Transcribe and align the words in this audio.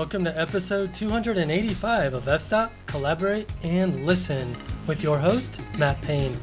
Welcome 0.00 0.24
to 0.24 0.40
episode 0.40 0.94
285 0.94 2.14
of 2.14 2.26
F-Stop, 2.26 2.72
Collaborate, 2.86 3.52
and 3.62 4.06
Listen 4.06 4.56
with 4.86 5.02
your 5.02 5.18
host, 5.18 5.60
Matt 5.78 6.00
Payne. 6.00 6.34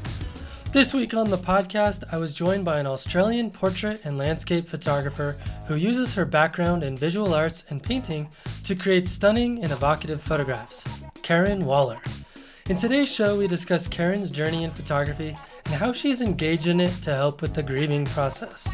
This 0.72 0.94
week 0.94 1.16
on 1.16 1.32
the 1.32 1.40
podcast, 1.40 2.04
I 2.12 2.20
was 2.20 2.36
joined 2.36 2.66
by 2.66 2.80
an 2.80 2.86
Australian 2.86 3.50
portrait 3.50 4.06
and 4.06 4.16
landscape 4.16 4.68
photographer 4.68 5.38
who 5.68 5.74
uses 5.74 6.14
her 6.14 6.24
background 6.24 6.84
in 6.84 6.96
visual 6.96 7.34
arts 7.34 7.64
and 7.72 7.82
painting 7.82 8.30
to 8.64 8.76
create 8.76 9.08
stunning 9.08 9.64
and 9.64 9.72
evocative 9.72 10.22
photographs, 10.22 10.86
Karen 11.24 11.66
Waller. 11.66 12.00
In 12.70 12.76
today's 12.76 13.12
show, 13.12 13.40
we 13.40 13.48
discuss 13.48 13.88
Karen's 13.88 14.30
journey 14.30 14.66
in 14.66 14.70
photography 14.70 15.36
and 15.66 15.74
how 15.74 15.94
she's 15.94 16.22
engaged 16.22 16.68
in 16.68 16.80
it 16.80 16.94
to 17.02 17.16
help 17.16 17.42
with 17.42 17.56
the 17.56 17.64
grieving 17.64 18.06
process. 18.06 18.72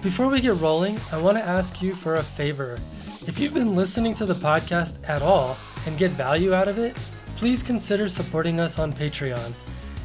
Before 0.00 0.28
we 0.28 0.40
get 0.40 0.56
rolling, 0.56 0.98
I 1.12 1.18
want 1.18 1.36
to 1.36 1.44
ask 1.44 1.82
you 1.82 1.94
for 1.94 2.16
a 2.16 2.22
favor. 2.22 2.78
If 3.28 3.38
you've 3.38 3.52
been 3.52 3.76
listening 3.76 4.14
to 4.14 4.24
the 4.24 4.34
podcast 4.34 5.06
at 5.06 5.20
all 5.20 5.58
and 5.84 5.98
get 5.98 6.12
value 6.12 6.54
out 6.54 6.66
of 6.66 6.78
it, 6.78 6.96
please 7.36 7.62
consider 7.62 8.08
supporting 8.08 8.58
us 8.58 8.78
on 8.78 8.90
Patreon. 8.90 9.52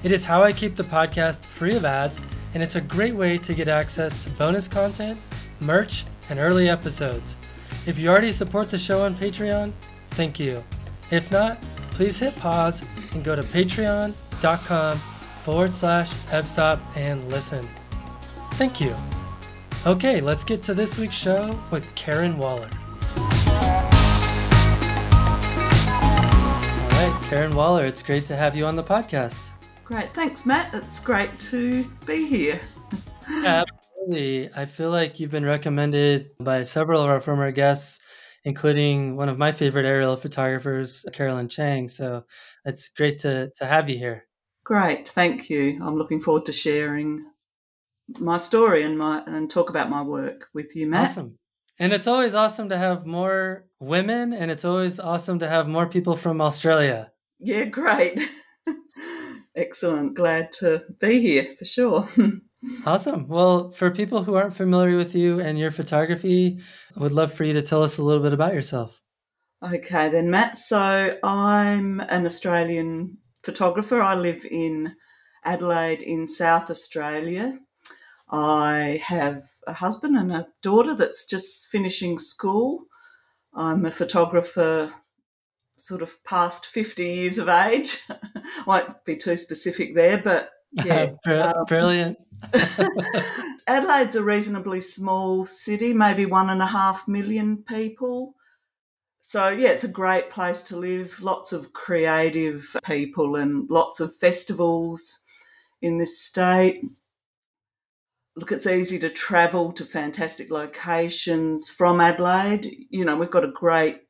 It 0.04 0.12
is 0.12 0.26
how 0.26 0.44
I 0.44 0.52
keep 0.52 0.76
the 0.76 0.84
podcast 0.84 1.46
free 1.46 1.73
of 1.73 1.86
ads, 1.86 2.22
and 2.54 2.62
it's 2.62 2.76
a 2.76 2.82
great 2.82 3.16
way 3.16 3.38
to 3.38 3.54
get 3.54 3.70
access 3.70 4.26
to 4.26 4.30
bonus 4.32 4.68
content, 4.68 5.18
merch, 5.62 6.04
and 6.29 6.38
early 6.38 6.68
episodes. 6.68 7.38
If 7.88 7.98
you 7.98 8.10
already 8.10 8.34
support 8.34 8.70
the 8.70 8.77
show 8.77 9.05
on 9.05 9.16
Patreon, 9.16 9.71
thank 10.12 10.38
you. 10.38 10.62
If 11.10 11.32
not, 11.32 11.62
please 11.91 12.20
hit 12.20 12.35
pause 12.35 12.82
and 13.13 13.24
go 13.24 13.38
to 13.38 13.41
patreon.com 13.41 14.98
forward 14.98 15.74
slash 15.74 16.12
fstop 16.12 16.82
and 16.98 17.26
listen. 17.32 17.66
Thank 18.55 18.82
you. 18.82 18.94
Okay, 19.88 20.20
let's 20.20 20.44
get 20.44 20.62
to 20.63 20.74
this 20.74 20.98
week's 20.98 21.16
show 21.16 21.57
with 21.71 21.96
Karen 21.96 22.38
Waller. 22.38 22.70
Karen 27.34 27.55
Waller, 27.55 27.84
it's 27.84 28.03
great 28.03 28.27
to 28.27 28.35
have 28.35 28.55
you 28.55 28.67
on 28.67 28.76
the 28.76 28.84
podcast. 28.84 29.49
Great. 29.84 30.13
Thanks, 30.13 30.45
Matt. 30.45 30.71
It's 30.71 30.99
great 30.99 31.31
to 31.39 31.84
be 32.05 32.27
here. 32.27 32.62
Absolutely. 33.27 34.53
I 34.53 34.67
feel 34.67 34.91
like 34.91 35.20
you've 35.20 35.31
been 35.31 35.43
recommended 35.43 36.29
by 36.39 36.61
several 36.61 37.01
of 37.01 37.09
our 37.09 37.20
former 37.20 37.51
guests, 37.51 37.99
including 38.45 39.15
one 39.15 39.29
of 39.29 39.39
my 39.39 39.51
favorite 39.51 39.87
aerial 39.87 40.15
photographers, 40.15 41.07
Carolyn 41.11 41.49
Chang. 41.49 41.87
So 41.87 42.23
it's 42.65 42.89
great 42.89 43.17
to, 43.21 43.49
to 43.55 43.65
have 43.65 43.89
you 43.89 43.98
here. 43.98 44.27
Great. 44.63 45.09
Thank 45.09 45.49
you. 45.49 45.79
I'm 45.84 45.98
looking 45.98 46.20
forward 46.20 46.45
to 46.45 46.54
sharing 46.54 47.26
my 48.20 48.37
story 48.37 48.84
and 48.84 48.95
my 48.95 49.23
and 49.26 49.49
talk 49.49 49.71
about 49.71 49.89
my 49.89 50.04
work 50.04 50.49
with 50.54 50.76
you, 50.76 50.85
Matt. 50.85 51.09
Awesome. 51.09 51.39
And 51.79 51.93
it's 51.93 52.05
always 52.05 52.35
awesome 52.35 52.70
to 52.70 52.77
have 52.77 53.07
more 53.07 53.65
women 53.79 54.34
and 54.34 54.51
it's 54.51 54.65
always 54.65 54.99
awesome 54.99 55.39
to 55.39 55.49
have 55.49 55.67
more 55.67 55.87
people 55.87 56.15
from 56.15 56.39
Australia. 56.39 57.09
Yeah, 57.44 57.66
great. 57.66 58.18
Excellent. 59.55 60.13
Glad 60.13 60.54
to 60.54 60.84
be 60.99 61.20
here 61.20 61.52
for 61.60 61.66
sure. 61.66 62.08
awesome. 62.85 63.27
Well, 63.27 63.72
for 63.72 63.91
people 63.91 64.24
who 64.24 64.35
aren't 64.35 64.56
familiar 64.56 64.96
with 64.96 65.13
you 65.13 65.41
and 65.41 65.59
your 65.59 65.69
photography, 65.69 66.62
I 66.96 67.02
would 67.02 67.12
love 67.12 67.34
for 67.34 67.44
you 67.44 67.52
to 67.53 67.62
tell 67.62 67.84
us 67.84 67.97
a 67.97 68.03
little 68.03 68.24
bit 68.24 68.31
about 68.31 68.53
yourself. 68.53 69.02
Okay, 69.62 70.09
then, 70.09 70.29
Matt. 70.29 70.56
So, 70.56 71.17
I'm 71.22 72.00
an 72.00 72.25
Australian 72.25 73.17
photographer. 73.44 74.01
I 74.01 74.16
live 74.16 74.46
in 74.50 74.96
Adelaide 75.44 76.01
in 76.01 76.25
South 76.25 76.69
Australia. 76.69 77.59
I 78.29 79.01
have 79.03 79.44
a 79.67 79.73
husband 79.73 80.16
and 80.16 80.31
a 80.31 80.47
daughter 80.62 80.96
that's 80.96 81.28
just 81.28 81.67
finishing 81.67 82.17
school. 82.17 82.85
I'm 83.53 83.85
a 83.85 83.91
photographer 83.91 84.94
sort 85.83 86.01
of 86.01 86.23
past 86.23 86.66
50 86.66 87.05
years 87.05 87.38
of 87.38 87.49
age. 87.49 88.07
Won't 88.66 89.03
be 89.03 89.17
too 89.17 89.35
specific 89.35 89.94
there, 89.94 90.17
but 90.17 90.49
yeah. 90.71 91.09
um, 91.25 91.66
Brilliant. 91.67 92.17
Adelaide's 93.67 94.16
a 94.16 94.23
reasonably 94.23 94.79
small 94.79 95.45
city, 95.45 95.93
maybe 95.93 96.25
one 96.25 96.49
and 96.49 96.61
a 96.61 96.67
half 96.67 97.05
million 97.05 97.66
people. 97.67 98.35
So, 99.22 99.49
yeah, 99.49 99.69
it's 99.72 99.83
a 99.83 99.89
great 99.89 100.29
place 100.29 100.63
to 100.63 100.77
live. 100.77 101.22
Lots 101.22 101.51
of 101.51 101.73
creative 101.73 102.77
people 102.85 103.35
and 103.35 103.69
lots 103.69 103.99
of 103.99 104.16
festivals 104.16 105.25
in 105.81 105.97
this 105.97 106.17
state. 106.17 106.81
Look, 108.38 108.53
it's 108.53 108.67
easy 108.67 108.99
to 108.99 109.09
travel 109.09 109.73
to 109.73 109.83
fantastic 109.83 110.49
locations 110.49 111.69
from 111.69 111.99
Adelaide. 111.99 112.73
You 112.89 113.03
know, 113.03 113.17
we've 113.17 113.29
got 113.29 113.43
a 113.43 113.51
great 113.51 114.03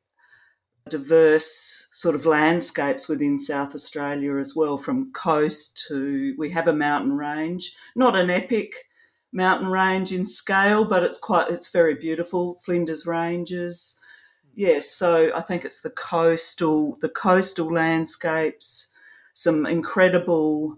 diverse 0.88 1.88
sort 1.92 2.14
of 2.14 2.26
landscapes 2.26 3.08
within 3.08 3.38
South 3.38 3.74
Australia 3.74 4.36
as 4.36 4.54
well, 4.54 4.76
from 4.76 5.12
coast 5.12 5.82
to 5.88 6.34
we 6.38 6.50
have 6.50 6.68
a 6.68 6.72
mountain 6.72 7.12
range, 7.12 7.74
not 7.96 8.16
an 8.16 8.30
epic 8.30 8.74
mountain 9.32 9.68
range 9.68 10.12
in 10.12 10.26
scale, 10.26 10.84
but 10.84 11.02
it's 11.02 11.18
quite 11.18 11.50
it's 11.50 11.70
very 11.70 11.94
beautiful. 11.94 12.60
Flinders 12.64 13.06
Ranges, 13.06 13.98
yes. 14.54 14.90
So 14.90 15.30
I 15.34 15.40
think 15.40 15.64
it's 15.64 15.80
the 15.80 15.90
coastal 15.90 16.98
the 17.00 17.08
coastal 17.08 17.72
landscapes, 17.72 18.92
some 19.32 19.66
incredible 19.66 20.76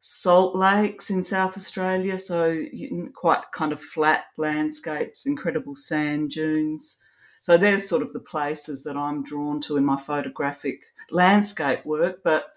salt 0.00 0.54
lakes 0.54 1.10
in 1.10 1.22
South 1.22 1.56
Australia, 1.56 2.18
so 2.18 2.62
quite 3.14 3.42
kind 3.52 3.72
of 3.72 3.80
flat 3.80 4.26
landscapes, 4.36 5.26
incredible 5.26 5.74
sand 5.74 6.30
dunes. 6.30 7.00
So 7.46 7.56
they're 7.56 7.78
sort 7.78 8.02
of 8.02 8.12
the 8.12 8.18
places 8.18 8.82
that 8.82 8.96
I'm 8.96 9.22
drawn 9.22 9.60
to 9.60 9.76
in 9.76 9.84
my 9.84 9.96
photographic 9.96 10.80
landscape 11.12 11.86
work, 11.86 12.24
but 12.24 12.48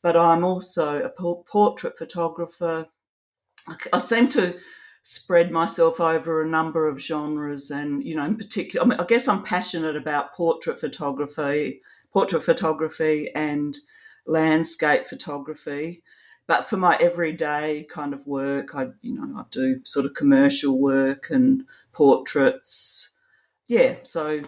but 0.00 0.16
I'm 0.16 0.44
also 0.44 1.02
a 1.02 1.10
portrait 1.10 1.98
photographer. 1.98 2.86
I 3.92 3.98
seem 3.98 4.28
to 4.28 4.56
spread 5.02 5.50
myself 5.50 6.00
over 6.00 6.40
a 6.40 6.48
number 6.48 6.88
of 6.88 6.98
genres, 6.98 7.70
and 7.70 8.02
you 8.02 8.16
know, 8.16 8.24
in 8.24 8.38
particular, 8.38 8.82
I, 8.82 8.88
mean, 8.88 8.98
I 8.98 9.04
guess 9.04 9.28
I'm 9.28 9.42
passionate 9.42 9.94
about 9.94 10.32
portrait 10.32 10.80
photography, 10.80 11.82
portrait 12.10 12.42
photography, 12.42 13.30
and 13.34 13.76
landscape 14.24 15.04
photography. 15.04 16.02
But 16.46 16.66
for 16.66 16.78
my 16.78 16.96
everyday 16.96 17.86
kind 17.90 18.14
of 18.14 18.26
work, 18.26 18.74
I 18.74 18.84
you 19.02 19.16
know 19.20 19.38
I 19.38 19.44
do 19.50 19.82
sort 19.84 20.06
of 20.06 20.14
commercial 20.14 20.80
work 20.80 21.26
and 21.28 21.64
portraits, 21.92 23.09
yeah, 23.70 23.94
so 24.02 24.42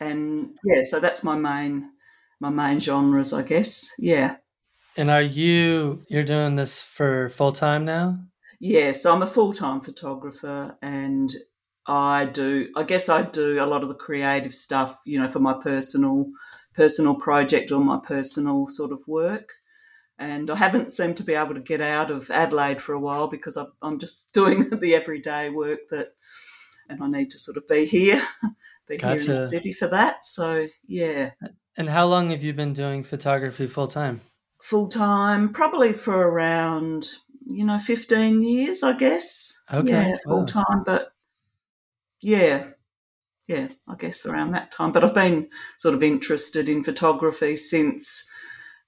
and 0.00 0.56
yeah, 0.64 0.80
so 0.82 0.98
that's 0.98 1.22
my 1.22 1.36
main 1.36 1.90
my 2.40 2.48
main 2.48 2.80
genres, 2.80 3.34
I 3.34 3.42
guess. 3.42 3.92
Yeah. 3.98 4.36
And 4.96 5.10
are 5.10 5.22
you 5.22 6.02
you're 6.08 6.24
doing 6.24 6.56
this 6.56 6.80
for 6.80 7.28
full 7.28 7.52
time 7.52 7.84
now? 7.84 8.18
Yeah, 8.60 8.92
so 8.92 9.12
I'm 9.12 9.22
a 9.22 9.26
full 9.26 9.52
time 9.52 9.82
photographer 9.82 10.78
and 10.80 11.30
I 11.86 12.24
do 12.24 12.70
I 12.74 12.84
guess 12.84 13.10
I 13.10 13.22
do 13.22 13.62
a 13.62 13.66
lot 13.66 13.82
of 13.82 13.90
the 13.90 13.94
creative 13.94 14.54
stuff, 14.54 14.98
you 15.04 15.20
know, 15.20 15.28
for 15.28 15.40
my 15.40 15.52
personal 15.62 16.24
personal 16.72 17.16
project 17.16 17.70
or 17.70 17.84
my 17.84 18.00
personal 18.02 18.66
sort 18.68 18.92
of 18.92 19.06
work. 19.06 19.52
And 20.18 20.50
I 20.50 20.56
haven't 20.56 20.90
seemed 20.90 21.18
to 21.18 21.22
be 21.22 21.34
able 21.34 21.54
to 21.54 21.60
get 21.60 21.82
out 21.82 22.10
of 22.10 22.30
Adelaide 22.30 22.80
for 22.80 22.94
a 22.94 23.00
while 23.00 23.26
because 23.26 23.58
I'm 23.82 23.98
just 23.98 24.32
doing 24.32 24.70
the 24.70 24.94
everyday 24.94 25.50
work 25.50 25.80
that 25.90 26.14
and 26.88 27.02
I 27.02 27.08
need 27.08 27.30
to 27.30 27.38
sort 27.38 27.56
of 27.56 27.66
be 27.68 27.86
here, 27.86 28.22
be 28.88 28.96
gotcha. 28.96 29.20
here 29.20 29.34
in 29.34 29.40
the 29.40 29.46
city 29.46 29.72
for 29.72 29.88
that. 29.88 30.24
So 30.24 30.66
yeah. 30.86 31.30
And 31.76 31.88
how 31.88 32.06
long 32.06 32.30
have 32.30 32.44
you 32.44 32.52
been 32.52 32.72
doing 32.72 33.02
photography 33.02 33.66
full 33.66 33.88
time? 33.88 34.20
Full 34.62 34.88
time, 34.88 35.52
probably 35.52 35.92
for 35.92 36.28
around 36.28 37.06
you 37.46 37.64
know 37.64 37.78
fifteen 37.78 38.42
years, 38.42 38.82
I 38.82 38.96
guess. 38.96 39.62
Okay, 39.72 39.90
yeah, 39.90 40.16
full 40.24 40.46
time, 40.46 40.82
but 40.86 41.12
yeah, 42.20 42.68
yeah, 43.46 43.68
I 43.86 43.96
guess 43.96 44.24
around 44.24 44.52
that 44.52 44.72
time. 44.72 44.92
But 44.92 45.04
I've 45.04 45.14
been 45.14 45.48
sort 45.76 45.94
of 45.94 46.02
interested 46.02 46.68
in 46.68 46.82
photography 46.82 47.56
since 47.56 48.26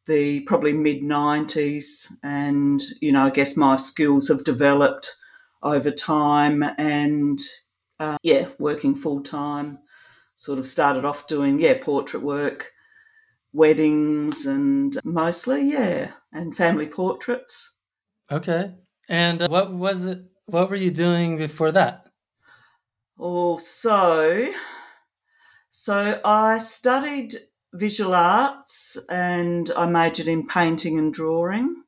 the 0.07 0.41
probably 0.41 0.73
mid 0.73 1.03
90s 1.03 2.13
and 2.23 2.81
you 3.01 3.13
know 3.13 3.27
i 3.27 3.31
guess 3.31 3.57
my 3.57 3.77
skills 3.77 4.29
have 4.29 4.45
developed 4.45 5.17
over 5.63 5.91
time 5.91 6.63
and 6.79 7.41
uh, 7.99 8.19
yeah, 8.23 8.49
working 8.59 8.95
full 8.95 9.23
time. 9.23 9.79
Sort 10.35 10.59
of 10.59 10.67
started 10.67 11.05
off 11.05 11.27
doing 11.27 11.59
yeah 11.61 11.79
portrait 11.81 12.23
work, 12.23 12.73
weddings, 13.53 14.47
and 14.47 14.97
mostly 15.05 15.71
yeah, 15.71 16.13
and 16.33 16.57
family 16.57 16.87
portraits. 16.87 17.73
Okay, 18.31 18.75
and 19.09 19.43
uh, 19.43 19.49
what 19.49 19.73
was 19.73 20.05
it? 20.05 20.25
What 20.47 20.71
were 20.71 20.77
you 20.77 20.91
doing 20.91 21.39
before 21.39 21.73
that? 21.73 22.07
Oh, 23.19 23.57
so 23.59 24.53
so 25.71 26.21
I 26.25 26.59
studied 26.59 27.35
visual 27.73 28.15
arts 28.15 28.97
and 29.11 29.71
I 29.77 29.87
majored 29.87 30.29
in 30.29 30.47
painting 30.47 30.99
and 30.99 31.13
drawing. 31.13 31.83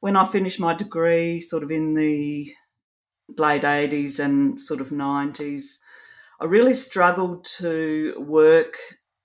When 0.00 0.16
I 0.16 0.24
finished 0.24 0.60
my 0.60 0.74
degree, 0.74 1.40
sort 1.40 1.62
of 1.62 1.70
in 1.70 1.94
the 1.94 2.52
late 3.38 3.62
80s 3.62 4.18
and 4.18 4.60
sort 4.60 4.80
of 4.80 4.90
90s, 4.90 5.78
I 6.40 6.44
really 6.44 6.74
struggled 6.74 7.44
to 7.58 8.14
work 8.18 8.76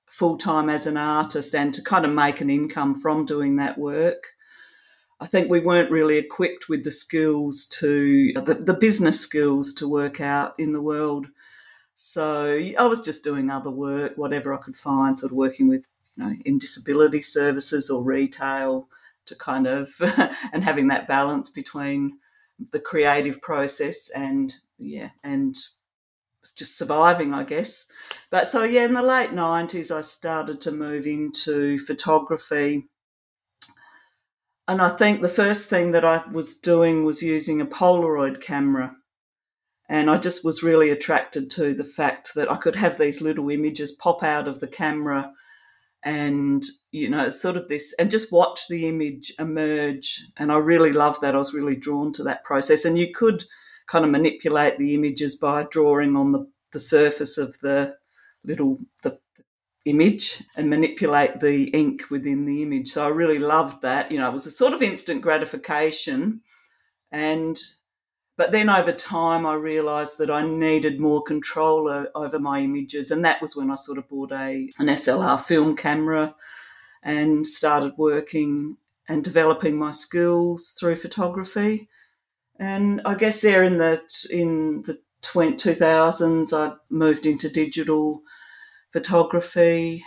full 0.08 0.38
time 0.38 0.70
as 0.70 0.88
an 0.88 0.98
artist 0.98 1.56
and 1.56 1.74
to 1.74 1.82
kind 1.82 2.06
of 2.06 2.12
make 2.12 2.42
an 2.42 2.50
income 2.50 3.00
from 3.00 3.26
doing 3.26 3.56
that 3.58 3.78
work. 3.78 4.34
I 5.20 5.26
think 5.26 5.50
we 5.50 5.60
weren't 5.60 5.92
really 5.92 6.18
equipped 6.18 6.70
with 6.70 6.84
the 6.84 6.92
skills 6.92 7.68
to, 7.80 8.34
the, 8.34 8.54
the 8.54 8.74
business 8.74 9.20
skills 9.20 9.74
to 9.76 9.90
work 9.90 10.22
out 10.22 10.54
in 10.60 10.74
the 10.74 10.82
world. 10.82 11.28
So 11.96 12.60
I 12.78 12.84
was 12.84 13.02
just 13.02 13.24
doing 13.24 13.50
other 13.50 13.72
work, 13.72 14.14
whatever 14.16 14.54
I 14.54 14.58
could 14.58 14.78
find, 14.78 15.18
sort 15.18 15.32
of 15.32 15.38
working 15.38 15.68
with, 15.68 15.88
you 16.16 16.24
know, 16.24 16.34
in 16.46 16.60
disability 16.60 17.24
services 17.24 17.90
or 17.90 18.04
retail 18.04 18.88
to 19.26 19.36
kind 19.36 19.66
of, 19.66 19.96
and 20.54 20.64
having 20.64 20.88
that 20.90 21.08
balance 21.08 21.50
between 21.50 22.20
the 22.72 22.80
creative 22.80 23.42
process 23.42 24.10
and, 24.10 24.54
yeah, 24.78 25.10
and 25.24 25.56
just 26.56 26.78
surviving, 26.78 27.34
I 27.34 27.44
guess. 27.44 27.88
But 28.30 28.48
so, 28.48 28.64
yeah, 28.64 28.86
in 28.86 28.94
the 28.94 29.02
late 29.02 29.32
90s, 29.32 29.96
I 29.96 30.02
started 30.02 30.62
to 30.62 30.72
move 30.72 31.06
into 31.06 31.80
photography 31.80 32.88
and 34.68 34.82
I 34.82 34.90
think 34.90 35.22
the 35.22 35.30
first 35.30 35.70
thing 35.70 35.92
that 35.92 36.04
I 36.04 36.24
was 36.30 36.60
doing 36.60 37.06
was 37.06 37.24
using 37.24 37.62
a 37.62 37.66
Polaroid 37.66 38.42
camera. 38.42 38.96
And 39.88 40.10
I 40.10 40.18
just 40.18 40.44
was 40.44 40.64
really 40.64 40.90
attracted 40.90 41.50
to 41.52 41.74
the 41.74 41.86
fact 41.86 42.36
that 42.36 42.52
I 42.52 42.58
could 42.58 42.76
have 42.76 42.98
these 42.98 43.22
little 43.22 43.50
images 43.50 43.94
pop 43.94 44.22
out 44.22 44.48
of 44.48 44.60
the 44.60 44.68
camera 44.68 45.32
and, 46.08 46.64
you 46.92 47.10
know, 47.10 47.28
sort 47.28 47.58
of 47.58 47.68
this, 47.68 47.94
and 48.00 48.10
just 48.10 48.32
watch 48.32 48.70
the 48.70 48.88
image 48.88 49.34
emerge. 49.38 50.22
And 50.38 50.54
I 50.54 50.56
really 50.56 50.94
loved 50.94 51.22
that. 51.22 51.36
I 51.36 51.38
was 51.38 51.54
really 51.54 51.76
drawn 51.76 52.14
to 52.14 52.24
that 52.24 52.46
process. 52.46 52.86
And 52.86 52.98
you 52.98 53.12
could 53.14 53.44
kind 53.88 54.06
of 54.06 54.12
manipulate 54.12 54.78
the 54.78 54.94
images 54.94 55.36
by 55.36 55.66
drawing 55.70 56.16
on 56.16 56.32
the, 56.32 56.50
the 56.72 56.80
surface 56.80 57.38
of 57.38 57.60
the 57.60 57.96
little, 58.46 58.80
the 59.04 59.20
image 59.84 60.42
and 60.56 60.70
manipulate 60.70 61.42
the 61.42 61.66
ink 61.72 62.04
within 62.10 62.46
the 62.46 62.64
image. 62.64 62.88
So 62.88 63.06
I 63.06 63.10
really 63.10 63.40
loved 63.40 63.82
that. 63.82 64.10
You 64.10 64.20
know, 64.20 64.30
it 64.30 64.34
was 64.34 64.48
a 64.48 64.52
sort 64.52 64.72
of 64.72 64.82
instant 64.82 65.22
gratification. 65.22 66.40
And 67.12 67.60
but 68.38 68.52
then 68.52 68.70
over 68.70 68.92
time, 68.92 69.46
I 69.46 69.56
realised 69.56 70.20
that 70.20 70.30
I 70.30 70.48
needed 70.48 71.00
more 71.00 71.24
control 71.24 72.08
over 72.14 72.40
my 72.40 72.60
images, 72.62 73.10
and 73.10 73.26
that 73.26 73.42
was 73.42 73.56
when 73.56 73.72
I 73.72 73.76
sort 73.76 73.98
of 73.98 74.08
bought 74.08 74.32
a 74.32 74.70
an 74.78 74.88
SLR 74.88 75.42
film 75.42 75.76
camera 75.76 76.36
and 77.04 77.46
started 77.46 77.94
working 77.98 78.78
and 79.08 79.24
developing 79.24 79.78
my 79.78 79.92
skills 79.92 80.76
through 80.80 80.98
photography. 80.98 81.90
And 82.60 83.02
I 83.06 83.16
guess 83.16 83.42
there 83.42 83.64
in 83.64 83.80
the 83.80 84.02
in 84.32 84.84
the 84.84 85.00
2000s, 85.24 86.54
I 86.54 86.76
moved 86.90 87.26
into 87.26 87.50
digital 87.50 88.22
photography, 88.92 90.06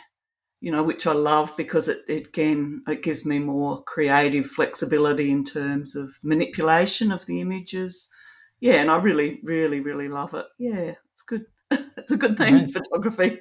you 0.60 0.70
know, 0.70 0.82
which 0.82 1.06
I 1.06 1.12
love 1.12 1.56
because 1.56 1.88
it, 1.88 2.02
it 2.08 2.28
again 2.28 2.82
it 2.86 3.02
gives 3.02 3.26
me 3.26 3.40
more 3.40 3.82
creative 3.82 4.46
flexibility 4.46 5.30
in 5.30 5.44
terms 5.44 5.96
of 5.96 6.18
manipulation 6.22 7.10
of 7.10 7.26
the 7.26 7.40
images. 7.40 8.10
Yeah, 8.60 8.74
and 8.74 8.90
I 8.90 8.96
really, 8.96 9.40
really, 9.42 9.80
really 9.80 10.08
love 10.08 10.34
it. 10.34 10.46
Yeah, 10.58 10.94
it's 11.12 11.22
good. 11.22 11.46
it's 11.70 12.12
a 12.12 12.16
good 12.16 12.36
thing, 12.36 12.56
nice. 12.56 12.72
photography. 12.72 13.40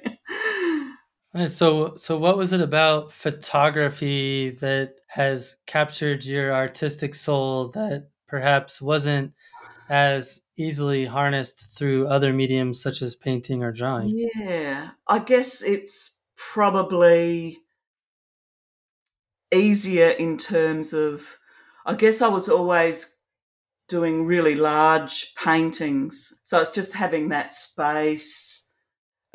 Nice. 1.32 1.54
So, 1.54 1.94
so 1.96 2.18
what 2.18 2.36
was 2.36 2.52
it 2.52 2.60
about 2.60 3.12
photography 3.12 4.50
that 4.60 4.94
has 5.06 5.56
captured 5.66 6.24
your 6.24 6.52
artistic 6.52 7.14
soul 7.14 7.68
that 7.68 8.08
perhaps 8.26 8.82
wasn't 8.82 9.32
as 9.88 10.40
easily 10.56 11.04
harnessed 11.04 11.66
through 11.76 12.08
other 12.08 12.32
mediums 12.32 12.82
such 12.82 13.00
as 13.02 13.14
painting 13.14 13.62
or 13.62 13.70
drawing? 13.70 14.08
Yeah, 14.34 14.90
I 15.06 15.18
guess 15.20 15.62
it's 15.62 16.18
probably 16.36 17.58
easier 19.52 20.10
in 20.10 20.36
terms 20.36 20.92
of, 20.92 21.38
I 21.86 21.94
guess 21.94 22.22
I 22.22 22.28
was 22.28 22.48
always 22.48 23.19
doing 23.90 24.24
really 24.24 24.54
large 24.54 25.34
paintings. 25.34 26.32
So 26.44 26.60
it's 26.60 26.70
just 26.70 26.94
having 26.94 27.28
that 27.28 27.52
space. 27.52 28.70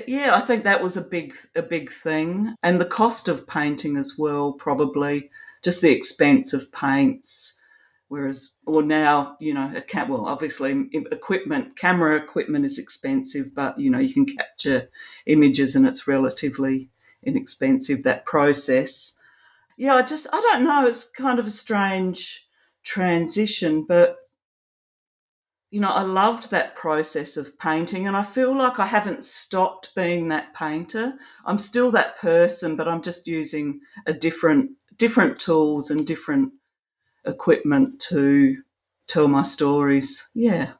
Yeah, 0.07 0.35
I 0.35 0.41
think 0.41 0.63
that 0.63 0.81
was 0.81 0.97
a 0.97 1.01
big 1.01 1.35
a 1.55 1.61
big 1.61 1.91
thing. 1.91 2.55
And 2.63 2.81
the 2.81 2.85
cost 2.85 3.27
of 3.27 3.47
painting 3.47 3.97
as 3.97 4.15
well, 4.17 4.53
probably 4.53 5.29
just 5.61 5.81
the 5.81 5.91
expense 5.91 6.53
of 6.53 6.71
paints 6.71 7.59
Whereas, 8.07 8.55
or 8.67 8.83
now, 8.83 9.35
you 9.39 9.53
know, 9.53 9.71
a 9.75 9.81
cat, 9.81 10.07
well, 10.07 10.25
obviously 10.27 10.89
equipment, 11.11 11.75
camera 11.75 12.15
equipment 12.15 12.63
is 12.63 12.77
expensive, 12.77 13.55
but, 13.55 13.79
you 13.79 13.89
know, 13.89 13.97
you 13.97 14.13
can 14.13 14.27
capture 14.27 14.89
images 15.25 15.75
and 15.75 15.87
it's 15.87 16.07
relatively 16.07 16.89
inexpensive, 17.23 18.03
that 18.03 18.25
process. 18.25 19.17
Yeah, 19.75 19.95
I 19.95 20.03
just, 20.03 20.27
I 20.31 20.39
don't 20.39 20.63
know, 20.63 20.85
it's 20.85 21.09
kind 21.09 21.39
of 21.39 21.47
a 21.47 21.51
strange 21.51 22.47
transition, 22.83 23.83
but, 23.83 24.17
you 25.71 25.81
know, 25.81 25.89
I 25.89 26.03
loved 26.03 26.51
that 26.51 26.75
process 26.75 27.37
of 27.37 27.57
painting 27.57 28.07
and 28.07 28.15
I 28.15 28.23
feel 28.23 28.55
like 28.55 28.79
I 28.79 28.85
haven't 28.85 29.25
stopped 29.25 29.93
being 29.95 30.29
that 30.29 30.53
painter. 30.53 31.13
I'm 31.45 31.57
still 31.57 31.91
that 31.91 32.17
person, 32.19 32.75
but 32.75 32.87
I'm 32.87 33.01
just 33.01 33.27
using 33.27 33.81
a 34.05 34.13
different, 34.13 34.71
different 34.97 35.39
tools 35.39 35.91
and 35.91 36.05
different 36.07 36.53
equipment 37.25 37.99
to 38.09 38.55
tell 39.07 39.27
my 39.27 39.41
stories. 39.41 40.27
Yeah. 40.33 40.73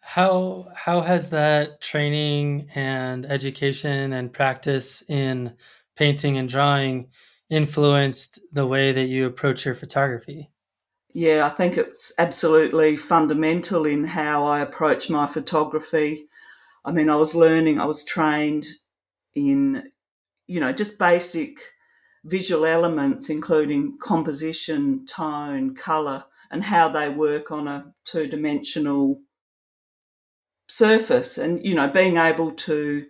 How 0.00 0.68
how 0.76 1.00
has 1.00 1.30
that 1.30 1.80
training 1.80 2.68
and 2.74 3.26
education 3.26 4.12
and 4.12 4.32
practice 4.32 5.02
in 5.08 5.56
painting 5.96 6.36
and 6.36 6.48
drawing 6.48 7.08
influenced 7.50 8.38
the 8.52 8.66
way 8.66 8.92
that 8.92 9.06
you 9.06 9.26
approach 9.26 9.64
your 9.64 9.74
photography? 9.74 10.50
Yeah, 11.14 11.46
I 11.46 11.50
think 11.50 11.76
it's 11.78 12.12
absolutely 12.18 12.96
fundamental 12.96 13.86
in 13.86 14.04
how 14.04 14.44
I 14.46 14.60
approach 14.60 15.08
my 15.08 15.26
photography. 15.26 16.26
I 16.84 16.92
mean, 16.92 17.08
I 17.10 17.16
was 17.16 17.34
learning, 17.36 17.80
I 17.80 17.84
was 17.86 18.04
trained 18.04 18.66
in, 19.34 19.90
you 20.48 20.60
know, 20.60 20.72
just 20.72 20.98
basic 20.98 21.58
visual 22.24 22.66
elements, 22.66 23.30
including 23.30 23.98
composition, 24.00 25.06
tone, 25.06 25.74
colour, 25.76 26.24
and 26.50 26.64
how 26.64 26.88
they 26.88 27.08
work 27.08 27.52
on 27.52 27.68
a 27.68 27.92
two 28.04 28.26
dimensional 28.26 29.20
surface. 30.68 31.38
And, 31.38 31.64
you 31.64 31.74
know, 31.74 31.88
being 31.88 32.16
able 32.16 32.50
to, 32.52 33.06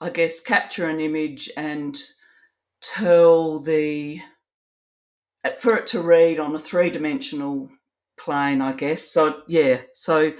I 0.00 0.10
guess, 0.10 0.40
capture 0.40 0.88
an 0.88 1.00
image 1.00 1.50
and 1.56 1.98
tell 2.82 3.60
the, 3.60 4.20
Uh, 5.44 5.50
for 5.58 5.76
it 5.76 5.86
to 5.88 6.00
read 6.00 6.38
on 6.38 6.54
a 6.54 6.58
three 6.58 6.90
dimensional 6.90 7.68
plane, 8.16 8.60
I 8.60 8.72
guess. 8.72 9.02
So, 9.02 9.42
yeah, 9.48 9.78
so 9.92 10.32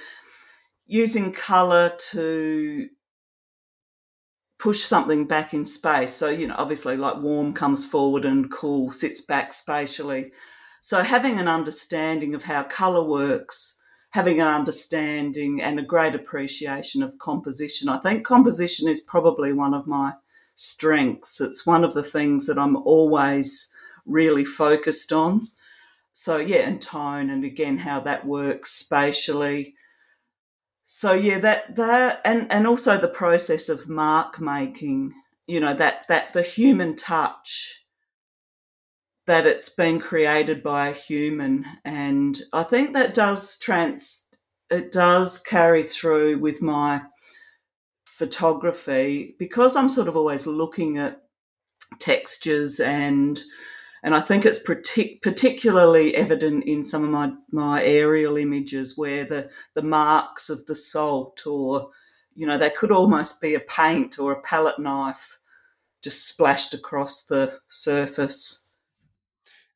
using 0.87 1.33
colour 1.33 1.93
to 2.11 2.89
push 4.59 4.81
something 4.81 5.27
back 5.27 5.55
in 5.55 5.65
space. 5.65 6.15
So, 6.15 6.29
you 6.29 6.47
know, 6.47 6.55
obviously, 6.57 6.97
like 6.97 7.17
warm 7.21 7.53
comes 7.53 7.85
forward 7.85 8.25
and 8.25 8.51
cool 8.51 8.93
sits 8.93 9.21
back 9.21 9.53
spatially. 9.53 10.33
So, 10.81 11.03
having 11.03 11.39
an 11.39 11.49
understanding 11.49 12.35
of 12.35 12.45
how 12.45 12.63
colour 12.65 13.03
works, 13.03 13.83
having 14.11 14.41
an 14.41 14.47
understanding 14.47 15.63
and 15.63 15.81
a 15.81 15.83
great 15.83 16.15
appreciation 16.15 17.03
of 17.03 17.19
composition. 17.19 17.89
I 17.89 17.99
think 17.99 18.27
composition 18.27 18.89
is 18.89 19.01
probably 19.01 19.53
one 19.53 19.75
of 19.75 19.87
my 19.87 20.13
strengths. 20.55 21.41
It's 21.41 21.67
one 21.67 21.83
of 21.83 21.95
the 21.95 22.03
things 22.03 22.47
that 22.47 22.59
I'm 22.59 22.77
always 22.77 23.75
really 24.07 24.45
focused 24.45 25.13
on. 25.13 25.45
So, 26.13 26.37
yeah, 26.37 26.69
and 26.69 26.81
tone, 26.81 27.31
and 27.31 27.45
again, 27.45 27.79
how 27.79 28.01
that 28.01 28.27
works 28.27 28.73
spatially 28.73 29.75
so 30.95 31.15
yeah 31.15 31.39
that 31.39 31.75
that 31.75 32.21
and 32.23 32.47
and 32.53 32.67
also 32.67 32.99
the 32.99 33.09
process 33.09 33.71
of 33.71 33.89
mark 33.89 34.39
making 34.39 35.11
you 35.47 35.59
know 35.59 35.73
that 35.73 36.07
that 36.09 36.35
the 36.35 36.43
human 36.43 36.95
touch 36.95 37.87
that 39.27 39.47
it's 39.47 39.71
been 39.71 39.99
created 39.99 40.63
by 40.63 40.89
a 40.89 40.93
human 40.93 41.65
and 41.87 42.41
i 42.53 42.63
think 42.63 42.93
that 42.93 43.15
does 43.15 43.59
trans 43.59 44.29
it 44.69 44.93
does 44.93 45.39
carry 45.39 45.83
through 45.83 46.39
with 46.39 46.61
my 46.61 47.01
photography 48.05 49.35
because 49.39 49.77
i'm 49.77 49.89
sort 49.89 50.09
of 50.09 50.17
always 50.17 50.47
looking 50.47 50.99
at 50.99 51.23
textures 52.01 52.81
and 52.81 53.41
and 54.03 54.15
I 54.15 54.21
think 54.21 54.45
it's 54.45 54.63
partic- 54.63 55.23
particularly 55.23 56.15
evident 56.15 56.65
in 56.65 56.85
some 56.85 57.05
of 57.05 57.11
my, 57.11 57.33
my 57.51 57.85
aerial 57.85 58.37
images 58.37 58.99
where 58.99 59.25
the, 59.25 59.51
the 59.75 59.83
marks 59.83 60.51
of 60.51 60.67
the 60.67 60.75
salt, 60.75 61.47
or, 61.47 61.91
you 62.35 62.47
know, 62.47 62.59
they 62.59 62.71
could 62.71 62.91
almost 62.91 63.41
be 63.41 63.55
a 63.55 63.61
paint 63.61 64.19
or 64.19 64.33
a 64.33 64.43
palette 64.43 64.79
knife 64.81 65.39
just 66.03 66.27
splashed 66.27 66.75
across 66.75 67.27
the 67.27 67.61
surface. 67.69 68.71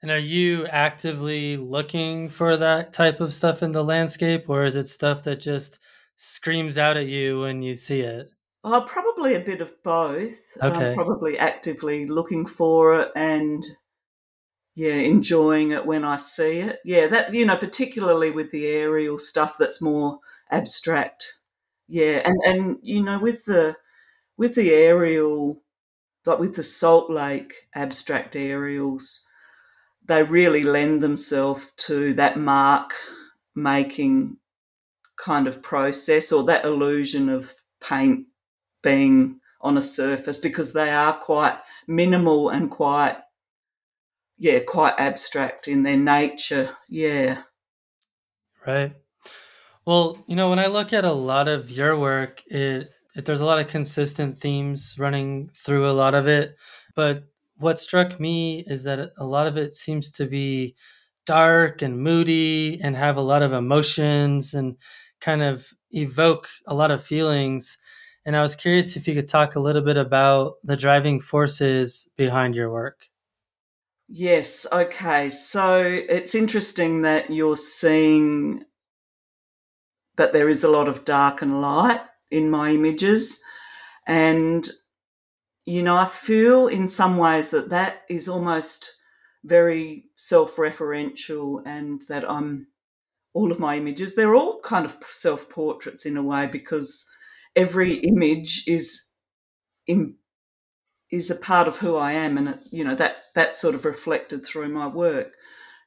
And 0.02 0.10
are 0.10 0.18
you 0.18 0.66
actively 0.66 1.56
looking 1.56 2.28
for 2.28 2.56
that 2.56 2.92
type 2.92 3.20
of 3.20 3.32
stuff 3.32 3.62
in 3.62 3.72
the 3.72 3.84
landscape, 3.84 4.48
or 4.48 4.64
is 4.64 4.76
it 4.76 4.88
stuff 4.88 5.22
that 5.24 5.40
just 5.40 5.78
screams 6.16 6.78
out 6.78 6.96
at 6.96 7.06
you 7.06 7.40
when 7.40 7.62
you 7.62 7.74
see 7.74 8.00
it? 8.00 8.28
Oh, 8.64 8.84
probably 8.86 9.34
a 9.34 9.40
bit 9.40 9.60
of 9.60 9.72
both. 9.84 10.58
Okay. 10.60 10.90
I'm 10.90 10.94
probably 10.96 11.38
actively 11.38 12.06
looking 12.06 12.44
for 12.44 13.00
it 13.00 13.12
and 13.14 13.64
yeah, 14.76 14.92
enjoying 14.92 15.70
it 15.72 15.86
when 15.86 16.04
I 16.04 16.16
see 16.16 16.58
it. 16.58 16.80
Yeah, 16.84 17.06
that 17.08 17.32
you 17.32 17.46
know, 17.46 17.56
particularly 17.56 18.30
with 18.30 18.50
the 18.50 18.66
aerial 18.66 19.18
stuff 19.18 19.56
that's 19.58 19.80
more 19.80 20.20
abstract. 20.50 21.38
Yeah, 21.88 22.20
and 22.24 22.36
and 22.44 22.78
you 22.82 23.02
know, 23.02 23.18
with 23.18 23.46
the 23.46 23.76
with 24.36 24.54
the 24.54 24.70
aerial, 24.72 25.62
like 26.26 26.38
with 26.38 26.56
the 26.56 26.62
Salt 26.62 27.10
Lake 27.10 27.54
abstract 27.74 28.36
aerials, 28.36 29.24
they 30.04 30.22
really 30.22 30.62
lend 30.62 31.02
themselves 31.02 31.64
to 31.78 32.12
that 32.14 32.38
mark 32.38 32.92
making 33.54 34.36
kind 35.16 35.46
of 35.46 35.62
process 35.62 36.32
or 36.32 36.44
that 36.44 36.66
illusion 36.66 37.30
of 37.30 37.54
paint 37.80 38.26
being 38.82 39.40
on 39.62 39.78
a 39.78 39.82
surface 39.82 40.38
because 40.38 40.74
they 40.74 40.90
are 40.90 41.18
quite 41.18 41.58
minimal 41.88 42.50
and 42.50 42.70
quite 42.70 43.16
yeah 44.38 44.58
quite 44.60 44.94
abstract 44.98 45.68
in 45.68 45.82
their 45.82 45.96
nature 45.96 46.70
yeah 46.88 47.42
right 48.66 48.92
well 49.86 50.22
you 50.26 50.36
know 50.36 50.50
when 50.50 50.58
i 50.58 50.66
look 50.66 50.92
at 50.92 51.04
a 51.04 51.12
lot 51.12 51.48
of 51.48 51.70
your 51.70 51.98
work 51.98 52.42
it, 52.46 52.90
it 53.14 53.24
there's 53.24 53.40
a 53.40 53.46
lot 53.46 53.58
of 53.58 53.68
consistent 53.68 54.38
themes 54.38 54.96
running 54.98 55.48
through 55.54 55.88
a 55.88 55.92
lot 55.92 56.14
of 56.14 56.26
it 56.26 56.56
but 56.94 57.24
what 57.58 57.78
struck 57.78 58.20
me 58.20 58.64
is 58.66 58.84
that 58.84 59.10
a 59.18 59.24
lot 59.24 59.46
of 59.46 59.56
it 59.56 59.72
seems 59.72 60.12
to 60.12 60.26
be 60.26 60.74
dark 61.24 61.82
and 61.82 62.00
moody 62.00 62.80
and 62.80 62.96
have 62.96 63.16
a 63.16 63.22
lot 63.22 63.42
of 63.42 63.52
emotions 63.52 64.54
and 64.54 64.76
kind 65.20 65.42
of 65.42 65.66
evoke 65.90 66.48
a 66.66 66.74
lot 66.74 66.90
of 66.90 67.02
feelings. 67.02 67.78
And 68.24 68.36
I 68.36 68.42
was 68.42 68.56
curious 68.56 68.96
if 68.96 69.06
you 69.08 69.14
could 69.14 69.28
talk 69.28 69.56
a 69.56 69.60
little 69.60 69.82
bit 69.82 69.96
about 69.96 70.54
the 70.64 70.76
driving 70.76 71.20
forces 71.20 72.10
behind 72.16 72.54
your 72.54 72.70
work. 72.70 73.06
Yes, 74.08 74.66
okay. 74.72 75.30
So 75.30 75.80
it's 75.82 76.34
interesting 76.34 77.02
that 77.02 77.30
you're 77.30 77.56
seeing 77.56 78.64
that 80.16 80.32
there 80.32 80.48
is 80.48 80.64
a 80.64 80.68
lot 80.70 80.88
of 80.88 81.04
dark 81.04 81.42
and 81.42 81.60
light 81.60 82.00
in 82.30 82.50
my 82.50 82.70
images. 82.70 83.42
And, 84.06 84.68
you 85.66 85.82
know, 85.82 85.96
I 85.96 86.06
feel 86.06 86.68
in 86.68 86.88
some 86.88 87.18
ways 87.18 87.50
that 87.50 87.70
that 87.70 88.02
is 88.08 88.28
almost 88.28 88.92
very 89.44 90.06
self 90.16 90.56
referential 90.56 91.62
and 91.66 92.02
that 92.08 92.28
I'm 92.30 92.68
all 93.34 93.52
of 93.52 93.60
my 93.60 93.76
images, 93.78 94.14
they're 94.14 94.34
all 94.34 94.60
kind 94.60 94.84
of 94.86 94.96
self 95.10 95.48
portraits 95.50 96.06
in 96.06 96.16
a 96.16 96.22
way 96.22 96.46
because 96.46 97.06
every 97.56 97.94
image 97.96 98.64
is 98.68 99.08
in 99.86 100.16
is 101.10 101.30
a 101.30 101.36
part 101.36 101.68
of 101.68 101.78
who 101.78 101.96
I 101.96 102.12
am, 102.12 102.36
and 102.38 102.58
you 102.70 102.84
know 102.84 102.94
that 102.96 103.18
that's 103.34 103.60
sort 103.60 103.74
of 103.74 103.84
reflected 103.84 104.44
through 104.44 104.68
my 104.68 104.86
work. 104.86 105.34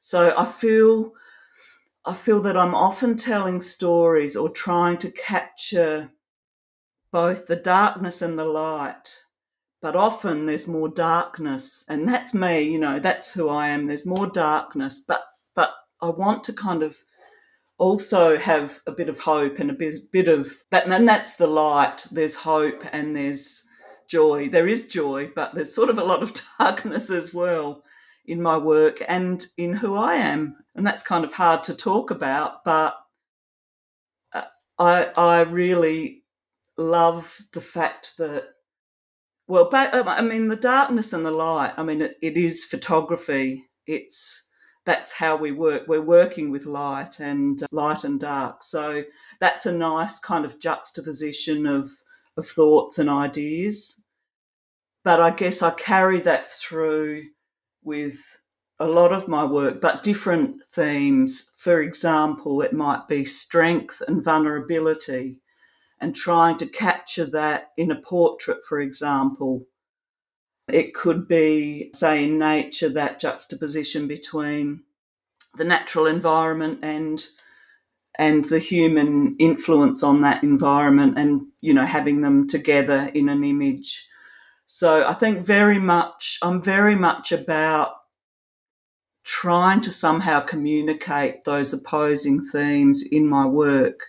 So 0.00 0.34
I 0.36 0.44
feel 0.44 1.12
I 2.04 2.14
feel 2.14 2.40
that 2.42 2.56
I'm 2.56 2.74
often 2.74 3.16
telling 3.16 3.60
stories 3.60 4.36
or 4.36 4.48
trying 4.48 4.98
to 4.98 5.10
capture 5.10 6.10
both 7.12 7.46
the 7.46 7.56
darkness 7.56 8.22
and 8.22 8.38
the 8.38 8.44
light. 8.44 9.24
But 9.82 9.96
often 9.96 10.46
there's 10.46 10.68
more 10.68 10.88
darkness, 10.88 11.84
and 11.88 12.06
that's 12.06 12.34
me. 12.34 12.62
You 12.62 12.78
know, 12.78 12.98
that's 13.00 13.34
who 13.34 13.48
I 13.48 13.68
am. 13.68 13.86
There's 13.86 14.06
more 14.06 14.26
darkness, 14.26 15.04
but 15.06 15.24
but 15.54 15.72
I 16.00 16.08
want 16.08 16.44
to 16.44 16.52
kind 16.52 16.82
of 16.82 16.96
also 17.80 18.38
have 18.38 18.80
a 18.86 18.92
bit 18.92 19.08
of 19.08 19.18
hope 19.18 19.58
and 19.58 19.70
a 19.70 19.74
bit, 19.74 19.98
bit 20.12 20.28
of 20.28 20.52
that 20.70 20.86
and 20.86 21.08
that's 21.08 21.36
the 21.36 21.46
light 21.46 22.04
there's 22.10 22.34
hope 22.34 22.84
and 22.92 23.16
there's 23.16 23.64
joy 24.10 24.48
there 24.48 24.66
is 24.66 24.88
joy 24.88 25.30
but 25.34 25.54
there's 25.54 25.74
sort 25.74 25.88
of 25.88 25.98
a 25.98 26.04
lot 26.04 26.22
of 26.22 26.34
darkness 26.58 27.10
as 27.10 27.32
well 27.32 27.82
in 28.26 28.42
my 28.42 28.56
work 28.56 29.02
and 29.08 29.46
in 29.56 29.72
who 29.72 29.94
i 29.94 30.14
am 30.14 30.56
and 30.74 30.86
that's 30.86 31.02
kind 31.02 31.24
of 31.24 31.32
hard 31.34 31.62
to 31.62 31.74
talk 31.74 32.10
about 32.10 32.64
but 32.64 32.96
uh, 34.32 34.42
i 34.78 35.04
i 35.16 35.40
really 35.42 36.24
love 36.76 37.40
the 37.52 37.60
fact 37.60 38.16
that 38.18 38.48
well 39.46 39.68
um, 39.74 40.08
i 40.08 40.20
mean 40.20 40.48
the 40.48 40.56
darkness 40.56 41.12
and 41.12 41.24
the 41.24 41.30
light 41.30 41.72
i 41.76 41.82
mean 41.82 42.02
it, 42.02 42.16
it 42.20 42.36
is 42.36 42.64
photography 42.64 43.64
it's 43.86 44.48
that's 44.86 45.12
how 45.12 45.36
we 45.36 45.52
work. 45.52 45.82
We're 45.86 46.00
working 46.00 46.50
with 46.50 46.66
light 46.66 47.20
and 47.20 47.62
uh, 47.62 47.66
light 47.70 48.04
and 48.04 48.18
dark. 48.18 48.62
So 48.62 49.04
that's 49.38 49.66
a 49.66 49.72
nice 49.72 50.18
kind 50.18 50.44
of 50.44 50.58
juxtaposition 50.58 51.66
of 51.66 51.90
of 52.40 52.48
thoughts 52.48 52.98
and 52.98 53.08
ideas. 53.08 54.02
But 55.04 55.20
I 55.20 55.30
guess 55.30 55.62
I 55.62 55.70
carry 55.70 56.20
that 56.22 56.48
through 56.48 57.26
with 57.84 58.38
a 58.78 58.86
lot 58.86 59.12
of 59.12 59.28
my 59.28 59.44
work, 59.44 59.80
but 59.80 60.02
different 60.02 60.62
themes. 60.72 61.54
For 61.58 61.80
example, 61.80 62.62
it 62.62 62.72
might 62.72 63.06
be 63.08 63.24
strength 63.24 64.02
and 64.08 64.24
vulnerability, 64.24 65.38
and 66.00 66.14
trying 66.14 66.56
to 66.56 66.66
capture 66.66 67.26
that 67.26 67.70
in 67.76 67.90
a 67.90 68.00
portrait, 68.00 68.64
for 68.66 68.80
example, 68.80 69.66
it 70.66 70.94
could 70.94 71.28
be, 71.28 71.90
say, 71.94 72.24
in 72.24 72.38
nature, 72.38 72.88
that 72.88 73.20
juxtaposition 73.20 74.08
between 74.08 74.82
the 75.56 75.64
natural 75.64 76.06
environment 76.06 76.78
and 76.82 77.26
and 78.20 78.44
the 78.44 78.58
human 78.58 79.34
influence 79.38 80.02
on 80.04 80.20
that 80.20 80.42
environment 80.44 81.18
and 81.18 81.40
you 81.60 81.74
know 81.74 81.86
having 81.86 82.20
them 82.20 82.46
together 82.46 83.10
in 83.14 83.28
an 83.28 83.42
image. 83.42 84.06
So 84.66 85.04
i 85.06 85.14
think 85.14 85.44
very 85.44 85.80
much 85.80 86.38
i'm 86.42 86.62
very 86.62 86.94
much 86.94 87.32
about 87.32 87.96
trying 89.24 89.80
to 89.82 89.90
somehow 89.90 90.40
communicate 90.40 91.44
those 91.44 91.72
opposing 91.72 92.38
themes 92.52 93.04
in 93.10 93.28
my 93.28 93.46
work. 93.46 94.00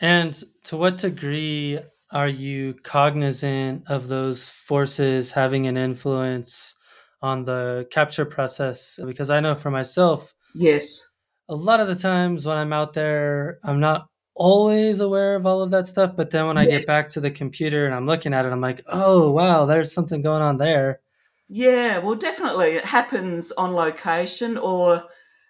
And 0.00 0.32
to 0.64 0.76
what 0.76 0.98
degree 0.98 1.78
are 2.10 2.28
you 2.28 2.74
cognizant 2.82 3.84
of 3.88 4.08
those 4.08 4.48
forces 4.48 5.32
having 5.32 5.66
an 5.66 5.76
influence 5.76 6.74
on 7.20 7.44
the 7.44 7.86
capture 7.90 8.24
process? 8.24 8.98
Because 9.04 9.30
I 9.30 9.40
know 9.40 9.54
for 9.54 9.70
myself, 9.70 10.34
yes, 10.54 11.08
a 11.48 11.54
lot 11.54 11.80
of 11.80 11.88
the 11.88 11.94
times 11.94 12.46
when 12.46 12.56
I'm 12.56 12.72
out 12.72 12.92
there, 12.92 13.58
I'm 13.64 13.80
not 13.80 14.06
always 14.34 15.00
aware 15.00 15.34
of 15.34 15.46
all 15.46 15.62
of 15.62 15.70
that 15.70 15.86
stuff. 15.86 16.16
But 16.16 16.30
then 16.30 16.46
when. 16.46 16.58
I 16.58 16.66
get 16.66 16.86
back 16.86 17.08
to 17.10 17.20
the 17.20 17.30
computer 17.30 17.86
and 17.86 17.94
I'm 17.94 18.06
looking 18.06 18.32
at 18.32 18.44
it, 18.44 18.52
I'm 18.52 18.60
like, 18.60 18.82
oh, 18.86 19.30
wow, 19.30 19.66
there's 19.66 19.92
something 19.92 20.22
going 20.22 20.42
on 20.42 20.58
there. 20.58 21.00
Yeah, 21.48 21.98
well, 21.98 22.14
definitely. 22.14 22.72
It 22.72 22.86
happens 22.86 23.52
on 23.52 23.72
location 23.74 24.56
or 24.56 25.04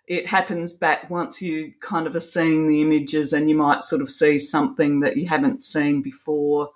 it 0.09 0.27
happens 0.27 0.75
back 0.75 1.09
once 1.09 1.41
you 1.41 1.73
kind 1.81 2.07
of 2.07 2.17
are 2.17 2.21
seeing 2.21 2.67
the 2.67 2.83
images 2.83 3.33
and 3.33 3.49
you 3.49 3.57
might 3.57 3.85
sort 3.85 4.03
of 4.03 4.11
see 4.11 4.39
something 4.39 5.01
that 5.01 5.17
you 5.17 5.29
haven't 5.29 5.63
seen 5.63 6.03
before. 6.03 6.71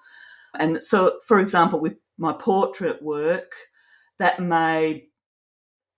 And 0.59 0.83
so, 0.83 1.19
for 1.27 1.41
example, 1.41 1.81
with 1.81 1.97
my 2.19 2.33
portrait 2.33 3.03
work, 3.03 3.53
that 4.19 4.41
may, 4.41 5.09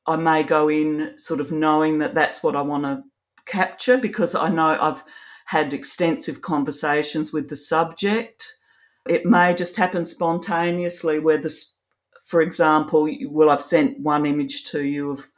I 0.08 0.16
may 0.16 0.42
go 0.42 0.68
in 0.68 1.14
sort 1.18 1.38
of 1.38 1.52
knowing 1.52 1.98
that 1.98 2.14
that's 2.14 2.42
what 2.42 2.56
I 2.56 2.62
want 2.62 2.84
to 2.84 3.02
capture 3.44 3.98
because 3.98 4.34
I 4.34 4.48
know 4.48 4.78
I've 4.80 5.04
had 5.46 5.74
extensive 5.74 6.40
conversations 6.40 7.32
with 7.32 7.48
the 7.48 7.56
subject. 7.56 8.58
It 9.06 9.26
may 9.26 9.54
just 9.54 9.76
happen 9.76 10.06
spontaneously 10.06 11.18
where 11.18 11.38
this, 11.38 11.76
for 12.24 12.40
example, 12.40 13.08
well, 13.28 13.50
I've 13.50 13.62
sent 13.62 14.00
one 14.00 14.24
image 14.24 14.64
to 14.70 14.84
you 14.84 15.10
of 15.10 15.28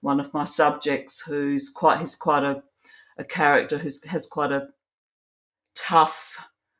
one 0.00 0.20
of 0.20 0.32
my 0.32 0.44
subjects 0.44 1.22
who's 1.22 1.68
quite 1.68 1.98
he's 1.98 2.14
quite 2.14 2.44
a, 2.44 2.62
a 3.18 3.24
character 3.24 3.78
who 3.78 3.90
has 4.08 4.26
quite 4.26 4.52
a 4.52 4.68
tough 5.74 6.38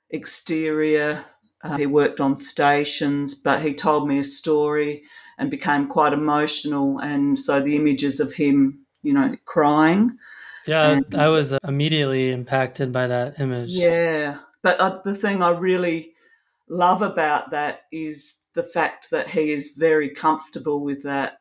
exterior. 0.09 1.25
Uh, 1.63 1.77
he 1.77 1.87
worked 1.87 2.21
on 2.21 2.37
stations, 2.37 3.35
but 3.35 3.63
he 3.63 3.75
told 3.75 4.09
me 4.09 4.19
a 4.19 4.25
story 4.25 5.03
and 5.41 5.51
became 5.51 5.89
quite 5.89 6.13
emotional. 6.13 6.99
And 6.99 7.39
so 7.39 7.61
the 7.61 7.75
images 7.75 8.21
of 8.21 8.35
him, 8.35 8.87
you 9.03 9.13
know, 9.13 9.35
crying. 9.47 10.19
Yeah, 10.67 10.91
and, 10.91 11.15
I 11.15 11.29
was 11.29 11.53
uh, 11.55 11.59
immediately 11.67 12.31
impacted 12.31 12.93
by 12.93 13.07
that 13.07 13.41
image. 13.41 13.71
Yeah, 13.71 14.39
but 14.63 14.79
uh, 14.79 15.01
the 15.05 15.15
thing 15.15 15.43
I 15.43 15.51
really 15.51 16.13
love 16.69 17.01
about 17.01 17.51
that 17.51 17.81
is 17.91 18.43
the 18.55 18.63
fact 18.63 19.11
that 19.11 19.31
he 19.31 19.51
is 19.51 19.75
very 19.77 20.11
comfortable 20.11 20.85
with 20.85 21.03
that 21.05 21.39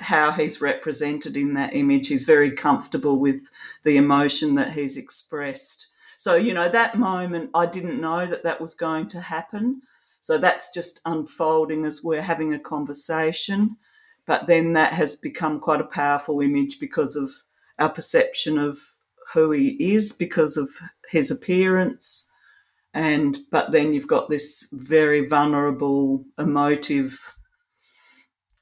how 0.00 0.32
he's 0.32 0.60
represented 0.60 1.34
in 1.34 1.54
that 1.54 1.74
image. 1.74 2.08
He's 2.08 2.24
very 2.24 2.50
comfortable 2.50 3.18
with 3.18 3.40
the 3.84 3.96
emotion 3.96 4.54
that 4.56 4.74
he's 4.74 4.98
expressed. 4.98 5.88
So, 6.18 6.34
you 6.34 6.52
know, 6.52 6.68
that 6.68 6.98
moment, 6.98 7.48
I 7.54 7.64
didn't 7.64 7.98
know 7.98 8.26
that 8.26 8.42
that 8.42 8.60
was 8.60 8.74
going 8.74 9.08
to 9.08 9.20
happen. 9.22 9.80
So 10.22 10.38
that's 10.38 10.72
just 10.72 11.00
unfolding 11.04 11.84
as 11.84 12.02
we're 12.02 12.22
having 12.22 12.54
a 12.54 12.58
conversation. 12.58 13.76
But 14.26 14.46
then 14.46 14.72
that 14.74 14.94
has 14.94 15.16
become 15.16 15.60
quite 15.60 15.80
a 15.82 15.84
powerful 15.84 16.40
image 16.40 16.78
because 16.80 17.16
of 17.16 17.30
our 17.78 17.90
perception 17.90 18.56
of 18.58 18.78
who 19.34 19.50
he 19.50 19.94
is, 19.94 20.12
because 20.12 20.56
of 20.56 20.68
his 21.10 21.30
appearance. 21.30 22.30
and 22.94 23.38
but 23.50 23.72
then 23.72 23.92
you've 23.92 24.06
got 24.06 24.28
this 24.28 24.68
very 24.72 25.26
vulnerable, 25.26 26.24
emotive 26.38 27.18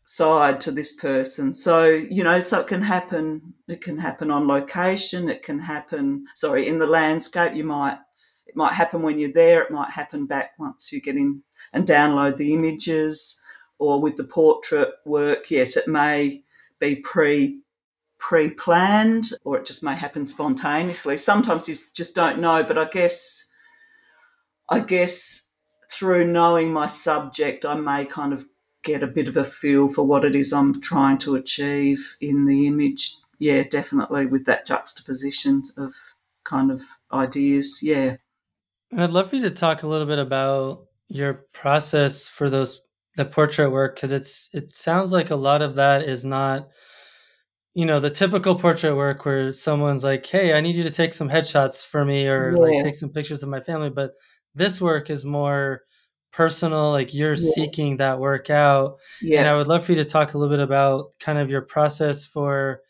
side 0.05 0.61
to 0.61 0.71
this 0.73 0.97
person. 0.97 1.53
So, 1.53 1.87
you 1.87 2.25
know, 2.25 2.41
so 2.41 2.61
it 2.61 2.67
can 2.67 2.83
happen 2.83 3.55
it 3.69 3.81
can 3.83 3.99
happen 3.99 4.31
on 4.31 4.49
location, 4.49 5.29
it 5.29 5.43
can 5.43 5.59
happen 5.59 6.25
sorry, 6.35 6.69
in 6.69 6.79
the 6.79 6.87
landscape 6.87 7.55
you 7.55 7.65
might 7.65 7.99
it 8.47 8.57
might 8.57 8.73
happen 8.73 9.03
when 9.03 9.19
you're 9.19 9.33
there, 9.33 9.63
it 9.63 9.71
might 9.71 9.91
happen 9.91 10.27
back 10.27 10.53
once 10.59 10.93
you 10.93 11.01
get 11.01 11.17
in 11.17 11.43
and 11.73 11.87
download 11.87 12.37
the 12.37 12.55
images 12.55 13.41
or 13.79 14.01
with 14.01 14.17
the 14.17 14.25
portrait 14.25 14.91
work, 15.05 15.51
yes, 15.51 15.77
it 15.77 15.89
may 15.89 16.43
be 16.79 16.97
pre 16.97 17.61
pre-planned 18.19 19.31
or 19.45 19.57
it 19.57 19.65
just 19.65 19.83
may 19.83 19.97
happen 19.97 20.27
spontaneously. 20.27 21.17
Sometimes 21.17 21.69
you 21.69 21.77
just 21.95 22.15
don't 22.15 22.39
know, 22.39 22.63
but 22.63 22.77
I 22.77 22.85
guess 22.85 23.51
I 24.69 24.81
guess 24.81 25.51
through 25.91 26.27
knowing 26.27 26.73
my 26.73 26.87
subject, 26.87 27.65
I 27.65 27.75
may 27.75 28.05
kind 28.05 28.33
of 28.33 28.47
get 28.85 29.03
a 29.03 29.09
bit 29.09 29.27
of 29.27 29.37
a 29.37 29.45
feel 29.45 29.89
for 29.89 30.07
what 30.07 30.25
it 30.25 30.37
is 30.37 30.53
I'm 30.53 30.81
trying 30.81 31.19
to 31.19 31.35
achieve 31.35 32.17
in 32.21 32.47
the 32.47 32.67
image. 32.67 33.17
Yeah, 33.39 33.65
definitely 33.65 34.27
with 34.27 34.45
that 34.47 34.67
juxtaposition 34.67 35.65
of 35.77 35.95
kind 36.45 36.71
of 36.71 36.83
ideas. 37.13 37.81
Yeah. 37.83 38.17
I'd 38.97 39.11
love 39.11 39.31
for 39.31 39.37
you 39.37 39.43
to 39.43 39.51
talk 39.51 39.83
a 39.83 39.89
little 39.89 40.07
bit 40.07 40.19
about 40.19 40.87
your 41.11 41.45
process 41.53 42.29
for 42.29 42.49
those 42.49 42.81
the 43.17 43.25
portrait 43.25 43.71
work 43.71 43.97
because 43.97 44.13
it's 44.13 44.49
it 44.53 44.71
sounds 44.71 45.13
like 45.13 45.31
a 45.31 45.37
lot 45.37 45.61
of 45.61 45.75
that 45.75 46.09
is 46.09 46.25
not 46.25 46.69
you 47.75 47.85
know 47.85 47.99
the 48.01 48.09
typical 48.09 48.55
portrait 48.55 48.95
work 48.95 49.25
where 49.25 49.53
someone's 49.53 50.05
like 50.05 50.25
hey 50.25 50.55
i 50.55 50.61
need 50.61 50.77
you 50.77 50.85
to 50.85 50.91
take 50.91 51.13
some 51.13 51.29
headshots 51.29 51.85
for 51.85 52.05
me 52.05 52.27
or 52.29 52.53
yeah. 52.53 52.59
like 52.59 52.85
take 52.85 52.95
some 52.95 53.11
pictures 53.11 53.43
of 53.43 53.49
my 53.49 53.61
family 53.61 53.91
but 53.91 54.13
this 54.55 54.81
work 54.81 55.11
is 55.11 55.25
more 55.25 55.83
personal 56.33 56.93
like 56.93 57.13
you're 57.13 57.35
yeah. 57.35 57.51
seeking 57.55 57.97
that 57.97 58.21
work 58.21 58.49
out 58.49 58.97
yeah. 59.21 59.41
and 59.41 59.49
i 59.49 59.57
would 59.57 59.67
love 59.67 59.85
for 59.85 59.93
you 59.93 59.97
to 59.97 60.09
talk 60.09 60.35
a 60.35 60.39
little 60.39 60.55
bit 60.55 60.63
about 60.63 61.07
kind 61.19 61.39
of 61.39 61.51
your 61.51 61.63
process 61.63 62.25
for 62.25 62.81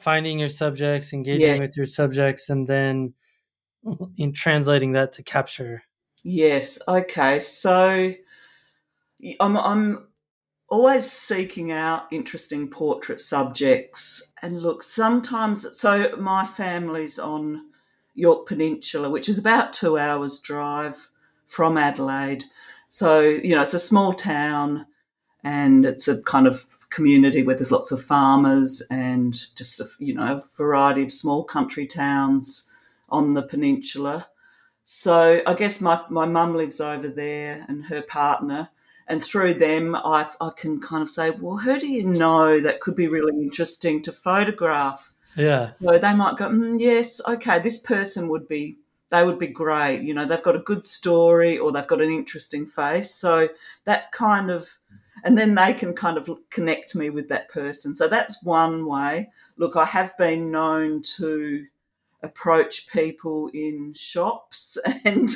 finding 0.00 0.38
your 0.38 0.50
subjects 0.50 1.14
engaging 1.14 1.56
yeah. 1.56 1.60
with 1.60 1.76
your 1.76 1.86
subjects 1.86 2.50
and 2.50 2.66
then 2.66 3.14
in 4.18 4.32
translating 4.32 4.92
that 4.92 5.12
to 5.12 5.22
capture 5.22 5.82
yes 6.26 6.78
okay 6.88 7.38
so 7.38 8.12
i'm 9.38 9.56
i'm 9.56 10.08
always 10.68 11.10
seeking 11.10 11.70
out 11.70 12.06
interesting 12.10 12.68
portrait 12.68 13.20
subjects 13.20 14.32
and 14.42 14.60
look 14.60 14.82
sometimes 14.82 15.78
so 15.78 16.16
my 16.16 16.44
family's 16.44 17.18
on 17.18 17.66
Yorke 18.16 18.48
Peninsula, 18.48 19.10
which 19.10 19.28
is 19.28 19.38
about 19.38 19.72
two 19.72 19.98
hours' 19.98 20.40
drive 20.40 21.10
from 21.44 21.76
Adelaide. 21.76 22.44
So, 22.88 23.20
you 23.20 23.54
know, 23.54 23.62
it's 23.62 23.74
a 23.74 23.78
small 23.78 24.14
town 24.14 24.86
and 25.44 25.84
it's 25.84 26.08
a 26.08 26.22
kind 26.22 26.46
of 26.46 26.66
community 26.88 27.42
where 27.42 27.54
there's 27.54 27.70
lots 27.70 27.92
of 27.92 28.02
farmers 28.02 28.82
and 28.90 29.38
just, 29.54 29.80
a, 29.80 29.88
you 29.98 30.14
know, 30.14 30.36
a 30.36 30.44
variety 30.56 31.02
of 31.02 31.12
small 31.12 31.44
country 31.44 31.86
towns 31.86 32.70
on 33.10 33.34
the 33.34 33.42
peninsula. 33.42 34.28
So 34.88 35.42
I 35.44 35.54
guess 35.54 35.80
my, 35.80 36.00
my 36.10 36.26
mum 36.26 36.54
lives 36.54 36.80
over 36.80 37.08
there 37.08 37.64
and 37.68 37.84
her 37.86 38.02
partner. 38.02 38.68
And 39.08 39.22
through 39.22 39.54
them, 39.54 39.96
I, 39.96 40.28
I 40.40 40.50
can 40.56 40.80
kind 40.80 41.02
of 41.02 41.10
say, 41.10 41.30
well, 41.30 41.56
who 41.56 41.80
do 41.80 41.88
you 41.88 42.04
know 42.04 42.60
that 42.60 42.78
could 42.78 42.94
be 42.94 43.08
really 43.08 43.42
interesting 43.42 44.00
to 44.02 44.12
photograph? 44.12 45.12
Yeah. 45.34 45.72
So 45.82 45.98
they 45.98 46.14
might 46.14 46.36
go, 46.36 46.48
mm, 46.48 46.78
yes, 46.78 47.20
okay, 47.26 47.58
this 47.58 47.78
person 47.78 48.28
would 48.28 48.46
be, 48.46 48.76
they 49.10 49.24
would 49.24 49.40
be 49.40 49.48
great. 49.48 50.02
You 50.02 50.14
know, 50.14 50.24
they've 50.24 50.40
got 50.40 50.54
a 50.54 50.60
good 50.60 50.86
story 50.86 51.58
or 51.58 51.72
they've 51.72 51.84
got 51.84 52.00
an 52.00 52.10
interesting 52.10 52.64
face. 52.64 53.12
So 53.12 53.48
that 53.86 54.12
kind 54.12 54.52
of, 54.52 54.68
and 55.24 55.36
then 55.36 55.56
they 55.56 55.74
can 55.74 55.94
kind 55.94 56.16
of 56.16 56.30
connect 56.50 56.94
me 56.94 57.10
with 57.10 57.28
that 57.30 57.48
person. 57.48 57.96
So 57.96 58.06
that's 58.06 58.44
one 58.44 58.86
way. 58.86 59.30
Look, 59.56 59.74
I 59.74 59.84
have 59.84 60.16
been 60.16 60.52
known 60.52 61.02
to 61.16 61.66
approach 62.26 62.88
people 62.88 63.48
in 63.54 63.94
shops 63.94 64.76
and 65.04 65.30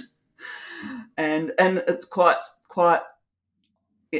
and 1.16 1.52
and 1.58 1.82
it's 1.88 2.04
quite 2.04 2.40
quite 2.68 3.00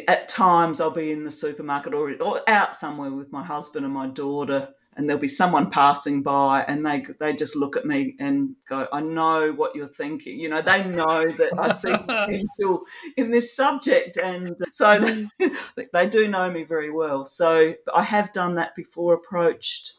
at 0.07 0.29
times 0.29 0.81
I'll 0.81 0.91
be 0.91 1.11
in 1.11 1.25
the 1.25 1.31
supermarket 1.31 1.95
or, 1.95 2.15
or 2.23 2.49
out 2.49 2.75
somewhere 2.75 3.11
with 3.11 3.33
my 3.33 3.45
husband 3.45 3.85
and 3.85 3.93
my 3.93 4.07
daughter 4.07 4.69
and 4.97 5.09
there'll 5.09 5.21
be 5.21 5.29
someone 5.29 5.71
passing 5.71 6.23
by 6.23 6.63
and 6.63 6.85
they 6.85 7.05
they 7.19 7.35
just 7.35 7.57
look 7.57 7.77
at 7.77 7.87
me 7.87 8.17
and 8.19 8.55
go 8.69 8.87
i 8.93 9.01
know 9.01 9.53
what 9.53 9.75
you're 9.75 9.89
thinking. 9.89 10.39
You 10.39 10.49
know 10.49 10.63
they 10.63 10.85
know 10.85 11.31
that 11.33 11.59
i 11.59 11.73
see 11.73 11.97
potential 11.97 12.83
in 13.17 13.31
this 13.31 13.55
subject 13.55 14.17
and 14.17 14.57
so 14.73 15.01
they, 15.01 15.27
mm. 15.49 15.87
they 15.93 16.09
do 16.09 16.29
know 16.29 16.51
me 16.51 16.65
very 16.65 16.91
well. 16.91 17.27
So 17.27 17.75
i 17.93 18.03
have 18.03 18.33
done 18.33 18.55
that 18.57 18.77
before 18.77 19.15
approached 19.15 19.95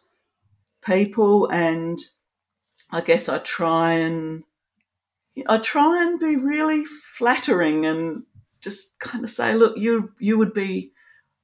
people 0.82 1.48
and 1.50 2.00
i 2.92 3.02
guess 3.02 3.30
i 3.30 3.38
try 3.40 3.94
and 3.94 4.44
i 5.48 5.58
try 5.58 6.04
and 6.04 6.20
be 6.20 6.36
really 6.36 6.86
flattering 6.86 7.86
and 7.86 8.24
just 8.62 9.00
kind 9.00 9.24
of 9.24 9.30
say 9.30 9.54
look 9.54 9.78
you 9.78 10.12
you 10.20 10.38
would 10.38 10.54
be 10.54 10.92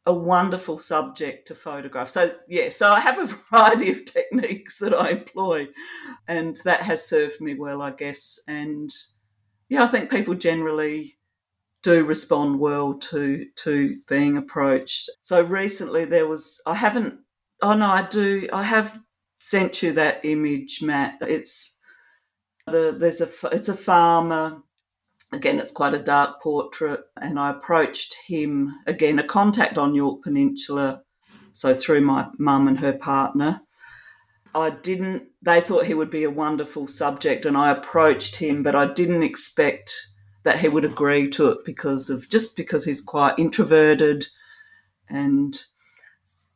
a 0.07 0.13
wonderful 0.13 0.77
subject 0.77 1.49
to 1.49 1.53
photograph. 1.53 2.09
So, 2.09 2.33
yeah, 2.47 2.69
so 2.69 2.89
I 2.89 3.01
have 3.01 3.19
a 3.19 3.25
variety 3.51 3.91
of 3.91 4.05
techniques 4.05 4.79
that 4.79 4.93
I 4.93 5.09
employ, 5.09 5.67
and 6.27 6.57
that 6.63 6.81
has 6.81 7.05
served 7.07 7.41
me 7.41 7.55
well, 7.55 7.81
I 7.81 7.91
guess. 7.91 8.39
And 8.47 8.89
yeah, 9.67 9.83
I 9.83 9.87
think 9.87 10.09
people 10.09 10.33
generally 10.33 11.17
do 11.83 12.05
respond 12.05 12.59
well 12.59 12.93
to 12.95 13.45
to 13.55 13.97
being 14.07 14.37
approached. 14.37 15.09
So 15.21 15.41
recently 15.41 16.05
there 16.05 16.25
was 16.25 16.61
I 16.65 16.75
haven't 16.75 17.19
oh 17.61 17.73
no, 17.73 17.87
I 17.87 18.03
do 18.03 18.47
I 18.53 18.63
have 18.63 18.99
sent 19.39 19.83
you 19.83 19.93
that 19.93 20.23
image, 20.23 20.81
Matt. 20.81 21.17
It's 21.21 21.79
the 22.65 22.95
there's 22.97 23.21
a 23.21 23.29
it's 23.51 23.69
a 23.69 23.75
farmer 23.75 24.63
Again, 25.31 25.59
it's 25.59 25.73
quite 25.73 25.93
a 25.93 25.99
dark 25.99 26.41
portrait. 26.41 27.01
And 27.21 27.37
I 27.39 27.51
approached 27.51 28.15
him, 28.27 28.73
again, 28.87 29.19
a 29.19 29.23
contact 29.23 29.77
on 29.77 29.93
Yorke 29.93 30.23
Peninsula, 30.23 31.01
so 31.51 31.73
through 31.73 32.01
my 32.01 32.27
mum 32.37 32.67
and 32.67 32.79
her 32.79 32.93
partner. 32.93 33.61
I 34.55 34.69
didn't, 34.69 35.23
they 35.41 35.59
thought 35.59 35.85
he 35.85 35.93
would 35.93 36.09
be 36.09 36.23
a 36.23 36.29
wonderful 36.29 36.87
subject, 36.87 37.45
and 37.45 37.57
I 37.57 37.71
approached 37.71 38.37
him, 38.37 38.63
but 38.63 38.75
I 38.75 38.91
didn't 38.91 39.23
expect 39.23 39.93
that 40.43 40.59
he 40.59 40.69
would 40.69 40.85
agree 40.85 41.29
to 41.31 41.49
it 41.49 41.59
because 41.65 42.09
of 42.09 42.29
just 42.29 42.55
because 42.55 42.85
he's 42.85 43.01
quite 43.01 43.37
introverted 43.37 44.25
and 45.09 45.61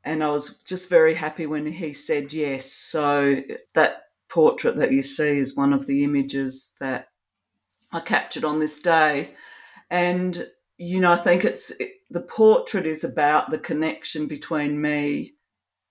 and 0.03 0.23
I 0.23 0.29
was 0.29 0.59
just 0.59 0.89
very 0.89 1.15
happy 1.15 1.45
when 1.45 1.71
he 1.71 1.93
said 1.93 2.33
yes. 2.33 2.71
So 2.71 3.41
that 3.75 4.03
portrait 4.29 4.77
that 4.77 4.91
you 4.91 5.01
see 5.01 5.37
is 5.37 5.57
one 5.57 5.73
of 5.73 5.87
the 5.87 6.03
images 6.03 6.73
that 6.79 7.09
I 7.91 7.99
captured 7.99 8.45
on 8.45 8.59
this 8.59 8.81
day. 8.81 9.35
And, 9.89 10.47
you 10.77 10.99
know, 10.99 11.11
I 11.11 11.17
think 11.17 11.45
it's 11.45 11.73
the 12.09 12.21
portrait 12.21 12.85
is 12.85 13.03
about 13.03 13.49
the 13.49 13.59
connection 13.59 14.27
between 14.27 14.81
me 14.81 15.33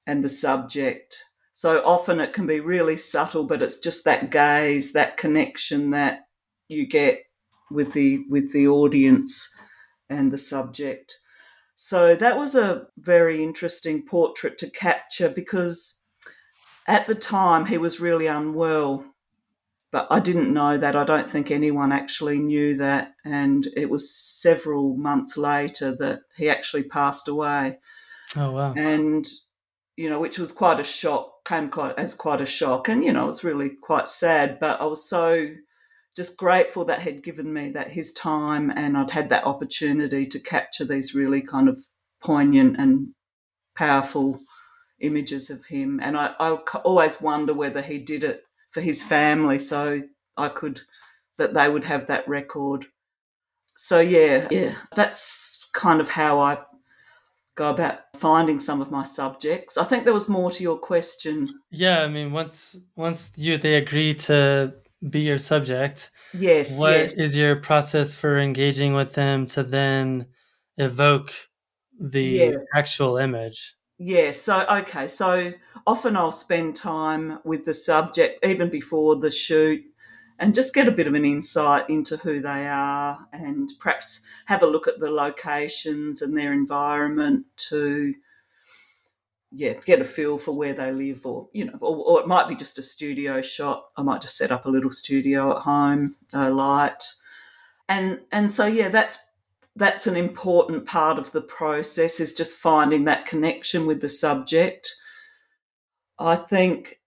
and 0.07 0.25
the 0.25 0.29
subject. 0.29 1.16
So 1.53 1.83
often 1.85 2.20
it 2.20 2.33
can 2.33 2.46
be 2.46 2.61
really 2.61 2.96
subtle, 2.96 3.44
but 3.44 3.62
it's 3.62 3.79
just 3.79 4.05
that 4.07 4.31
gaze, 4.31 4.92
that 4.94 5.18
connection 5.18 5.90
that 5.90 6.20
you 6.68 6.87
get 6.87 7.20
with 7.70 7.92
the 7.92 8.25
with 8.29 8.53
the 8.53 8.66
audience 8.66 9.55
and 10.09 10.33
the 10.33 10.38
subject. 10.38 11.20
So 11.83 12.14
that 12.14 12.37
was 12.37 12.55
a 12.55 12.88
very 12.99 13.43
interesting 13.43 14.03
portrait 14.03 14.59
to 14.59 14.69
capture 14.69 15.31
because 15.31 16.03
at 16.87 17.07
the 17.07 17.14
time 17.14 17.64
he 17.64 17.79
was 17.79 18.01
really 18.01 18.27
unwell 18.27 19.07
but 19.90 20.07
I 20.09 20.21
didn't 20.21 20.53
know 20.53 20.79
that. 20.79 20.95
I 20.95 21.05
don't 21.05 21.29
think 21.29 21.51
anyone 21.51 21.90
actually 21.90 22.38
knew 22.38 22.77
that. 22.77 23.14
And 23.25 23.66
it 23.77 23.90
was 23.90 24.14
several 24.14 24.97
months 24.97 25.37
later 25.37 25.97
that 25.97 26.21
he 26.37 26.49
actually 26.49 26.85
passed 26.85 27.27
away. 27.27 27.79
Oh, 28.37 28.53
wow. 28.53 28.73
And, 28.75 29.27
you 29.97 30.09
know, 30.09 30.21
which 30.21 30.38
was 30.38 30.53
quite 30.53 30.79
a 30.79 30.85
shock, 30.85 31.45
came 31.45 31.71
quite 31.71 31.99
as 31.99 32.14
quite 32.14 32.40
a 32.40 32.47
shock. 32.47 32.88
And, 32.88 33.05
you 33.05 33.12
know, 33.12 33.25
it 33.25 33.27
was 33.27 33.43
really 33.43 33.71
quite 33.71 34.09
sad, 34.09 34.61
but 34.61 34.81
I 34.81 34.85
was 34.85 35.09
so 35.09 35.49
just 36.16 36.37
grateful 36.37 36.85
that 36.85 37.03
he'd 37.03 37.23
given 37.23 37.53
me 37.53 37.70
that 37.70 37.90
his 37.90 38.12
time 38.12 38.70
and 38.70 38.96
I'd 38.96 39.11
had 39.11 39.29
that 39.29 39.44
opportunity 39.44 40.27
to 40.27 40.38
capture 40.38 40.85
these 40.85 41.14
really 41.14 41.40
kind 41.40 41.68
of 41.68 41.79
poignant 42.20 42.79
and 42.79 43.09
powerful 43.77 44.40
images 45.01 45.51
of 45.51 45.66
him. 45.66 46.01
And 46.03 46.16
I, 46.16 46.35
I 46.38 46.51
always 46.85 47.20
wonder 47.20 47.55
whether 47.55 47.83
he 47.83 47.99
did 47.99 48.25
it 48.25 48.44
for 48.70 48.81
his 48.81 49.03
family, 49.03 49.59
so 49.59 50.03
I 50.37 50.49
could 50.49 50.83
that 51.38 51.55
they 51.55 51.68
would 51.68 51.85
have 51.85 52.07
that 52.07 52.29
record. 52.29 52.87
So 53.77 54.01
yeah, 54.01 54.46
yeah, 54.51 54.75
that's 54.94 55.66
kind 55.73 56.01
of 56.01 56.09
how 56.11 56.40
I 56.40 56.59
go 57.55 57.70
about 57.70 58.01
finding 58.16 58.59
some 58.59 58.81
of 58.81 58.90
my 58.90 59.03
subjects. 59.03 59.77
I 59.79 59.85
think 59.85 60.05
there 60.05 60.14
was 60.14 60.29
more 60.29 60.51
to 60.51 60.62
your 60.62 60.79
question. 60.79 61.49
Yeah, 61.70 62.01
I 62.01 62.09
mean, 62.09 62.33
once 62.33 62.77
once 62.96 63.33
you 63.37 63.59
they 63.59 63.75
agree 63.75 64.14
to 64.14 64.75
be 65.09 65.21
your 65.21 65.39
subject. 65.39 66.11
Yes. 66.33 66.79
What 66.79 66.93
yes. 66.93 67.17
is 67.17 67.37
your 67.37 67.57
process 67.57 68.15
for 68.15 68.39
engaging 68.39 68.95
with 68.95 69.15
them 69.15 69.47
to 69.47 69.63
then 69.63 70.27
evoke 70.77 71.33
the 71.99 72.23
Yeah. 72.23 72.57
actual 72.75 73.17
image? 73.17 73.77
Yeah, 73.99 74.31
so 74.31 74.65
okay, 74.67 75.07
so 75.07 75.53
often 75.87 76.17
I'll 76.17 76.33
spend 76.33 76.75
time 76.75 77.39
with 77.45 77.67
the 77.67 77.75
subject 77.75 78.45
even 78.45 78.71
before 78.71 79.17
the 79.17 79.31
shoot 79.31 79.83
and 80.39 80.55
just 80.55 80.75
get 80.75 80.89
a 80.89 80.93
bit 80.93 81.07
of 81.07 81.13
an 81.15 81.27
insight 81.27 81.91
into 81.91 82.17
who 82.17 82.41
they 82.41 82.67
are 82.67 83.19
and 83.33 83.71
perhaps 83.79 84.23
have 84.47 84.63
a 84.63 84.67
look 84.67 84.89
at 84.89 85.01
the 85.01 85.11
locations 85.11 86.23
and 86.23 86.35
their 86.35 86.55
environment 86.55 87.45
to 87.57 88.15
yeah, 89.53 89.73
get 89.85 90.01
a 90.01 90.05
feel 90.05 90.39
for 90.39 90.57
where 90.57 90.75
they 90.75 90.93
live 90.93 91.27
or 91.27 91.49
you 91.53 91.65
know, 91.65 91.79
or, 91.81 91.97
or 91.97 92.21
it 92.21 92.29
might 92.29 92.49
be 92.49 92.55
just 92.55 92.79
a 92.79 92.83
studio 92.83 93.41
shot. 93.41 93.85
I 93.97 94.03
might 94.03 94.23
just 94.23 94.37
set 94.37 94.53
up 94.53 94.67
a 94.67 94.71
little 94.71 94.91
studio 94.91 95.57
at 95.57 95.63
home, 95.63 96.17
a 96.33 96.51
light. 96.51 97.03
And 97.89 98.21
and 98.31 98.53
so 98.53 98.67
yeah, 98.67 98.89
that's 98.89 99.19
that's 99.77 100.07
an 100.07 100.17
important 100.17 100.87
part 100.87 101.19
of 101.19 101.33
the 101.33 101.41
process 101.41 102.21
is 102.21 102.35
just 102.35 102.59
finding 102.59 103.05
that 103.05 103.27
connection 103.27 103.87
with 103.87 104.01
the 104.01 104.09
subject. 104.09 104.95
I 106.19 106.37
think 106.37 107.01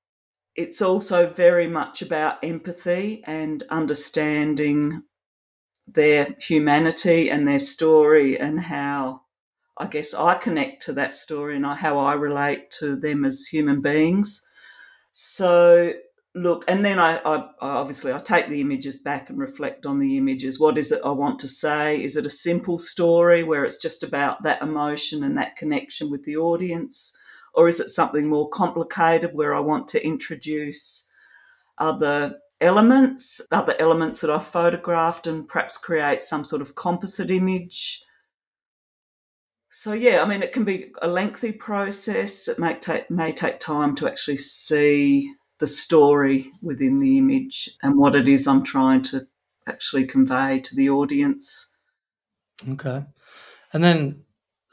it's 0.55 0.81
also 0.81 1.29
very 1.29 1.67
much 1.67 2.01
about 2.01 2.43
empathy 2.43 3.23
and 3.25 3.63
understanding 3.69 5.03
their 5.87 6.35
humanity 6.39 7.29
and 7.29 7.47
their 7.47 7.59
story 7.59 8.39
and 8.39 8.59
how 8.59 9.21
I 9.77 9.87
guess 9.87 10.13
I 10.13 10.35
connect 10.35 10.83
to 10.83 10.93
that 10.93 11.15
story 11.15 11.55
and 11.55 11.65
how 11.65 11.97
I 11.97 12.13
relate 12.13 12.69
to 12.79 12.95
them 12.95 13.25
as 13.25 13.47
human 13.47 13.81
beings. 13.81 14.45
So 15.11 15.93
look, 16.35 16.63
and 16.67 16.83
then 16.83 16.99
I, 16.99 17.17
I, 17.17 17.49
obviously 17.59 18.11
I 18.11 18.17
take 18.17 18.49
the 18.49 18.61
images 18.61 18.97
back 18.97 19.29
and 19.29 19.39
reflect 19.39 19.85
on 19.85 19.99
the 19.99 20.17
images. 20.17 20.59
What 20.59 20.77
is 20.77 20.91
it 20.91 21.01
I 21.05 21.11
want 21.11 21.39
to 21.39 21.47
say? 21.47 22.03
Is 22.03 22.15
it 22.17 22.25
a 22.25 22.31
simple 22.31 22.79
story 22.79 23.43
where 23.43 23.63
it's 23.63 23.81
just 23.81 24.03
about 24.03 24.43
that 24.43 24.61
emotion 24.61 25.23
and 25.23 25.37
that 25.37 25.55
connection 25.55 26.09
with 26.09 26.23
the 26.23 26.37
audience, 26.37 27.15
or 27.53 27.67
is 27.67 27.79
it 27.79 27.89
something 27.89 28.27
more 28.27 28.49
complicated 28.49 29.31
where 29.33 29.53
I 29.53 29.59
want 29.59 29.87
to 29.89 30.05
introduce 30.05 31.11
other 31.77 32.39
elements, 32.59 33.41
other 33.51 33.75
elements 33.79 34.21
that 34.21 34.31
I've 34.31 34.47
photographed, 34.47 35.27
and 35.27 35.47
perhaps 35.47 35.77
create 35.77 36.23
some 36.23 36.43
sort 36.43 36.61
of 36.61 36.75
composite 36.75 37.29
image? 37.29 38.03
So 39.75 39.93
yeah, 39.93 40.21
I 40.21 40.27
mean, 40.27 40.43
it 40.43 40.53
can 40.53 40.65
be 40.65 40.93
a 41.01 41.07
lengthy 41.07 41.51
process. 41.51 42.47
It 42.47 42.59
may 42.59 42.75
take 42.75 43.09
may 43.09 43.31
take 43.31 43.59
time 43.59 43.95
to 43.95 44.07
actually 44.07 44.37
see 44.37 45.33
the 45.57 45.65
story 45.65 46.51
within 46.61 46.99
the 46.99 47.17
image 47.17 47.71
and 47.81 47.97
what 47.97 48.15
it 48.15 48.27
is 48.27 48.47
I'm 48.47 48.63
trying 48.63 49.01
to 49.05 49.25
actually 49.67 50.05
convey 50.05 50.59
to 50.59 50.75
the 50.75 50.91
audience. 50.91 51.73
Okay, 52.69 53.03
and 53.73 53.83
then 53.83 54.21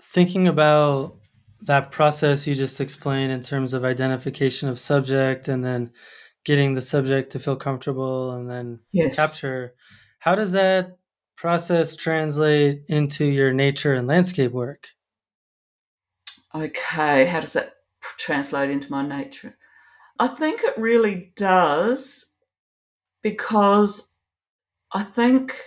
thinking 0.02 0.46
about 0.46 1.16
that 1.62 1.90
process 1.90 2.46
you 2.46 2.54
just 2.54 2.78
explained 2.78 3.32
in 3.32 3.40
terms 3.40 3.72
of 3.72 3.86
identification 3.86 4.68
of 4.68 4.78
subject 4.78 5.48
and 5.48 5.64
then 5.64 5.92
getting 6.44 6.74
the 6.74 6.82
subject 6.82 7.32
to 7.32 7.38
feel 7.38 7.56
comfortable 7.56 8.32
and 8.32 8.50
then 8.50 8.80
Yes. 8.92 9.16
capture. 9.16 9.74
How 10.18 10.34
does 10.34 10.52
that 10.52 10.98
process 11.40 11.96
translate 11.96 12.82
into 12.88 13.24
your 13.24 13.50
nature 13.50 13.94
and 13.94 14.06
landscape 14.06 14.52
work? 14.52 14.88
Okay, 16.54 17.24
how 17.24 17.40
does 17.40 17.54
that 17.54 17.76
translate 18.18 18.68
into 18.68 18.90
my 18.90 19.06
nature? 19.06 19.56
I 20.18 20.28
think 20.28 20.60
it 20.62 20.76
really 20.76 21.32
does 21.36 22.34
because 23.22 24.12
I 24.92 25.02
think 25.02 25.58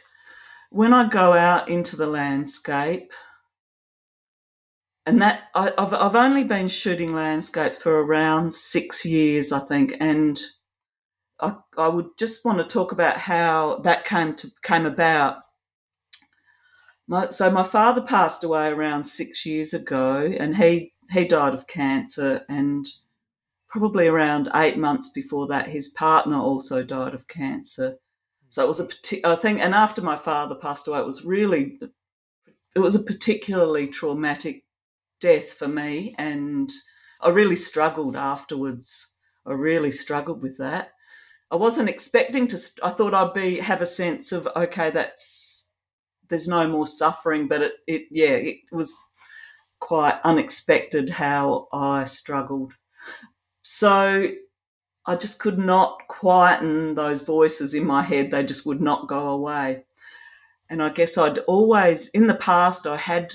when 0.70 0.94
I 0.94 1.10
go 1.10 1.34
out 1.34 1.70
into 1.70 1.96
the 1.96 2.06
landscape, 2.06 3.12
and 5.08 5.24
that 5.24 5.46
I, 5.56 5.72
have 5.76 5.94
I've 5.96 6.16
only 6.16 6.44
been 6.44 6.68
shooting 6.68 7.16
landscapes 7.16 7.80
for 7.80 8.04
around 8.04 8.54
six 8.54 9.04
years, 9.06 9.52
I 9.52 9.60
think, 9.60 9.96
and 10.00 10.40
I, 11.42 11.56
I 11.80 11.88
would 11.88 12.10
just 12.20 12.46
want 12.46 12.60
to 12.60 12.64
talk 12.64 12.92
about 12.92 13.18
how 13.18 13.82
that 13.84 14.06
came 14.06 14.36
to 14.36 14.52
came 14.62 14.86
about. 14.86 15.38
My, 17.08 17.30
so 17.30 17.52
my 17.52 17.63
father 17.63 18.02
passed 18.02 18.44
away 18.44 18.68
around 18.68 19.04
six 19.04 19.46
years 19.46 19.74
ago, 19.74 20.34
and 20.39 20.58
he 20.58 20.94
he 21.12 21.26
died 21.26 21.54
of 21.54 21.68
cancer, 21.68 22.46
and 22.48 22.86
probably 23.70 24.08
around 24.08 24.50
eight 24.56 24.78
months 24.78 25.10
before 25.10 25.48
that, 25.48 25.68
his 25.68 25.89
partner 25.89 26.38
also 26.38 26.84
died 26.84 27.13
of 27.13 27.28
cancer. 27.28 27.98
So 28.50 28.63
it 28.63 28.68
was 28.68 28.80
a 28.80 29.28
I 29.28 29.36
think, 29.36 29.60
and 29.60 29.74
after 29.74 30.02
my 30.02 30.16
father 30.16 30.56
passed 30.56 30.88
away, 30.88 31.00
it 31.00 31.06
was 31.06 31.26
really 31.26 31.80
it 32.76 32.80
was 32.80 32.96
a 32.96 33.04
particularly 33.04 33.88
traumatic 33.88 34.63
death 35.20 35.50
for 35.54 35.68
me, 35.68 36.16
and 36.18 36.72
I 37.22 37.30
really 37.30 37.56
struggled 37.56 38.16
afterwards. 38.16 39.10
I 39.46 39.54
really 39.54 39.92
struggled 39.92 40.42
with 40.42 40.58
that. 40.58 40.92
I 41.52 41.56
wasn't 41.56 41.89
expecting 41.89 42.48
to. 42.48 42.60
I 42.84 42.92
thought 42.92 43.13
I'd 43.13 43.34
be 43.34 43.60
have 43.60 43.82
a 43.82 43.86
sense 43.86 44.32
of 44.32 44.48
okay, 44.56 44.89
that's 44.89 45.62
there's 46.30 46.48
no 46.48 46.68
more 46.68 46.88
suffering, 46.88 47.48
but 47.48 47.62
it, 47.62 47.74
it 47.88 48.02
yeah, 48.12 48.32
it 48.32 48.58
was 48.72 48.94
quite 49.80 50.20
unexpected 50.24 51.10
how 51.10 51.68
I 51.74 52.06
struggled. 52.06 52.74
So 53.62 54.30
I 55.06 55.16
just 55.16 55.40
could 55.40 55.58
not 55.58 56.08
quieten 56.08 56.96
those 56.96 57.24
voices 57.24 57.74
in 57.74 57.86
my 57.86 58.04
head. 58.04 58.32
They 58.32 58.44
just 58.44 58.66
would 58.66 58.82
not 58.82 59.08
go 59.08 59.30
away. 59.30 59.86
And 60.70 60.82
I 60.82 60.90
guess 60.90 61.18
I'd 61.18 61.40
always, 61.40 62.08
in 62.10 62.28
the 62.28 62.36
past, 62.36 62.88
I 62.88 62.98
had 62.98 63.34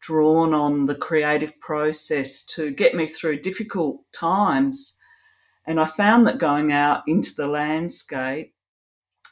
drawn 0.00 0.54
on 0.54 0.86
the 0.86 0.94
creative 0.94 1.58
process 1.60 2.44
to 2.46 2.70
get 2.70 2.94
me 2.94 3.06
through 3.06 3.40
difficult 3.40 4.00
times. 4.12 4.96
And 5.66 5.80
I 5.80 5.86
found 5.86 6.26
that 6.26 6.38
going 6.38 6.72
out 6.72 7.02
into 7.08 7.34
the 7.36 7.48
landscape 7.48 8.54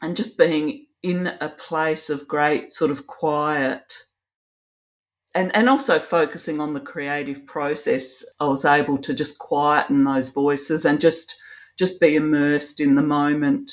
and 0.02 0.16
just 0.16 0.36
being 0.36 0.85
in 1.02 1.28
a 1.40 1.48
place 1.48 2.10
of 2.10 2.28
great 2.28 2.72
sort 2.72 2.90
of 2.90 3.06
quiet 3.06 4.06
and, 5.36 5.54
and 5.54 5.68
also 5.68 5.98
focusing 5.98 6.60
on 6.60 6.72
the 6.72 6.80
creative 6.80 7.46
process, 7.46 8.24
I 8.40 8.46
was 8.46 8.64
able 8.64 8.96
to 8.98 9.12
just 9.14 9.38
quieten 9.38 10.04
those 10.04 10.30
voices 10.30 10.86
and 10.86 10.98
just 11.00 11.38
just 11.78 12.00
be 12.00 12.16
immersed 12.16 12.80
in 12.80 12.94
the 12.94 13.02
moment. 13.02 13.70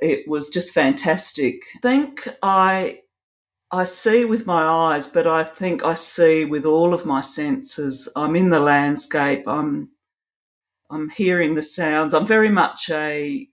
It 0.00 0.28
was 0.28 0.50
just 0.50 0.74
fantastic. 0.74 1.62
I 1.76 1.80
think 1.80 2.28
I 2.42 3.00
I 3.70 3.84
see 3.84 4.26
with 4.26 4.46
my 4.46 4.62
eyes, 4.62 5.08
but 5.08 5.26
I 5.26 5.44
think 5.44 5.82
I 5.82 5.94
see 5.94 6.44
with 6.44 6.66
all 6.66 6.92
of 6.92 7.06
my 7.06 7.22
senses. 7.22 8.06
I'm 8.14 8.36
in 8.36 8.50
the 8.50 8.60
landscape. 8.60 9.48
I'm 9.48 9.88
I'm 10.90 11.08
hearing 11.08 11.54
the 11.54 11.62
sounds. 11.62 12.12
I'm 12.12 12.26
very 12.26 12.50
much 12.50 12.90
a 12.90 13.48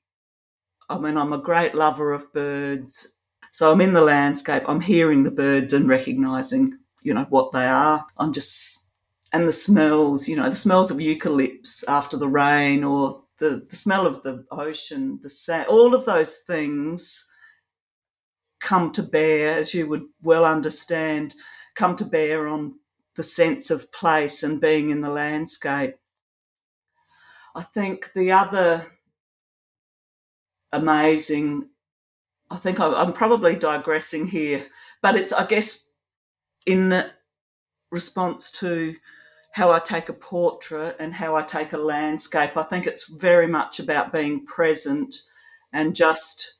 I 0.91 0.99
mean 0.99 1.17
I'm 1.17 1.33
a 1.33 1.37
great 1.37 1.75
lover 1.75 2.11
of 2.11 2.31
birds. 2.33 3.17
So 3.51 3.71
I'm 3.71 3.81
in 3.81 3.93
the 3.93 4.01
landscape. 4.01 4.63
I'm 4.67 4.81
hearing 4.81 5.23
the 5.23 5.31
birds 5.31 5.73
and 5.73 5.87
recognizing, 5.87 6.77
you 7.01 7.13
know, 7.13 7.25
what 7.29 7.51
they 7.51 7.65
are. 7.65 8.05
I'm 8.17 8.33
just 8.33 8.89
and 9.33 9.47
the 9.47 9.53
smells, 9.53 10.27
you 10.27 10.35
know, 10.35 10.49
the 10.49 10.55
smells 10.55 10.91
of 10.91 10.97
eucalypts 10.97 11.85
after 11.87 12.17
the 12.17 12.27
rain 12.27 12.83
or 12.83 13.23
the, 13.37 13.65
the 13.69 13.75
smell 13.75 14.05
of 14.05 14.21
the 14.23 14.45
ocean, 14.51 15.19
the 15.23 15.29
sand, 15.29 15.67
all 15.67 15.95
of 15.95 16.05
those 16.05 16.37
things 16.37 17.27
come 18.59 18.91
to 18.91 19.01
bear, 19.01 19.57
as 19.57 19.73
you 19.73 19.87
would 19.87 20.03
well 20.21 20.45
understand, 20.45 21.33
come 21.75 21.95
to 21.95 22.05
bear 22.05 22.47
on 22.47 22.75
the 23.15 23.23
sense 23.23 23.71
of 23.71 23.91
place 23.91 24.43
and 24.43 24.61
being 24.61 24.89
in 24.89 25.01
the 25.01 25.09
landscape. 25.09 25.95
I 27.55 27.63
think 27.63 28.11
the 28.13 28.31
other 28.31 28.87
amazing, 30.71 31.69
I 32.49 32.57
think 32.57 32.79
I'm 32.79 33.13
probably 33.13 33.55
digressing 33.55 34.27
here, 34.27 34.67
but 35.01 35.15
it's, 35.15 35.33
I 35.33 35.45
guess, 35.45 35.89
in 36.65 37.05
response 37.91 38.51
to 38.51 38.95
how 39.53 39.71
I 39.71 39.79
take 39.79 40.09
a 40.09 40.13
portrait 40.13 40.95
and 40.99 41.13
how 41.13 41.35
I 41.35 41.43
take 41.43 41.73
a 41.73 41.77
landscape. 41.77 42.55
I 42.55 42.63
think 42.63 42.87
it's 42.87 43.07
very 43.07 43.47
much 43.47 43.79
about 43.79 44.13
being 44.13 44.45
present 44.45 45.15
and 45.73 45.95
just, 45.95 46.59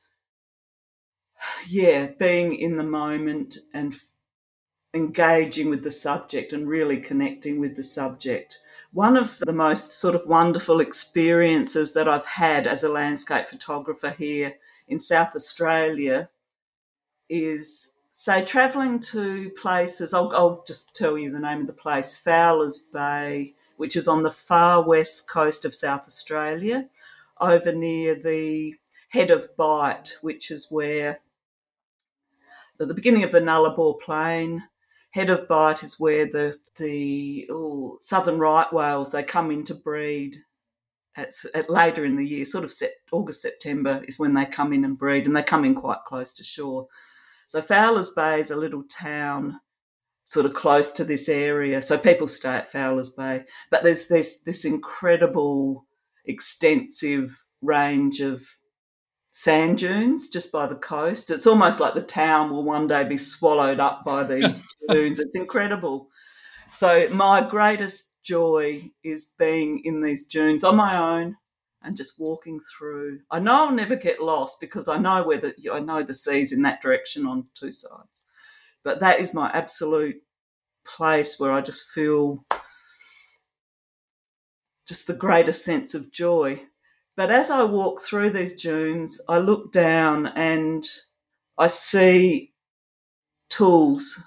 yeah, 1.68 2.06
being 2.18 2.54
in 2.54 2.76
the 2.76 2.84
moment 2.84 3.56
and 3.72 3.94
engaging 4.94 5.70
with 5.70 5.82
the 5.82 5.90
subject 5.90 6.52
and 6.52 6.68
really 6.68 6.98
connecting 6.98 7.58
with 7.58 7.76
the 7.76 7.82
subject. 7.82 8.60
One 8.92 9.16
of 9.16 9.38
the 9.38 9.54
most 9.54 9.98
sort 9.98 10.14
of 10.14 10.26
wonderful 10.26 10.78
experiences 10.80 11.94
that 11.94 12.06
I've 12.06 12.26
had 12.26 12.66
as 12.66 12.84
a 12.84 12.90
landscape 12.90 13.48
photographer 13.48 14.10
here 14.10 14.56
in 14.86 15.00
South 15.00 15.34
Australia 15.34 16.28
is 17.26 17.94
say 18.10 18.44
travelling 18.44 19.00
to 19.00 19.48
places, 19.50 20.12
I'll, 20.12 20.30
I'll, 20.36 20.62
just 20.66 20.94
tell 20.94 21.16
you 21.16 21.32
the 21.32 21.40
name 21.40 21.62
of 21.62 21.66
the 21.66 21.72
place, 21.72 22.18
Fowler's 22.18 22.80
Bay, 22.80 23.54
which 23.78 23.96
is 23.96 24.06
on 24.06 24.22
the 24.22 24.30
far 24.30 24.82
west 24.82 25.26
coast 25.26 25.64
of 25.64 25.74
South 25.74 26.06
Australia, 26.06 26.90
over 27.40 27.72
near 27.72 28.14
the 28.14 28.74
Head 29.08 29.30
of 29.30 29.56
Bight, 29.56 30.18
which 30.20 30.50
is 30.50 30.70
where 30.70 31.20
at 32.78 32.88
the 32.88 32.94
beginning 32.94 33.24
of 33.24 33.32
the 33.32 33.40
Nullarbor 33.40 33.98
Plain. 34.00 34.64
Head 35.12 35.30
of 35.30 35.46
Bight 35.46 35.82
is 35.82 36.00
where 36.00 36.26
the 36.26 36.58
the 36.76 37.48
southern 38.00 38.38
right 38.38 38.72
whales 38.72 39.12
they 39.12 39.22
come 39.22 39.50
in 39.50 39.64
to 39.64 39.74
breed 39.74 40.36
at, 41.16 41.32
at 41.54 41.68
later 41.68 42.04
in 42.04 42.16
the 42.16 42.26
year, 42.26 42.44
sort 42.44 42.64
of 42.64 42.72
set, 42.72 42.92
August 43.10 43.42
September 43.42 44.02
is 44.08 44.18
when 44.18 44.34
they 44.34 44.46
come 44.46 44.72
in 44.72 44.84
and 44.84 44.98
breed, 44.98 45.26
and 45.26 45.36
they 45.36 45.42
come 45.42 45.64
in 45.64 45.74
quite 45.74 46.04
close 46.06 46.32
to 46.34 46.44
shore. 46.44 46.86
So 47.46 47.60
Fowler's 47.60 48.10
Bay 48.10 48.40
is 48.40 48.50
a 48.50 48.56
little 48.56 48.84
town 48.84 49.60
sort 50.24 50.46
of 50.46 50.54
close 50.54 50.92
to 50.92 51.04
this 51.04 51.28
area. 51.28 51.82
So 51.82 51.98
people 51.98 52.28
stay 52.28 52.54
at 52.54 52.72
Fowler's 52.72 53.10
Bay. 53.10 53.42
But 53.70 53.82
there's 53.82 54.08
this 54.08 54.40
this 54.40 54.64
incredible, 54.64 55.86
extensive 56.24 57.44
range 57.60 58.20
of 58.20 58.42
sand 59.32 59.78
dunes 59.78 60.28
just 60.28 60.52
by 60.52 60.66
the 60.66 60.76
coast. 60.76 61.30
It's 61.30 61.46
almost 61.46 61.80
like 61.80 61.94
the 61.94 62.02
town 62.02 62.50
will 62.50 62.62
one 62.62 62.86
day 62.86 63.02
be 63.02 63.18
swallowed 63.18 63.80
up 63.80 64.04
by 64.04 64.22
these 64.22 64.64
dunes. 64.88 65.18
It's 65.18 65.36
incredible. 65.36 66.08
So 66.72 67.08
my 67.10 67.46
greatest 67.46 68.12
joy 68.22 68.90
is 69.02 69.32
being 69.38 69.80
in 69.84 70.02
these 70.02 70.24
dunes 70.26 70.62
on 70.62 70.76
my 70.76 70.96
own 70.96 71.36
and 71.82 71.96
just 71.96 72.20
walking 72.20 72.60
through. 72.60 73.20
I 73.30 73.40
know 73.40 73.66
I'll 73.66 73.72
never 73.72 73.96
get 73.96 74.22
lost 74.22 74.60
because 74.60 74.86
I 74.86 74.98
know 74.98 75.24
where 75.24 75.38
the 75.38 75.54
I 75.72 75.80
know 75.80 76.02
the 76.02 76.14
seas 76.14 76.52
in 76.52 76.62
that 76.62 76.80
direction 76.80 77.26
on 77.26 77.46
two 77.54 77.72
sides. 77.72 78.22
But 78.84 79.00
that 79.00 79.20
is 79.20 79.34
my 79.34 79.50
absolute 79.50 80.16
place 80.84 81.40
where 81.40 81.52
I 81.52 81.60
just 81.62 81.88
feel 81.88 82.44
just 84.86 85.06
the 85.06 85.14
greatest 85.14 85.64
sense 85.64 85.94
of 85.94 86.12
joy. 86.12 86.62
But 87.16 87.30
as 87.30 87.50
I 87.50 87.62
walk 87.64 88.00
through 88.02 88.30
these 88.30 88.60
dunes, 88.60 89.20
I 89.28 89.38
look 89.38 89.72
down 89.72 90.26
and 90.28 90.84
I 91.58 91.66
see 91.68 92.52
tools, 93.50 94.22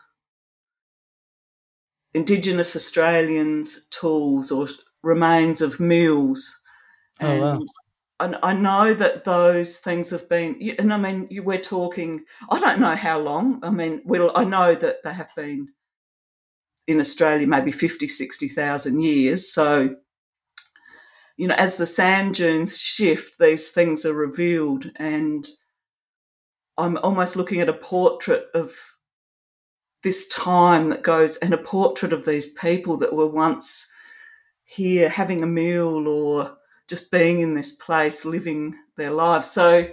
Indigenous 2.15 2.76
Australians' 2.76 3.86
tools 3.91 4.52
or 4.52 4.67
remains 5.04 5.62
of 5.62 5.80
mules 5.80 6.62
Oh, 7.21 7.36
and 7.39 7.41
wow. 7.41 7.65
I, 8.19 8.36
I 8.43 8.54
know 8.54 8.93
that 8.93 9.26
those 9.26 9.80
things 9.80 10.12
have 10.12 10.30
been, 10.30 10.60
and 10.80 10.93
I 10.93 10.98
mean, 10.98 11.30
we're 11.43 11.62
talking, 11.62 12.26
I 12.50 12.60
don't 12.60 12.80
know 12.82 12.95
how 12.95 13.19
long. 13.19 13.60
I 13.63 13.69
mean, 13.71 14.02
well, 14.06 14.32
I 14.36 14.45
know 14.45 14.76
that 14.76 15.04
they 15.04 15.13
have 15.13 15.32
been 15.36 15.69
in 16.88 17.00
Australia 17.00 17.48
maybe 17.48 17.71
50, 17.71 18.08
60,000 18.08 19.02
years. 19.02 19.52
So, 19.52 19.95
you 21.38 21.48
know, 21.48 21.56
as 21.56 21.78
the 21.78 21.86
sand 21.86 22.36
dunes 22.36 22.78
shift, 22.78 23.39
these 23.39 23.71
things 23.71 24.06
are 24.06 24.13
revealed. 24.13 24.91
And 24.95 25.48
I'm 26.78 26.98
almost 26.98 27.36
looking 27.36 27.62
at 27.62 27.69
a 27.69 27.74
portrait 27.74 28.45
of 28.54 28.76
this 30.04 30.28
time 30.28 30.89
that 30.89 31.04
goes, 31.04 31.38
and 31.38 31.54
a 31.54 31.58
portrait 31.58 32.13
of 32.13 32.26
these 32.26 32.54
people 32.54 32.98
that 32.98 33.13
were 33.13 33.28
once 33.28 33.91
here 34.63 35.10
having 35.10 35.41
a 35.41 35.48
meal 35.48 36.08
or 36.08 36.58
just 36.88 37.12
being 37.12 37.39
in 37.39 37.56
this 37.56 37.71
place, 37.71 38.26
living 38.26 38.76
their 38.98 39.12
lives. 39.12 39.50
So 39.50 39.88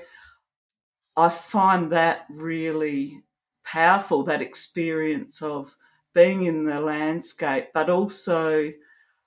I 1.16 1.28
find 1.28 1.90
that 1.92 2.26
really 2.31 3.22
powerful, 3.64 4.22
that 4.24 4.42
experience 4.42 5.40
of 5.40 5.74
being 6.14 6.42
in 6.42 6.66
the 6.66 6.81
landscape, 6.81 7.68
but 7.72 7.88
also 7.88 8.70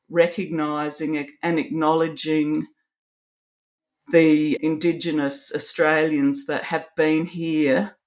recognizing 0.10 1.28
and 1.42 1.60
acknowledging 1.60 2.68
the 4.12 4.58
Indigenous 4.62 5.52
Australians 5.54 6.46
that 6.46 6.66
have 6.66 6.88
been 6.96 7.26
here 7.26 7.98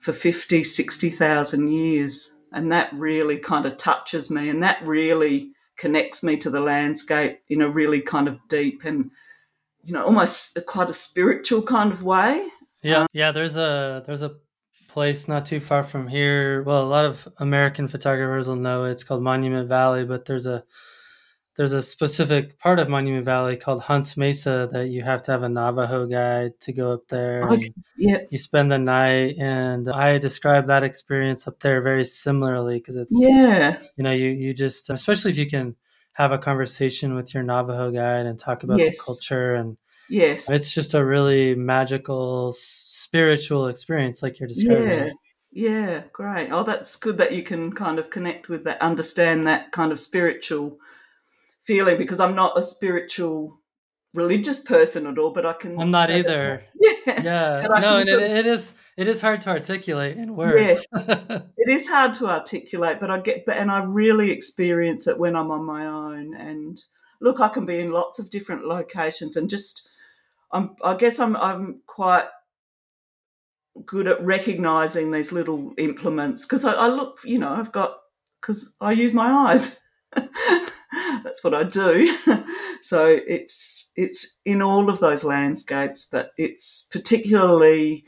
for 0.00 0.12
50, 0.12 0.64
60,000 0.64 1.68
years. 1.68 2.32
And 2.52 2.70
that 2.72 2.92
really 2.92 3.38
kind 3.38 3.64
of 3.64 3.76
touches 3.76 4.30
me. 4.30 4.48
And 4.48 4.62
that 4.62 4.84
really 4.84 5.54
connects 5.76 6.22
me 6.22 6.36
to 6.38 6.50
the 6.50 6.60
landscape 6.60 7.40
in 7.48 7.62
a 7.62 7.68
really 7.68 8.00
kind 8.00 8.28
of 8.28 8.38
deep 8.48 8.84
and 8.84 9.10
you 9.82 9.92
know 9.92 10.04
almost 10.04 10.56
a, 10.56 10.60
quite 10.60 10.88
a 10.88 10.94
spiritual 10.94 11.62
kind 11.62 11.92
of 11.92 12.02
way 12.02 12.46
yeah 12.82 13.00
um, 13.00 13.06
yeah 13.12 13.32
there's 13.32 13.56
a 13.56 14.02
there's 14.06 14.22
a 14.22 14.36
place 14.88 15.26
not 15.26 15.44
too 15.44 15.60
far 15.60 15.82
from 15.82 16.06
here 16.06 16.62
well 16.62 16.82
a 16.82 16.86
lot 16.86 17.04
of 17.04 17.26
american 17.38 17.88
photographers 17.88 18.46
will 18.46 18.56
know 18.56 18.84
it's 18.84 19.02
called 19.02 19.22
monument 19.22 19.68
valley 19.68 20.04
but 20.04 20.24
there's 20.24 20.46
a 20.46 20.62
there's 21.56 21.72
a 21.72 21.82
specific 21.82 22.58
part 22.58 22.78
of 22.78 22.88
Monument 22.88 23.24
Valley 23.24 23.56
called 23.56 23.82
Hunts 23.82 24.16
Mesa 24.16 24.68
that 24.72 24.88
you 24.88 25.02
have 25.02 25.22
to 25.22 25.32
have 25.32 25.44
a 25.44 25.48
Navajo 25.48 26.06
guide 26.06 26.58
to 26.60 26.72
go 26.72 26.92
up 26.92 27.06
there. 27.08 27.46
Oh, 27.48 27.58
yeah. 27.96 28.18
You 28.30 28.38
spend 28.38 28.72
the 28.72 28.78
night, 28.78 29.36
and 29.38 29.88
I 29.88 30.18
describe 30.18 30.66
that 30.66 30.82
experience 30.82 31.46
up 31.46 31.60
there 31.60 31.80
very 31.80 32.04
similarly 32.04 32.78
because 32.78 32.96
it's 32.96 33.12
yeah. 33.14 33.78
You 33.96 34.04
know, 34.04 34.12
you 34.12 34.30
you 34.30 34.52
just 34.52 34.90
especially 34.90 35.30
if 35.30 35.38
you 35.38 35.46
can 35.46 35.76
have 36.12 36.32
a 36.32 36.38
conversation 36.38 37.14
with 37.14 37.34
your 37.34 37.42
Navajo 37.42 37.90
guide 37.90 38.26
and 38.26 38.38
talk 38.38 38.64
about 38.64 38.78
yes. 38.78 38.96
the 38.96 39.02
culture 39.04 39.54
and 39.54 39.76
yes, 40.08 40.50
it's 40.50 40.74
just 40.74 40.94
a 40.94 41.04
really 41.04 41.54
magical 41.54 42.52
spiritual 42.52 43.68
experience 43.68 44.22
like 44.22 44.40
you're 44.40 44.48
describing. 44.48 44.88
Yeah. 44.88 45.10
Yeah, 45.56 46.02
great. 46.12 46.50
Oh, 46.50 46.64
that's 46.64 46.96
good 46.96 47.16
that 47.18 47.30
you 47.30 47.44
can 47.44 47.72
kind 47.72 48.00
of 48.00 48.10
connect 48.10 48.48
with 48.48 48.64
that, 48.64 48.82
understand 48.82 49.46
that 49.46 49.70
kind 49.70 49.92
of 49.92 50.00
spiritual 50.00 50.80
feeling 51.66 51.98
because 51.98 52.20
I'm 52.20 52.34
not 52.34 52.58
a 52.58 52.62
spiritual 52.62 53.60
religious 54.14 54.60
person 54.60 55.06
at 55.06 55.18
all, 55.18 55.32
but 55.32 55.44
I 55.44 55.52
can. 55.52 55.78
I'm 55.78 55.90
not 55.90 56.10
either. 56.10 56.64
yeah, 56.80 56.92
yeah. 57.06 57.66
no, 57.80 57.96
and 57.98 58.08
it, 58.08 58.22
it 58.22 58.46
is 58.46 58.72
it 58.96 59.08
is 59.08 59.20
hard 59.20 59.40
to 59.42 59.50
articulate 59.50 60.16
in 60.16 60.36
words. 60.36 60.86
Yeah, 60.92 61.40
it 61.56 61.68
is 61.68 61.88
hard 61.88 62.14
to 62.14 62.28
articulate, 62.28 63.00
but 63.00 63.10
I 63.10 63.20
get, 63.20 63.44
but 63.44 63.56
and 63.56 63.70
I 63.70 63.82
really 63.82 64.30
experience 64.30 65.06
it 65.06 65.18
when 65.18 65.36
I'm 65.36 65.50
on 65.50 65.64
my 65.64 65.86
own. 65.86 66.34
And 66.34 66.80
look, 67.20 67.40
I 67.40 67.48
can 67.48 67.66
be 67.66 67.80
in 67.80 67.90
lots 67.90 68.18
of 68.18 68.30
different 68.30 68.66
locations, 68.66 69.36
and 69.36 69.50
just, 69.50 69.88
I'm. 70.52 70.76
I 70.82 70.94
guess 70.94 71.18
I'm. 71.18 71.36
I'm 71.36 71.82
quite 71.86 72.26
good 73.84 74.06
at 74.06 74.24
recognizing 74.24 75.10
these 75.10 75.32
little 75.32 75.74
implements 75.78 76.44
because 76.44 76.64
I, 76.64 76.72
I 76.72 76.86
look. 76.86 77.18
You 77.24 77.38
know, 77.40 77.50
I've 77.50 77.72
got 77.72 77.96
because 78.40 78.74
I 78.80 78.92
use 78.92 79.12
my 79.12 79.50
eyes. 79.50 79.80
that's 81.22 81.42
what 81.42 81.54
I 81.54 81.64
do. 81.64 82.16
so 82.82 83.06
it's 83.06 83.92
it's 83.96 84.38
in 84.44 84.62
all 84.62 84.90
of 84.90 85.00
those 85.00 85.24
landscapes, 85.24 86.08
but 86.10 86.32
it's 86.36 86.88
particularly 86.90 88.04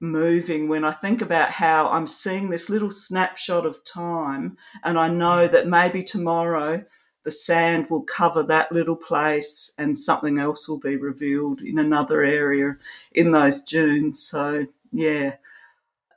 moving 0.00 0.68
when 0.68 0.84
I 0.84 0.92
think 0.92 1.22
about 1.22 1.50
how 1.50 1.88
I'm 1.88 2.06
seeing 2.06 2.50
this 2.50 2.68
little 2.68 2.90
snapshot 2.90 3.64
of 3.64 3.84
time 3.84 4.56
and 4.84 4.98
I 4.98 5.08
know 5.08 5.48
mm. 5.48 5.52
that 5.52 5.68
maybe 5.68 6.02
tomorrow 6.02 6.84
the 7.24 7.30
sand 7.32 7.90
will 7.90 8.02
cover 8.02 8.42
that 8.44 8.70
little 8.70 8.94
place 8.96 9.72
and 9.78 9.98
something 9.98 10.38
else 10.38 10.68
will 10.68 10.78
be 10.78 10.96
revealed 10.96 11.60
in 11.60 11.78
another 11.78 12.22
area 12.22 12.76
in 13.12 13.32
those 13.32 13.62
dunes. 13.62 14.22
So, 14.22 14.66
yeah. 14.92 15.34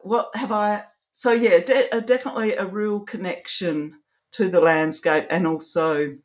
What 0.02 0.30
have 0.36 0.52
I? 0.52 0.84
So, 1.14 1.32
yeah, 1.32 1.60
de- 1.60 1.94
uh, 1.94 2.02
definitely 2.02 2.54
a 2.54 2.66
real 2.66 3.00
connection 3.00 3.96
to 4.34 4.50
the 4.50 4.62
landscape 4.62 5.26
and 5.30 5.48
also 5.48 6.16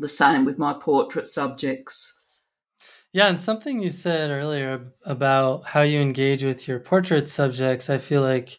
the 0.00 0.08
same 0.08 0.44
with 0.44 0.58
my 0.58 0.74
portrait 0.74 1.26
subjects. 1.26 2.20
Yeah, 3.12 3.28
and 3.28 3.38
something 3.38 3.80
you 3.80 3.90
said 3.90 4.30
earlier 4.30 4.92
about 5.04 5.66
how 5.66 5.82
you 5.82 6.00
engage 6.00 6.42
with 6.42 6.66
your 6.66 6.80
portrait 6.80 7.28
subjects, 7.28 7.88
I 7.88 7.98
feel 7.98 8.22
like 8.22 8.58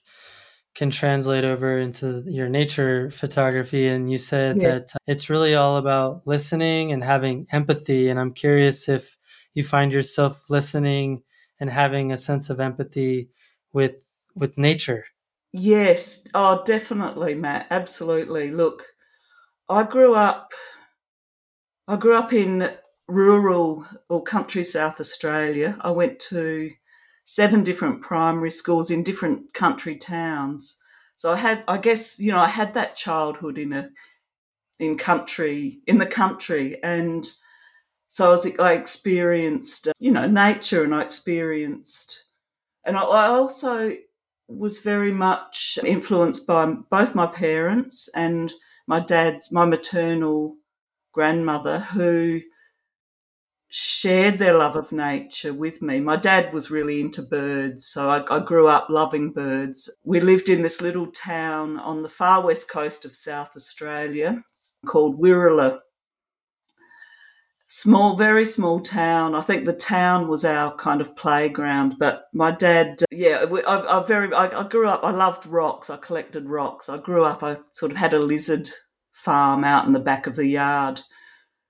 can 0.75 0.91
translate 0.91 1.45
over 1.45 1.79
into 1.79 2.23
your 2.27 2.49
nature 2.49 3.09
photography. 3.11 3.87
And 3.87 4.11
you 4.11 4.17
said 4.17 4.61
yeah. 4.61 4.71
that 4.71 4.91
it's 5.07 5.29
really 5.29 5.55
all 5.55 5.77
about 5.77 6.27
listening 6.27 6.91
and 6.91 7.03
having 7.03 7.47
empathy. 7.51 8.09
And 8.09 8.19
I'm 8.19 8.33
curious 8.33 8.89
if 8.89 9.17
you 9.53 9.63
find 9.63 9.91
yourself 9.91 10.49
listening 10.49 11.23
and 11.59 11.69
having 11.69 12.11
a 12.11 12.17
sense 12.17 12.49
of 12.49 12.59
empathy 12.59 13.29
with 13.71 13.95
with 14.35 14.57
nature. 14.57 15.05
Yes, 15.57 16.27
oh, 16.33 16.63
definitely, 16.65 17.33
Matt. 17.33 17.67
Absolutely. 17.71 18.51
Look, 18.51 18.87
I 19.69 19.83
grew 19.83 20.15
up 20.15 20.53
I 21.87 21.95
grew 21.97 22.15
up 22.15 22.33
in 22.33 22.71
rural 23.07 23.85
or 24.09 24.23
country 24.23 24.63
South 24.63 24.99
Australia. 24.99 25.77
I 25.81 25.91
went 25.91 26.19
to 26.31 26.71
seven 27.25 27.63
different 27.63 28.01
primary 28.01 28.51
schools 28.51 28.91
in 28.91 29.03
different 29.03 29.53
country 29.53 29.95
towns. 29.95 30.77
So 31.15 31.31
I 31.31 31.37
had, 31.37 31.63
I 31.67 31.77
guess, 31.77 32.19
you 32.19 32.31
know, 32.31 32.39
I 32.39 32.47
had 32.49 32.73
that 32.73 32.95
childhood 32.95 33.57
in 33.57 33.71
a, 33.73 33.89
in 34.79 34.97
country, 34.97 35.79
in 35.87 35.99
the 35.99 36.05
country, 36.07 36.81
and 36.83 37.29
so 38.09 38.27
I, 38.27 38.29
was, 38.31 38.59
I 38.59 38.73
experienced, 38.73 39.89
you 39.99 40.11
know, 40.11 40.27
nature, 40.27 40.83
and 40.83 40.95
I 40.95 41.03
experienced, 41.03 42.25
and 42.85 42.97
I, 42.97 43.01
I 43.03 43.27
also 43.27 43.93
was 44.47 44.79
very 44.79 45.11
much 45.11 45.79
influenced 45.83 46.45
by 46.45 46.65
both 46.65 47.15
my 47.15 47.27
parents 47.27 48.09
and 48.15 48.53
my 48.87 48.99
dad's, 48.99 49.51
my 49.51 49.65
maternal 49.65 50.55
grandmother 51.13 51.79
who 51.79 52.41
shared 53.77 54.39
their 54.39 54.57
love 54.57 54.75
of 54.75 54.91
nature 54.91 55.53
with 55.53 55.81
me. 55.81 55.99
My 55.99 56.15
dad 56.15 56.53
was 56.53 56.71
really 56.71 57.01
into 57.01 57.21
birds, 57.21 57.85
so 57.85 58.09
I, 58.09 58.23
I, 58.33 58.39
grew 58.39 58.67
up 58.67 58.87
loving 58.89 59.31
birds. 59.31 59.89
We 60.03 60.21
lived 60.21 60.47
in 60.47 60.61
this 60.61 60.81
little 60.81 61.07
town 61.07 61.77
on 61.79 62.01
the 62.01 62.09
far 62.09 62.41
west 62.41 62.69
coast 62.69 63.03
of 63.03 63.15
South 63.15 63.55
Australia 63.55 64.43
called 64.85 65.19
Wirrulla. 65.19 65.79
Small, 67.67 68.15
very 68.15 68.45
small 68.45 68.79
town. 68.79 69.33
I 69.33 69.41
think 69.41 69.65
the 69.65 69.73
town 69.73 70.27
was 70.27 70.45
our 70.45 70.75
kind 70.75 71.01
of 71.01 71.15
playground. 71.15 71.95
But 71.99 72.25
my 72.33 72.51
dad, 72.51 73.01
yeah, 73.11 73.45
I, 73.67 73.99
I 73.99 74.05
very, 74.05 74.33
I, 74.33 74.61
I 74.61 74.67
grew 74.67 74.87
up. 74.87 75.03
I 75.03 75.11
loved 75.11 75.45
rocks. 75.45 75.89
I 75.89 75.97
collected 75.97 76.45
rocks. 76.45 76.89
I 76.89 76.97
grew 76.97 77.25
up. 77.25 77.41
I 77.41 77.57
sort 77.71 77.91
of 77.91 77.97
had 77.97 78.13
a 78.13 78.19
lizard 78.19 78.69
farm 79.11 79.63
out 79.63 79.87
in 79.87 79.93
the 79.93 79.99
back 79.99 80.27
of 80.27 80.35
the 80.35 80.45
yard 80.45 81.01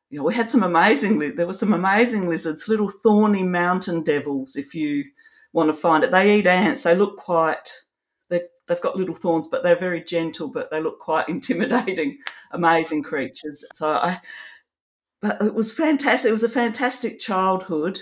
you 0.09 0.19
know, 0.19 0.23
we 0.23 0.35
had 0.35 0.49
some 0.49 0.63
amazing, 0.63 1.35
there 1.35 1.47
were 1.47 1.53
some 1.53 1.73
amazing 1.73 2.29
lizards, 2.29 2.69
little 2.69 2.89
thorny 2.89 3.43
mountain 3.43 4.03
devils, 4.03 4.55
if 4.55 4.75
you 4.75 5.03
want 5.51 5.69
to 5.69 5.73
find 5.73 6.03
it. 6.03 6.11
They 6.11 6.37
eat 6.37 6.47
ants. 6.47 6.83
They 6.83 6.95
look 6.95 7.17
quite, 7.17 7.71
they've 8.29 8.81
got 8.81 8.95
little 8.95 9.15
thorns, 9.15 9.47
but 9.47 9.63
they're 9.63 9.75
very 9.75 10.03
gentle, 10.03 10.47
but 10.47 10.71
they 10.71 10.79
look 10.79 10.99
quite 10.99 11.27
intimidating, 11.29 12.19
amazing 12.51 13.03
creatures. 13.03 13.65
So 13.73 13.91
I, 13.91 14.21
but 15.25 15.41
it 15.41 15.55
was 15.55 15.71
fantastic. 15.71 16.29
It 16.29 16.33
was 16.33 16.43
a 16.43 16.49
fantastic 16.49 17.19
childhood. 17.19 17.99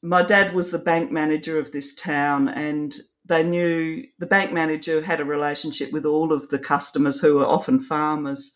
My 0.00 0.22
dad 0.22 0.54
was 0.54 0.70
the 0.70 0.78
bank 0.78 1.10
manager 1.10 1.58
of 1.58 1.72
this 1.72 1.92
town, 1.92 2.48
and 2.48 2.94
they 3.24 3.42
knew 3.42 4.04
the 4.20 4.26
bank 4.26 4.52
manager 4.52 5.02
had 5.02 5.20
a 5.20 5.24
relationship 5.24 5.90
with 5.90 6.06
all 6.06 6.32
of 6.32 6.50
the 6.50 6.60
customers 6.60 7.20
who 7.20 7.34
were 7.34 7.46
often 7.46 7.80
farmers. 7.80 8.52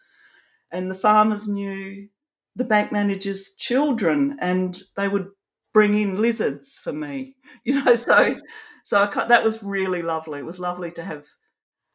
And 0.71 0.88
the 0.88 0.95
farmers 0.95 1.49
knew 1.49 2.09
the 2.55 2.64
bank 2.64 2.92
manager's 2.92 3.57
children, 3.57 4.37
and 4.40 4.81
they 4.97 5.09
would 5.09 5.27
bring 5.75 5.95
in 5.95 6.23
lizards 6.23 6.79
for 6.79 6.92
me. 6.92 7.35
You 7.64 7.83
know, 7.83 7.97
so 7.97 8.37
so 8.85 9.11
that 9.12 9.42
was 9.42 9.64
really 9.64 10.03
lovely. 10.03 10.38
It 10.38 10.47
was 10.47 10.61
lovely 10.61 10.92
to 10.92 11.03
have 11.03 11.27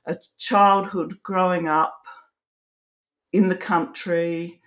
a 0.05 0.17
childhood 0.37 1.19
growing 1.23 1.69
up 1.69 1.95
in 3.31 3.47
the 3.47 3.55
country 3.55 4.60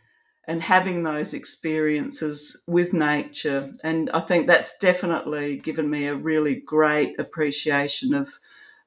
and 0.46 0.62
having 0.62 1.02
those 1.02 1.35
experiences 1.35 2.62
with 2.66 2.92
nature. 2.92 3.72
And 3.83 4.11
I 4.11 4.20
think 4.20 4.46
that's 4.46 4.78
definitely 4.78 5.59
given 5.59 5.88
me 5.90 6.07
a 6.07 6.14
really 6.14 6.57
great 6.57 7.18
appreciation 7.18 8.14
of 8.14 8.38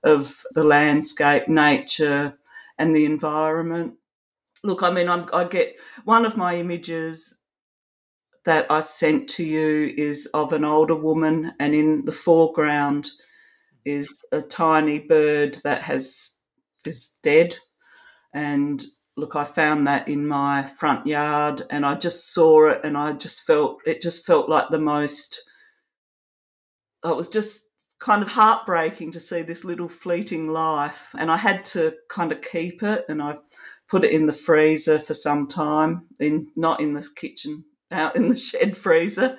of 0.04 0.44
the 0.54 0.64
landscape, 0.64 1.48
nature, 1.48 2.38
and 2.78 2.94
the 2.94 3.06
environment 3.06 3.96
look, 4.64 4.84
I 4.84 4.92
mean, 4.92 5.10
I'm, 5.10 5.28
I 5.34 5.46
get 5.46 5.76
one 6.06 6.26
of 6.26 6.38
my 6.38 6.56
images 6.56 7.42
that 8.46 8.66
I 8.70 8.80
sent 8.80 9.30
to 9.32 9.44
you 9.44 9.94
is 9.98 10.28
of 10.28 10.54
an 10.54 10.64
older 10.64 10.96
woman, 10.96 11.54
and 11.60 11.76
in 11.76 12.06
the 12.06 12.12
foreground 12.12 13.10
is 13.86 14.10
a 14.32 14.42
tiny 14.42 15.00
bird 15.00 15.58
that 15.64 15.84
has 15.84 16.36
is 16.86 17.18
dead. 17.22 17.56
And 18.34 18.84
look, 19.18 19.36
I 19.36 19.44
found 19.44 19.88
that 19.88 20.08
in 20.08 20.28
my 20.28 20.64
front 20.64 21.08
yard, 21.08 21.64
and 21.70 21.86
I 21.86 21.96
just 21.96 22.34
saw 22.34 22.70
it, 22.70 22.82
and 22.84 22.96
I 22.96 23.14
just 23.14 23.46
felt 23.46 23.80
it 23.86 24.02
just 24.02 24.26
felt 24.26 24.48
like 24.48 24.70
the 24.70 24.80
most. 24.80 25.42
It 27.04 27.16
was 27.16 27.30
just 27.30 27.68
kind 28.00 28.22
of 28.22 28.30
heartbreaking 28.30 29.12
to 29.12 29.20
see 29.20 29.42
this 29.42 29.66
little 29.66 29.90
fleeting 29.90 30.50
life, 30.50 31.10
and 31.18 31.32
I 31.32 31.38
had 31.38 31.66
to 31.66 31.96
kind 32.10 32.32
of 32.32 32.42
keep 32.42 32.84
it, 32.84 33.06
and 33.10 33.22
I 33.22 33.38
put 33.90 34.04
it 34.04 34.12
in 34.12 34.28
the 34.28 34.34
freezer 34.34 35.00
for 35.00 35.14
some 35.14 35.48
time, 35.48 36.06
in 36.20 36.48
not 36.56 36.80
in 36.80 36.94
the 36.94 37.08
kitchen, 37.16 37.66
out 37.92 38.16
in 38.16 38.30
the 38.30 38.38
shed 38.38 38.78
freezer, 38.78 39.38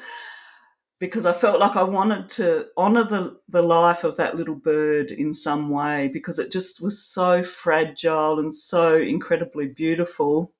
because 0.98 1.26
I 1.26 1.32
felt 1.32 1.60
like 1.60 1.76
I 1.76 1.84
wanted 1.84 2.28
to 2.30 2.66
honour 2.76 3.04
the, 3.04 3.38
the 3.48 3.62
life 3.62 4.02
of 4.04 4.16
that 4.16 4.36
little 4.36 4.56
bird 4.56 5.10
in 5.10 5.32
some 5.32 5.70
way 5.70 6.08
because 6.12 6.38
it 6.38 6.50
just 6.50 6.80
was 6.80 7.04
so 7.04 7.42
fragile 7.42 8.38
and 8.38 8.54
so 8.54 8.96
incredibly 8.96 9.68
beautiful. 9.68 10.52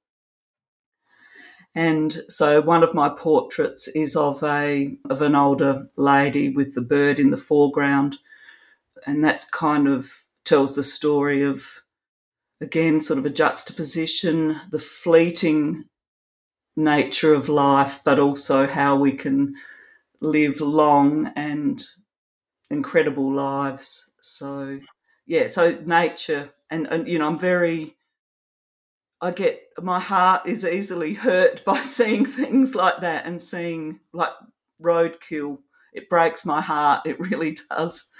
And 1.74 2.12
so 2.28 2.60
one 2.60 2.82
of 2.82 2.94
my 2.94 3.08
portraits 3.08 3.88
is 3.88 4.16
of 4.16 4.42
a 4.42 4.96
of 5.10 5.22
an 5.22 5.34
older 5.34 5.88
lady 5.96 6.48
with 6.48 6.74
the 6.74 6.82
bird 6.82 7.18
in 7.18 7.30
the 7.30 7.36
foreground. 7.36 8.18
And 9.06 9.22
that's 9.22 9.48
kind 9.48 9.86
of 9.88 10.24
tells 10.44 10.74
the 10.74 10.82
story 10.82 11.42
of 11.42 11.82
again, 12.60 13.00
sort 13.00 13.18
of 13.18 13.26
a 13.26 13.30
juxtaposition, 13.30 14.60
the 14.70 14.78
fleeting 14.78 15.84
nature 16.76 17.34
of 17.34 17.48
life, 17.48 18.00
but 18.04 18.18
also 18.18 18.66
how 18.66 18.96
we 18.96 19.12
can 19.12 19.54
live 20.20 20.60
long 20.60 21.32
and 21.36 21.84
incredible 22.70 23.32
lives. 23.32 24.12
So, 24.20 24.80
yeah, 25.26 25.48
so 25.48 25.78
nature, 25.84 26.50
and, 26.70 26.86
and 26.86 27.08
you 27.08 27.18
know, 27.18 27.28
I'm 27.28 27.38
very, 27.38 27.96
I 29.20 29.30
get, 29.30 29.62
my 29.80 30.00
heart 30.00 30.46
is 30.46 30.64
easily 30.64 31.14
hurt 31.14 31.64
by 31.66 31.82
seeing 31.82 32.24
things 32.24 32.74
like 32.74 33.00
that 33.00 33.26
and 33.26 33.42
seeing 33.42 34.00
like 34.12 34.32
roadkill. 34.82 35.58
It 35.92 36.08
breaks 36.08 36.44
my 36.44 36.60
heart. 36.60 37.06
It 37.06 37.18
really 37.18 37.56
does. 37.70 38.10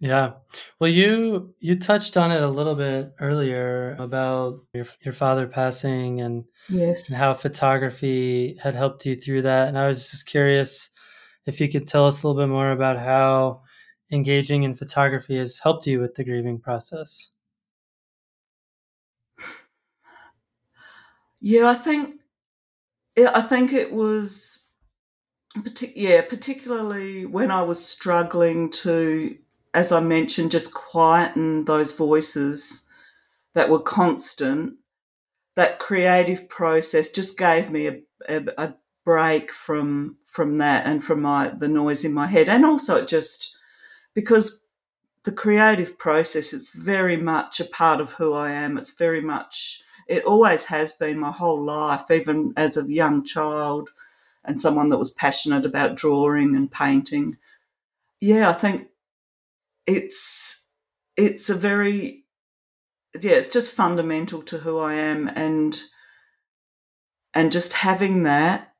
Yeah. 0.00 0.32
Well, 0.78 0.90
you 0.90 1.54
you 1.60 1.78
touched 1.78 2.16
on 2.16 2.32
it 2.32 2.42
a 2.42 2.48
little 2.48 2.74
bit 2.74 3.12
earlier 3.20 3.96
about 3.98 4.60
your 4.72 4.86
your 5.04 5.12
father 5.12 5.46
passing 5.46 6.22
and, 6.22 6.44
yes. 6.70 7.08
and 7.08 7.18
how 7.18 7.34
photography 7.34 8.56
had 8.62 8.74
helped 8.74 9.04
you 9.04 9.14
through 9.14 9.42
that. 9.42 9.68
And 9.68 9.78
I 9.78 9.88
was 9.88 10.10
just 10.10 10.24
curious 10.24 10.88
if 11.44 11.60
you 11.60 11.68
could 11.68 11.86
tell 11.86 12.06
us 12.06 12.22
a 12.22 12.26
little 12.26 12.42
bit 12.42 12.48
more 12.48 12.72
about 12.72 12.98
how 12.98 13.60
engaging 14.10 14.62
in 14.62 14.74
photography 14.74 15.36
has 15.36 15.58
helped 15.58 15.86
you 15.86 16.00
with 16.00 16.14
the 16.14 16.24
grieving 16.24 16.58
process. 16.58 17.32
Yeah, 21.42 21.68
I 21.68 21.74
think 21.74 22.14
I 23.18 23.42
think 23.42 23.74
it 23.74 23.92
was 23.92 24.66
yeah, 25.94 26.22
particularly 26.22 27.26
when 27.26 27.50
I 27.50 27.62
was 27.62 27.84
struggling 27.84 28.70
to 28.70 29.36
as 29.72 29.92
I 29.92 30.00
mentioned, 30.00 30.50
just 30.50 30.74
quieten 30.74 31.64
those 31.64 31.92
voices 31.96 32.88
that 33.54 33.70
were 33.70 33.80
constant. 33.80 34.74
That 35.56 35.78
creative 35.78 36.48
process 36.48 37.10
just 37.10 37.38
gave 37.38 37.70
me 37.70 37.86
a, 37.88 38.00
a, 38.28 38.42
a 38.56 38.74
break 39.04 39.52
from 39.52 40.16
from 40.24 40.56
that 40.56 40.86
and 40.86 41.02
from 41.02 41.22
my 41.22 41.48
the 41.48 41.68
noise 41.68 42.04
in 42.04 42.14
my 42.14 42.26
head, 42.28 42.48
and 42.48 42.64
also 42.64 42.96
it 43.02 43.08
just 43.08 43.56
because 44.14 44.66
the 45.24 45.32
creative 45.32 45.98
process 45.98 46.52
it's 46.52 46.70
very 46.70 47.16
much 47.16 47.60
a 47.60 47.64
part 47.64 48.00
of 48.00 48.12
who 48.12 48.32
I 48.32 48.52
am. 48.52 48.78
It's 48.78 48.94
very 48.94 49.20
much 49.20 49.82
it 50.08 50.24
always 50.24 50.64
has 50.66 50.92
been 50.92 51.18
my 51.18 51.30
whole 51.30 51.62
life, 51.64 52.10
even 52.10 52.52
as 52.56 52.76
a 52.76 52.90
young 52.90 53.24
child 53.24 53.90
and 54.44 54.60
someone 54.60 54.88
that 54.88 54.98
was 54.98 55.10
passionate 55.10 55.66
about 55.66 55.96
drawing 55.96 56.56
and 56.56 56.70
painting. 56.70 57.36
Yeah, 58.20 58.50
I 58.50 58.54
think 58.54 58.89
it's 59.90 60.68
it's 61.16 61.50
a 61.50 61.54
very 61.54 62.24
yeah, 63.20 63.32
it's 63.32 63.50
just 63.50 63.72
fundamental 63.72 64.42
to 64.42 64.58
who 64.58 64.78
I 64.78 64.94
am 64.94 65.28
and 65.28 65.80
and 67.34 67.52
just 67.52 67.72
having 67.74 68.22
that 68.24 68.72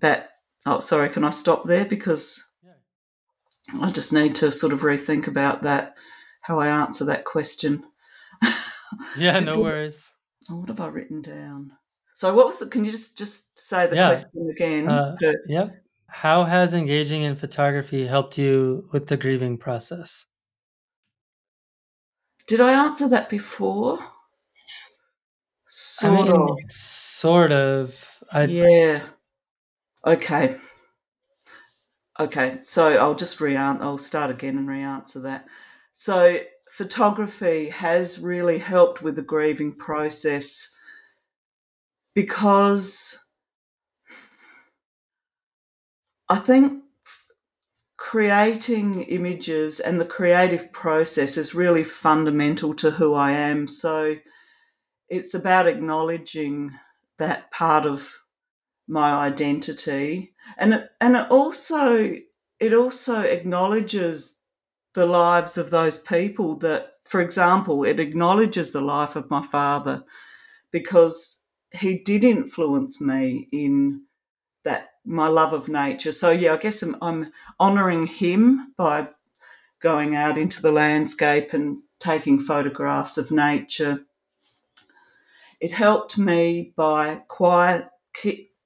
that 0.00 0.30
oh 0.66 0.80
sorry, 0.80 1.08
can 1.08 1.24
I 1.24 1.30
stop 1.30 1.66
there 1.66 1.84
because 1.84 2.44
yeah. 2.64 3.80
I 3.80 3.90
just 3.90 4.12
need 4.12 4.34
to 4.36 4.52
sort 4.52 4.72
of 4.72 4.80
rethink 4.80 5.26
about 5.26 5.62
that 5.62 5.94
how 6.40 6.58
I 6.58 6.68
answer 6.68 7.04
that 7.06 7.24
question. 7.24 7.84
yeah, 9.16 9.38
no 9.44 9.54
worries. 9.54 10.12
Oh, 10.50 10.56
what 10.56 10.68
have 10.68 10.80
I 10.80 10.88
written 10.88 11.22
down? 11.22 11.72
So 12.14 12.34
what 12.34 12.46
was 12.46 12.58
the 12.58 12.66
can 12.66 12.84
you 12.84 12.90
just 12.90 13.16
just 13.16 13.58
say 13.58 13.86
the 13.86 13.96
yeah. 13.96 14.08
question 14.08 14.50
again? 14.50 14.88
Uh, 14.88 15.16
yeah. 15.46 15.68
How 16.08 16.42
has 16.42 16.72
engaging 16.72 17.22
in 17.22 17.36
photography 17.36 18.06
helped 18.06 18.38
you 18.38 18.88
with 18.92 19.06
the 19.06 19.16
grieving 19.16 19.58
process? 19.58 20.26
Did 22.48 22.60
I 22.60 22.72
answer 22.72 23.08
that 23.08 23.28
before? 23.28 23.98
Sort 25.68 26.12
I 26.12 26.16
mean, 26.16 26.32
of. 26.32 26.58
Sort 26.70 27.52
of. 27.52 27.94
I... 28.32 28.44
Yeah. 28.44 29.02
Okay. 30.06 30.56
Okay. 32.18 32.58
So 32.62 32.96
I'll 32.96 33.14
just 33.14 33.40
re 33.40 33.56
I'll 33.56 33.98
start 33.98 34.30
again 34.30 34.56
and 34.56 34.66
re 34.66 34.82
answer 34.82 35.20
that. 35.20 35.44
So 35.92 36.38
photography 36.70 37.68
has 37.68 38.18
really 38.18 38.58
helped 38.58 39.02
with 39.02 39.16
the 39.16 39.22
grieving 39.22 39.72
process 39.72 40.74
because 42.14 43.24
I 46.28 46.36
think 46.36 46.82
creating 48.08 49.02
images 49.02 49.80
and 49.80 50.00
the 50.00 50.12
creative 50.18 50.72
process 50.72 51.36
is 51.36 51.54
really 51.54 51.84
fundamental 51.84 52.72
to 52.72 52.90
who 52.90 53.12
I 53.12 53.32
am. 53.32 53.66
So 53.66 54.16
it's 55.10 55.34
about 55.34 55.66
acknowledging 55.66 56.70
that 57.18 57.50
part 57.50 57.84
of 57.84 58.10
my 58.88 59.10
identity, 59.10 60.32
and 60.56 60.72
it, 60.72 60.88
and 61.02 61.16
it 61.16 61.30
also 61.30 62.14
it 62.58 62.72
also 62.72 63.20
acknowledges 63.20 64.42
the 64.94 65.04
lives 65.04 65.58
of 65.58 65.68
those 65.68 65.98
people 65.98 66.56
that, 66.60 66.92
for 67.04 67.20
example, 67.20 67.84
it 67.84 68.00
acknowledges 68.00 68.70
the 68.70 68.80
life 68.80 69.16
of 69.16 69.28
my 69.28 69.42
father 69.42 70.02
because 70.72 71.44
he 71.72 71.98
did 71.98 72.24
influence 72.24 73.02
me 73.02 73.48
in 73.52 74.00
that 74.68 74.90
my 75.04 75.26
love 75.26 75.54
of 75.54 75.68
nature. 75.68 76.12
So 76.12 76.30
yeah, 76.30 76.52
I 76.52 76.58
guess 76.58 76.82
I'm, 76.82 76.94
I'm 77.00 77.32
honouring 77.58 78.06
him 78.06 78.74
by 78.76 79.08
going 79.80 80.14
out 80.14 80.36
into 80.36 80.60
the 80.60 80.72
landscape 80.72 81.54
and 81.54 81.78
taking 81.98 82.38
photographs 82.38 83.16
of 83.16 83.30
nature. 83.30 84.00
It 85.58 85.72
helped 85.72 86.18
me 86.18 86.72
by 86.76 87.22
quiet 87.28 87.88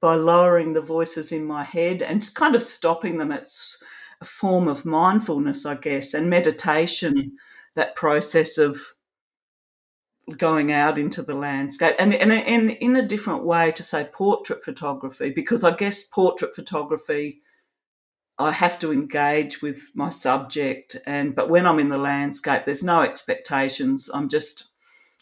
by 0.00 0.16
lowering 0.16 0.72
the 0.72 0.80
voices 0.80 1.30
in 1.30 1.44
my 1.44 1.62
head 1.62 2.02
and 2.02 2.28
kind 2.34 2.56
of 2.56 2.62
stopping 2.62 3.18
them. 3.18 3.30
It's 3.30 3.80
a 4.20 4.24
form 4.24 4.66
of 4.66 4.84
mindfulness, 4.84 5.64
I 5.64 5.76
guess, 5.76 6.12
and 6.14 6.28
meditation. 6.28 7.36
That 7.76 7.94
process 7.94 8.58
of 8.58 8.78
going 10.36 10.70
out 10.70 10.98
into 10.98 11.22
the 11.22 11.34
landscape 11.34 11.94
and, 11.98 12.14
and, 12.14 12.32
and 12.32 12.70
in 12.70 12.96
a 12.96 13.06
different 13.06 13.44
way 13.44 13.72
to 13.72 13.82
say 13.82 14.08
portrait 14.12 14.64
photography 14.64 15.30
because 15.30 15.64
i 15.64 15.74
guess 15.74 16.04
portrait 16.04 16.54
photography 16.54 17.40
i 18.38 18.52
have 18.52 18.78
to 18.78 18.92
engage 18.92 19.60
with 19.60 19.90
my 19.94 20.08
subject 20.08 20.96
and 21.06 21.34
but 21.34 21.50
when 21.50 21.66
i'm 21.66 21.80
in 21.80 21.88
the 21.88 21.98
landscape 21.98 22.64
there's 22.64 22.84
no 22.84 23.02
expectations. 23.02 24.08
I'm 24.14 24.28
just 24.28 24.70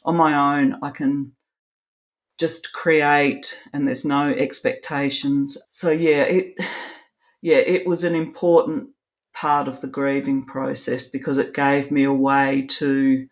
on 0.05 0.17
my 0.17 0.59
own 0.59 0.77
i 0.83 0.91
can 0.91 1.33
just 2.41 2.73
create 2.73 3.63
and 3.75 3.87
there's 3.87 4.07
no 4.07 4.31
expectations. 4.31 5.59
So 5.69 5.91
yeah 5.91 6.23
it 6.23 6.55
yeah 7.43 7.59
it 7.59 7.87
was 7.87 8.03
an 8.03 8.15
important 8.15 8.89
part 9.35 9.69
of 9.69 9.83
the 9.83 9.87
grieving 9.87 10.47
process 10.47 11.07
because 11.07 11.37
it 11.37 11.53
gave 11.53 11.91
me 11.91 12.05
a 12.05 12.13
way 12.13 12.67
to 12.69 13.29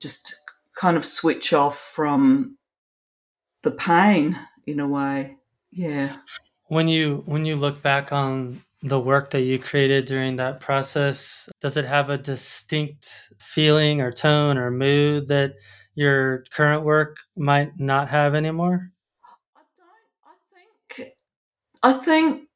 just 0.00 0.34
kind 0.76 0.96
of 0.96 1.04
switch 1.04 1.52
off 1.52 1.78
from 1.78 2.56
the 3.62 3.72
pain 3.72 4.38
in 4.66 4.78
a 4.78 4.86
way. 4.86 5.36
Yeah. 5.72 6.16
When 6.68 6.86
you 6.86 7.22
when 7.26 7.44
you 7.44 7.56
look 7.56 7.82
back 7.82 8.12
on 8.12 8.62
the 8.82 9.00
work 9.00 9.30
that 9.30 9.40
you 9.40 9.58
created 9.58 10.04
during 10.04 10.36
that 10.36 10.60
process, 10.60 11.48
does 11.60 11.76
it 11.76 11.84
have 11.84 12.10
a 12.10 12.18
distinct 12.18 13.30
feeling 13.38 14.00
or 14.00 14.12
tone 14.12 14.58
or 14.58 14.70
mood 14.70 15.28
that 15.28 15.54
your 15.94 16.44
current 16.50 16.84
work 16.84 17.16
might 17.36 17.78
not 17.80 18.08
have 18.08 18.34
anymore? 18.34 18.92
I 19.56 19.60
don't 19.76 19.88
I 20.24 21.00
think 21.00 21.14
I 21.82 21.92
think 22.04 22.48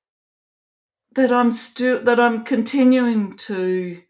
that 1.14 1.32
I'm 1.32 1.52
still 1.52 2.02
that 2.04 2.20
I'm 2.20 2.44
continuing 2.44 3.36
to 3.38 4.00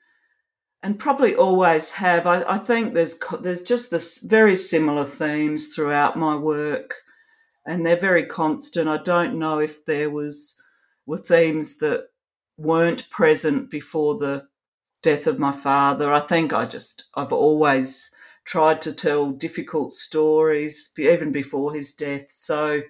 and 0.82 0.98
probably 0.98 1.34
always 1.34 1.92
have. 1.92 2.26
I, 2.26 2.42
I 2.42 2.58
think 2.58 2.94
there's 2.94 3.18
there's 3.40 3.62
just 3.62 3.90
this 3.90 4.22
very 4.22 4.56
similar 4.56 5.04
themes 5.04 5.68
throughout 5.68 6.18
my 6.18 6.36
work, 6.36 6.96
and 7.66 7.84
they're 7.84 7.96
very 7.96 8.24
constant. 8.26 8.88
I 8.88 8.98
don't 8.98 9.38
know 9.38 9.58
if 9.58 9.84
there 9.84 10.10
was 10.10 10.60
were 11.06 11.18
themes 11.18 11.78
that 11.78 12.08
weren't 12.56 13.10
present 13.10 13.70
before 13.70 14.18
the 14.18 14.46
death 15.02 15.26
of 15.26 15.38
my 15.38 15.52
father. 15.52 16.12
I 16.12 16.20
think 16.20 16.52
I 16.52 16.66
just 16.66 17.04
I've 17.14 17.32
always 17.32 18.14
tried 18.44 18.82
to 18.82 18.92
tell 18.92 19.30
difficult 19.30 19.92
stories 19.92 20.92
even 20.98 21.30
before 21.30 21.74
his 21.74 21.94
death. 21.94 22.26
So 22.30 22.80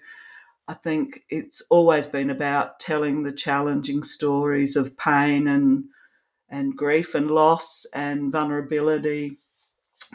I 0.69 0.75
think 0.75 1.25
it's 1.29 1.63
always 1.71 2.07
been 2.07 2.31
about 2.31 2.79
telling 2.79 3.25
the 3.25 3.33
challenging 3.33 4.05
stories 4.05 4.77
of 4.77 4.97
pain 4.97 5.49
and 5.49 5.85
and 6.51 6.77
grief 6.77 7.15
and 7.15 7.31
loss 7.31 7.87
and 7.95 8.33
vulnerability. 8.33 9.39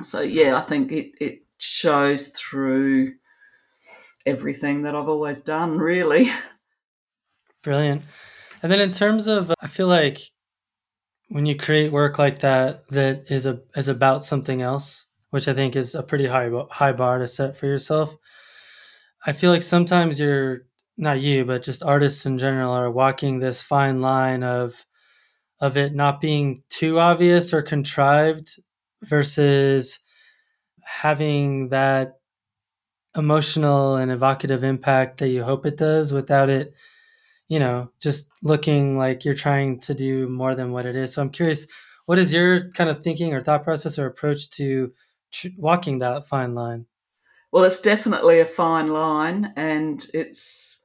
So 0.04 0.22
yeah, 0.22 0.58
I 0.58 0.62
think 0.62 0.92
it 0.92 1.12
it 1.20 1.42
shows 1.58 2.30
through 2.30 3.14
everything 4.26 4.82
that 4.84 4.96
I've 4.96 5.10
always 5.10 5.42
done, 5.42 5.78
really. 5.78 6.32
Brilliant. 7.64 8.04
And 8.62 8.72
then 8.72 8.80
in 8.80 8.92
terms 8.92 9.28
of 9.28 9.52
I 9.62 9.68
feel 9.68 9.88
like 9.88 10.20
when 11.30 11.46
you 11.46 11.56
create 11.56 11.92
work 11.92 12.20
like 12.20 12.40
that 12.40 12.88
that 12.90 13.26
is 13.30 13.46
a 13.46 13.62
is 13.76 13.88
about 13.88 14.24
something 14.24 14.62
else, 14.62 15.06
which 15.30 15.48
I 15.48 15.54
think 15.54 15.76
is 15.76 15.96
a 15.96 16.04
pretty 16.04 16.28
high 16.28 16.50
high 16.70 16.94
bar 16.94 17.20
to 17.20 17.28
set 17.28 17.58
for 17.58 17.66
yourself. 17.66 18.16
I 19.26 19.32
feel 19.32 19.52
like 19.52 19.64
sometimes 19.64 20.20
you're 20.20 20.68
not 20.98 21.20
you, 21.20 21.46
but 21.46 21.64
just 21.64 21.84
artists 21.84 22.26
in 22.26 22.38
general 22.38 22.72
are 22.72 22.92
walking 22.92 23.40
this 23.40 23.62
fine 23.62 24.02
line 24.02 24.44
of 24.44 24.86
of 25.60 25.78
it 25.78 25.94
not 25.94 26.22
being 26.22 26.64
too 26.70 27.00
obvious 27.00 27.54
or 27.54 27.62
contrived 27.62 28.60
versus 29.04 30.00
having 30.84 31.70
that 31.70 32.20
emotional 33.16 33.96
and 33.96 34.12
evocative 34.12 34.64
impact 34.64 35.20
that 35.20 35.30
you 35.30 35.44
hope 35.44 35.66
it 35.66 35.78
does 35.78 36.12
without 36.12 36.50
it 36.50 36.74
you 37.48 37.60
know 37.60 37.90
just 38.02 38.30
looking 38.42 38.98
like 38.98 39.24
you're 39.24 39.36
trying 39.36 39.80
to 39.80 39.94
do 39.94 40.28
more 40.28 40.56
than 40.56 40.72
what 40.72 40.86
it 40.86 40.96
is. 40.96 41.14
So 41.14 41.22
i'm 41.22 41.30
curious 41.30 41.68
what 42.06 42.20
is 42.20 42.34
your 42.34 42.72
kind 42.72 42.90
of 42.90 43.04
thinking 43.04 43.34
or 43.34 43.42
thought 43.42 43.64
process 43.64 43.98
or 43.98 44.06
approach 44.06 44.50
to 44.52 44.92
tr- 45.32 45.48
walking 45.58 46.00
that 46.00 46.28
fine 46.28 46.54
line? 46.54 46.86
Well 47.52 47.64
it's 47.64 47.82
definitely 47.82 48.40
a 48.40 48.46
fine 48.46 48.88
line 48.88 49.54
and 49.56 50.06
it's 50.14 50.84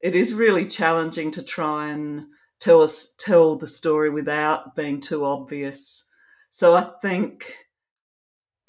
it 0.00 0.14
is 0.14 0.34
really 0.34 0.66
challenging 0.66 1.30
to 1.32 1.42
try 1.42 1.88
and 1.88 2.26
tell 2.62 2.80
us 2.80 3.14
tell 3.18 3.56
the 3.56 3.66
story 3.66 4.08
without 4.08 4.76
being 4.76 5.00
too 5.00 5.24
obvious. 5.24 6.08
So 6.50 6.76
I 6.76 6.90
think 7.02 7.52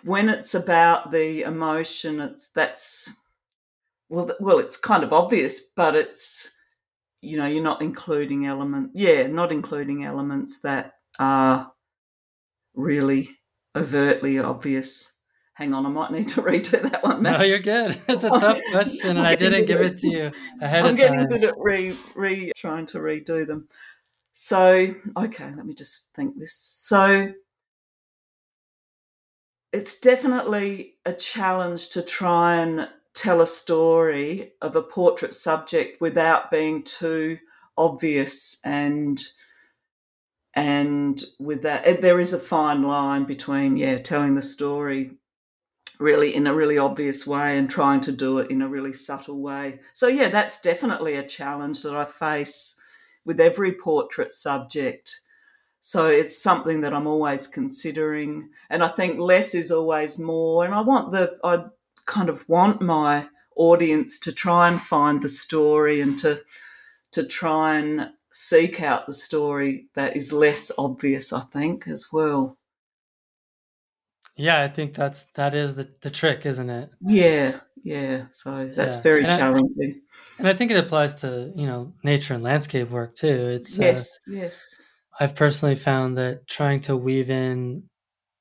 when 0.04 0.30
it's 0.30 0.56
about 0.56 1.12
the 1.12 1.44
emotion, 1.44 2.20
it's 2.20 2.50
that's 2.50 3.22
well, 4.10 4.32
well, 4.40 4.60
it's 4.60 4.78
kind 4.78 5.04
of 5.04 5.14
obvious, 5.14 5.72
but 5.76 5.96
it's 5.96 6.58
you 7.22 7.38
know 7.38 7.46
you're 7.46 7.64
not 7.64 7.84
including 7.84 8.48
element, 8.48 8.92
yeah, 8.96 9.28
not 9.28 9.52
including 9.52 10.06
elements 10.06 10.62
that 10.62 10.94
are 11.20 11.72
really 12.74 13.30
overtly 13.76 14.40
obvious. 14.40 15.13
Hang 15.56 15.74
on, 15.74 15.86
I 15.86 15.90
might 15.90 16.12
need 16.12 16.30
to 16.30 16.42
redo 16.44 16.82
that 16.82 17.04
one. 17.04 17.22
Matt. 17.22 17.40
No, 17.40 17.46
you're 17.46 17.60
good. 17.60 18.00
It's 18.08 18.24
a 18.24 18.30
tough 18.40 18.60
question, 18.72 19.18
and 19.18 19.28
I 19.28 19.36
didn't 19.36 19.66
give 19.66 19.82
it 19.82 19.98
to 20.00 20.10
you 20.10 20.32
ahead 20.62 20.86
I'm 20.86 20.94
of 20.94 21.00
time. 21.00 21.12
I'm 21.12 21.16
getting 21.18 21.28
good 21.28 21.44
at 21.44 21.56
re, 21.58 21.96
re 22.16 22.52
trying 22.56 22.86
to 22.88 23.00
redo 23.00 23.46
them. 23.46 23.68
So, 24.34 24.96
okay, 25.16 25.52
let 25.56 25.66
me 25.66 25.74
just 25.76 26.12
think 26.16 26.40
this. 26.40 26.56
So, 26.56 27.34
it's 29.72 30.00
definitely 30.00 30.96
a 31.06 31.14
challenge 31.14 31.90
to 31.90 32.02
try 32.02 32.56
and 32.56 32.90
tell 33.14 33.42
a 33.42 33.48
story 33.48 34.54
of 34.62 34.76
a 34.76 34.82
portrait 34.82 35.36
subject 35.36 36.02
without 36.02 36.50
being 36.50 36.84
too 36.84 37.38
obvious 37.78 38.60
and 38.64 39.24
and 40.56 41.24
with 41.40 41.64
that 41.64 41.86
eh, 41.86 41.98
there 42.00 42.20
is 42.20 42.34
a 42.34 42.40
fine 42.40 42.84
line 42.84 43.24
between 43.26 43.78
yeah 43.78 43.98
telling 43.98 44.36
the 44.36 44.42
story 44.42 45.12
really 46.04 46.36
in 46.36 46.46
a 46.48 46.54
really 46.54 46.78
obvious 46.78 47.26
way 47.26 47.58
and 47.58 47.70
trying 47.70 48.02
to 48.02 48.12
do 48.12 48.40
it 48.40 48.52
in 48.52 48.62
a 48.62 48.68
really 48.68 48.92
subtle 48.92 49.40
way. 49.40 49.80
So 49.94 50.08
yeah 50.08 50.28
that's 50.28 50.60
definitely 50.60 51.16
a 51.16 51.26
challenge 51.26 51.82
that 51.84 51.96
i 51.96 52.04
face 52.04 52.76
with 53.24 53.40
every 53.40 53.72
portrait 53.72 54.34
subject. 54.34 55.22
So 55.80 56.08
it's 56.08 56.38
something 56.38 56.82
that 56.82 56.94
i'm 56.94 57.08
always 57.08 57.48
considering 57.48 58.50
and 58.70 58.84
i 58.84 58.90
think 58.90 59.18
less 59.18 59.56
is 59.56 59.72
always 59.72 60.20
more 60.20 60.66
and 60.66 60.74
i 60.74 60.82
want 60.82 61.12
the 61.14 61.38
i 61.44 61.66
kind 62.06 62.30
of 62.30 62.48
want 62.50 62.82
my 62.82 63.28
audience 63.56 64.20
to 64.20 64.32
try 64.34 64.68
and 64.68 64.82
find 64.82 65.22
the 65.22 65.30
story 65.30 66.02
and 66.02 66.20
to 66.20 66.42
to 67.12 67.26
try 67.26 67.78
and 67.78 68.10
seek 68.32 68.82
out 68.82 69.06
the 69.06 69.14
story 69.14 69.88
that 69.94 70.18
is 70.18 70.34
less 70.34 70.72
obvious 70.78 71.32
i 71.32 71.42
think 71.42 71.88
as 71.88 72.12
well 72.12 72.58
yeah, 74.36 74.62
I 74.62 74.68
think 74.68 74.96
that's 74.96 75.26
that 75.34 75.54
is 75.54 75.76
the, 75.76 75.90
the 76.02 76.10
trick, 76.10 76.46
isn't 76.46 76.70
it? 76.70 76.90
Yeah, 77.02 77.60
yeah. 77.84 78.26
So 78.32 78.72
that's 78.76 78.98
yeah. 78.98 79.02
very 79.02 79.24
and 79.26 79.32
challenging. 79.32 80.02
I, 80.02 80.40
and 80.40 80.48
I 80.48 80.54
think 80.54 80.72
it 80.72 80.78
applies 80.78 81.16
to, 81.18 81.52
you 81.56 81.68
know, 81.68 81.94
nature 82.04 82.34
and 82.34 82.44
landscape 82.44 82.90
work 82.90 83.16
too. 83.16 83.28
It's 83.28 83.80
uh, 83.80 83.84
Yes, 83.84 84.08
uh, 84.08 84.34
yes. 84.34 84.82
I've 85.20 85.36
personally 85.36 85.76
found 85.76 86.18
that 86.18 86.48
trying 86.48 86.82
to 86.82 86.98
weave 86.98 87.30
in 87.30 87.84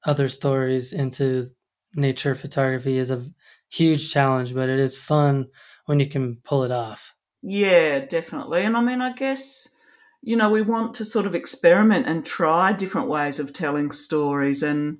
other 0.04 0.28
stories 0.28 0.92
into 0.92 1.48
nature 1.94 2.34
photography 2.34 2.98
is 2.98 3.10
a 3.10 3.26
huge 3.70 4.10
challenge, 4.10 4.54
but 4.54 4.68
it 4.68 4.80
is 4.80 4.96
fun 4.96 5.48
when 5.86 6.00
you 6.00 6.08
can 6.08 6.38
pull 6.44 6.64
it 6.64 6.72
off. 6.72 7.14
Yeah, 7.42 7.98
definitely. 8.00 8.62
And 8.62 8.76
I 8.76 8.80
mean, 8.80 9.02
I 9.02 9.12
guess 9.12 9.76
you 10.22 10.36
know, 10.36 10.50
we 10.50 10.62
want 10.62 10.94
to 10.94 11.04
sort 11.04 11.26
of 11.26 11.34
experiment 11.34 12.06
and 12.06 12.24
try 12.24 12.72
different 12.72 13.08
ways 13.08 13.40
of 13.40 13.52
telling 13.52 13.90
stories 13.90 14.62
and 14.62 14.98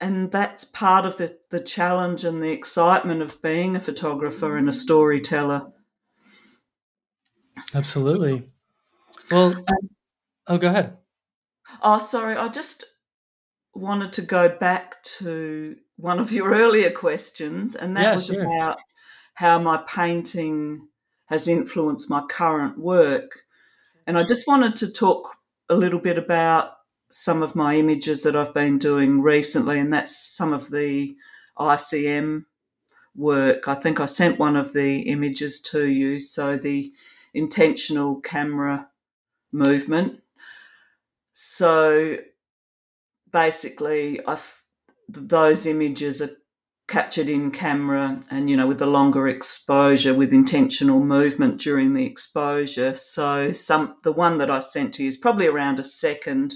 and 0.00 0.30
that's 0.30 0.64
part 0.64 1.04
of 1.04 1.16
the, 1.16 1.38
the 1.50 1.60
challenge 1.60 2.24
and 2.24 2.42
the 2.42 2.52
excitement 2.52 3.22
of 3.22 3.42
being 3.42 3.74
a 3.74 3.80
photographer 3.80 4.56
and 4.56 4.68
a 4.68 4.72
storyteller. 4.72 5.72
Absolutely. 7.74 8.48
Well, 9.30 9.54
um, 9.56 9.64
oh, 10.46 10.58
go 10.58 10.68
ahead. 10.68 10.96
Oh, 11.82 11.98
sorry. 11.98 12.36
I 12.36 12.48
just 12.48 12.84
wanted 13.74 14.12
to 14.14 14.22
go 14.22 14.48
back 14.48 15.02
to 15.18 15.76
one 15.96 16.18
of 16.18 16.32
your 16.32 16.50
earlier 16.54 16.90
questions, 16.90 17.74
and 17.76 17.96
that 17.96 18.02
Yeah, 18.02 18.14
was 18.14 18.26
sure. 18.26 18.42
about 18.42 18.78
how 19.34 19.58
my 19.58 19.78
painting 19.88 20.88
has 21.26 21.46
influenced 21.46 22.10
my 22.10 22.22
current 22.28 22.78
work. 22.78 23.40
And 24.06 24.16
I 24.18 24.24
just 24.24 24.46
wanted 24.46 24.76
to 24.76 24.90
talk 24.92 25.36
a 25.68 25.76
little 25.76 26.00
bit 26.00 26.16
about 26.16 26.72
some 27.10 27.42
of 27.42 27.54
my 27.54 27.76
images 27.76 28.22
that 28.22 28.36
I've 28.36 28.54
been 28.54 28.78
doing 28.78 29.22
recently, 29.22 29.78
and 29.78 29.92
that's 29.92 30.16
some 30.16 30.52
of 30.52 30.70
the 30.70 31.16
ICM 31.58 32.44
work. 33.14 33.68
I 33.68 33.74
think 33.74 34.00
I 34.00 34.06
sent 34.06 34.38
one 34.38 34.56
of 34.56 34.72
the 34.72 35.00
images 35.00 35.60
to 35.62 35.86
you. 35.86 36.20
So 36.20 36.56
the 36.56 36.92
intentional 37.34 38.20
camera 38.20 38.88
movement. 39.52 40.20
So 41.32 42.18
basically, 43.32 44.24
I've, 44.26 44.62
those 45.08 45.66
images 45.66 46.22
are 46.22 46.30
captured 46.88 47.28
in 47.28 47.50
camera 47.50 48.22
and 48.30 48.48
you 48.48 48.56
know 48.56 48.66
with 48.66 48.80
a 48.80 48.86
longer 48.86 49.28
exposure 49.28 50.14
with 50.14 50.32
intentional 50.32 51.00
movement 51.00 51.60
during 51.60 51.92
the 51.92 52.06
exposure 52.06 52.94
so 52.94 53.52
some 53.52 53.94
the 54.04 54.12
one 54.12 54.38
that 54.38 54.50
i 54.50 54.58
sent 54.58 54.94
to 54.94 55.02
you 55.02 55.08
is 55.08 55.18
probably 55.18 55.46
around 55.46 55.78
a 55.78 55.82
second 55.82 56.54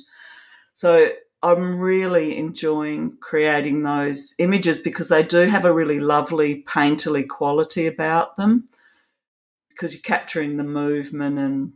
so 0.73 1.11
i'm 1.43 1.79
really 1.79 2.37
enjoying 2.37 3.17
creating 3.21 3.83
those 3.83 4.35
images 4.39 4.81
because 4.81 5.09
they 5.09 5.23
do 5.23 5.47
have 5.47 5.65
a 5.65 5.73
really 5.73 6.01
lovely 6.01 6.63
painterly 6.65 7.27
quality 7.27 7.87
about 7.87 8.37
them 8.37 8.69
because 9.69 9.95
you're 9.95 10.03
capturing 10.03 10.57
the 10.57 10.65
movement 10.65 11.39
and 11.39 11.73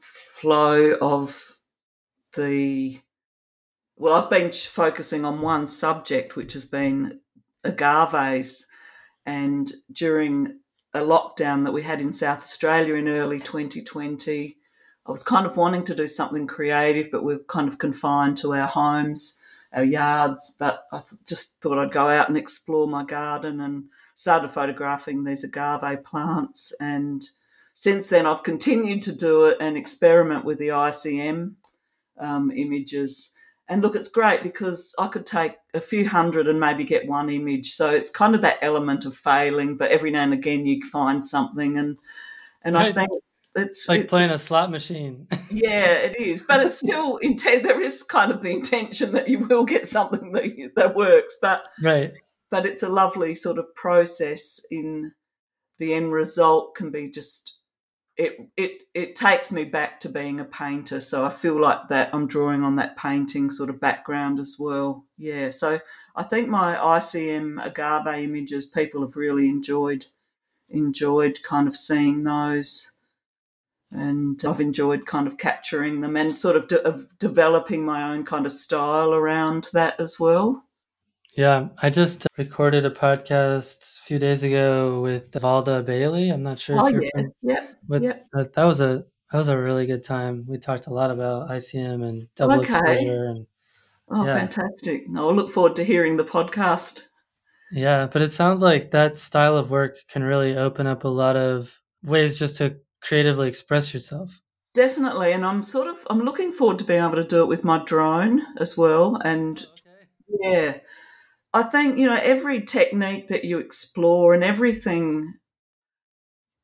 flow 0.00 0.94
of 1.00 1.58
the 2.36 2.98
well 3.96 4.14
i've 4.14 4.30
been 4.30 4.50
focusing 4.50 5.24
on 5.24 5.40
one 5.40 5.66
subject 5.66 6.36
which 6.36 6.52
has 6.52 6.64
been 6.64 7.20
agaves. 7.64 8.66
And 9.24 9.70
during 9.92 10.58
a 10.94 11.00
lockdown 11.00 11.64
that 11.64 11.72
we 11.72 11.82
had 11.82 12.00
in 12.00 12.12
South 12.12 12.40
Australia 12.40 12.94
in 12.94 13.08
early 13.08 13.38
2020, 13.38 14.56
I 15.06 15.10
was 15.10 15.22
kind 15.22 15.46
of 15.46 15.56
wanting 15.56 15.84
to 15.84 15.94
do 15.94 16.06
something 16.06 16.46
creative, 16.46 17.10
but 17.10 17.24
we're 17.24 17.38
kind 17.40 17.68
of 17.68 17.78
confined 17.78 18.36
to 18.38 18.54
our 18.54 18.68
homes, 18.68 19.40
our 19.72 19.82
yards. 19.82 20.56
But 20.58 20.86
I 20.92 21.02
just 21.26 21.60
thought 21.60 21.78
I'd 21.78 21.92
go 21.92 22.08
out 22.08 22.28
and 22.28 22.36
explore 22.36 22.86
my 22.86 23.04
garden 23.04 23.60
and 23.60 23.84
started 24.14 24.52
photographing 24.52 25.24
these 25.24 25.42
agave 25.42 26.04
plants. 26.04 26.72
And 26.80 27.24
since 27.74 28.08
then, 28.08 28.26
I've 28.26 28.44
continued 28.44 29.02
to 29.02 29.16
do 29.16 29.46
it 29.46 29.56
and 29.60 29.76
experiment 29.76 30.44
with 30.44 30.58
the 30.58 30.68
ICM 30.68 31.54
um, 32.18 32.50
images 32.52 33.32
and 33.72 33.80
look, 33.80 33.96
it's 33.96 34.10
great 34.10 34.42
because 34.42 34.94
I 34.98 35.06
could 35.06 35.24
take 35.24 35.56
a 35.72 35.80
few 35.80 36.06
hundred 36.06 36.46
and 36.46 36.60
maybe 36.60 36.84
get 36.84 37.06
one 37.06 37.30
image. 37.30 37.72
So 37.72 37.88
it's 37.90 38.10
kind 38.10 38.34
of 38.34 38.42
that 38.42 38.58
element 38.60 39.06
of 39.06 39.16
failing, 39.16 39.76
but 39.76 39.90
every 39.90 40.10
now 40.10 40.24
and 40.24 40.34
again 40.34 40.66
you 40.66 40.84
find 40.90 41.24
something, 41.24 41.78
and 41.78 41.98
and. 42.62 42.76
I 42.76 42.92
think 42.92 43.10
it's 43.54 43.88
like 43.88 44.02
it's, 44.02 44.10
playing 44.10 44.30
a 44.30 44.38
slot 44.38 44.70
machine. 44.70 45.28
yeah, 45.50 45.92
it 45.94 46.18
is, 46.18 46.42
but 46.42 46.64
it's 46.64 46.78
still 46.78 47.18
intent. 47.18 47.62
There 47.64 47.80
is 47.80 48.02
kind 48.02 48.32
of 48.32 48.42
the 48.42 48.50
intention 48.50 49.12
that 49.12 49.28
you 49.28 49.40
will 49.40 49.64
get 49.64 49.88
something 49.88 50.32
that 50.32 50.72
that 50.76 50.94
works, 50.94 51.36
but 51.40 51.64
right. 51.80 52.12
But 52.50 52.66
it's 52.66 52.82
a 52.82 52.88
lovely 52.88 53.34
sort 53.34 53.58
of 53.58 53.74
process. 53.74 54.60
In 54.70 55.12
the 55.78 55.94
end 55.94 56.12
result, 56.12 56.74
can 56.74 56.90
be 56.90 57.10
just 57.10 57.62
it 58.16 58.36
it 58.56 58.82
it 58.94 59.16
takes 59.16 59.50
me 59.50 59.64
back 59.64 59.98
to 60.00 60.08
being 60.08 60.38
a 60.38 60.44
painter 60.44 61.00
so 61.00 61.24
i 61.24 61.30
feel 61.30 61.58
like 61.58 61.88
that 61.88 62.10
i'm 62.12 62.26
drawing 62.26 62.62
on 62.62 62.76
that 62.76 62.96
painting 62.96 63.50
sort 63.50 63.70
of 63.70 63.80
background 63.80 64.38
as 64.38 64.56
well 64.58 65.06
yeah 65.16 65.48
so 65.48 65.80
i 66.14 66.22
think 66.22 66.48
my 66.48 66.76
icm 66.76 67.64
agave 67.64 68.22
images 68.22 68.66
people 68.66 69.00
have 69.00 69.16
really 69.16 69.48
enjoyed 69.48 70.06
enjoyed 70.68 71.42
kind 71.42 71.66
of 71.66 71.74
seeing 71.74 72.22
those 72.24 72.96
and 73.92 74.42
i've 74.48 74.60
enjoyed 74.60 75.06
kind 75.06 75.26
of 75.26 75.38
capturing 75.38 76.00
them 76.00 76.16
and 76.16 76.36
sort 76.38 76.56
of, 76.56 76.66
de- 76.68 76.82
of 76.86 77.16
developing 77.18 77.84
my 77.84 78.02
own 78.12 78.24
kind 78.24 78.46
of 78.46 78.52
style 78.52 79.12
around 79.12 79.68
that 79.72 79.98
as 80.00 80.18
well 80.18 80.64
yeah, 81.34 81.68
I 81.80 81.88
just 81.88 82.26
recorded 82.36 82.84
a 82.84 82.90
podcast 82.90 84.00
a 84.00 84.02
few 84.02 84.18
days 84.18 84.42
ago 84.42 85.00
with 85.00 85.30
Valda 85.30 85.82
Bailey. 85.82 86.28
I'm 86.28 86.42
not 86.42 86.58
sure 86.58 86.78
oh, 86.78 86.86
if 86.88 86.92
you're 86.92 87.02
yeah. 87.14 87.24
yeah, 87.40 87.66
but 87.88 88.02
yeah. 88.02 88.16
That, 88.34 88.52
that 88.52 88.64
was 88.64 88.82
a 88.82 89.06
that 89.30 89.38
was 89.38 89.48
a 89.48 89.56
really 89.56 89.86
good 89.86 90.04
time. 90.04 90.44
We 90.46 90.58
talked 90.58 90.88
a 90.88 90.92
lot 90.92 91.10
about 91.10 91.48
ICM 91.48 92.06
and 92.06 92.28
double 92.34 92.60
Okay. 92.60 92.74
exposure 92.74 93.24
and 93.28 93.46
Oh, 94.10 94.26
Yeah. 94.26 94.34
fantastic. 94.34 95.06
I'll 95.16 95.34
look 95.34 95.50
forward 95.50 95.74
to 95.76 95.84
hearing 95.84 96.18
the 96.18 96.24
podcast. 96.24 97.04
yeah, 97.70 98.08
but 98.12 98.20
it 98.20 98.32
sounds 98.32 98.60
like 98.60 98.90
that 98.90 99.16
style 99.16 99.56
of 99.56 99.70
work 99.70 99.96
can 100.08 100.22
really 100.22 100.54
open 100.58 100.86
up 100.86 101.04
a 101.04 101.08
lot 101.08 101.36
of 101.36 101.80
ways 102.04 102.38
just 102.38 102.58
to 102.58 102.76
creatively 103.02 103.48
express 103.48 103.92
yourself. 103.92 104.40
Definitely, 104.74 105.32
and 105.32 105.44
I'm 105.44 105.62
sort 105.62 105.86
of 105.86 105.96
I'm 106.08 106.20
looking 106.20 106.52
forward 106.52 106.78
to 106.78 106.84
being 106.84 107.02
able 107.02 107.16
to 107.16 107.24
do 107.24 107.42
it 107.42 107.48
with 107.48 107.64
my 107.64 107.82
drone 107.84 108.42
as 108.58 108.76
well. 108.76 109.18
And 109.22 109.64
yeah, 110.40 110.78
I 111.52 111.62
think 111.64 111.98
you 111.98 112.06
know 112.06 112.18
every 112.22 112.62
technique 112.62 113.28
that 113.28 113.44
you 113.44 113.58
explore 113.58 114.32
and 114.32 114.42
everything. 114.42 115.34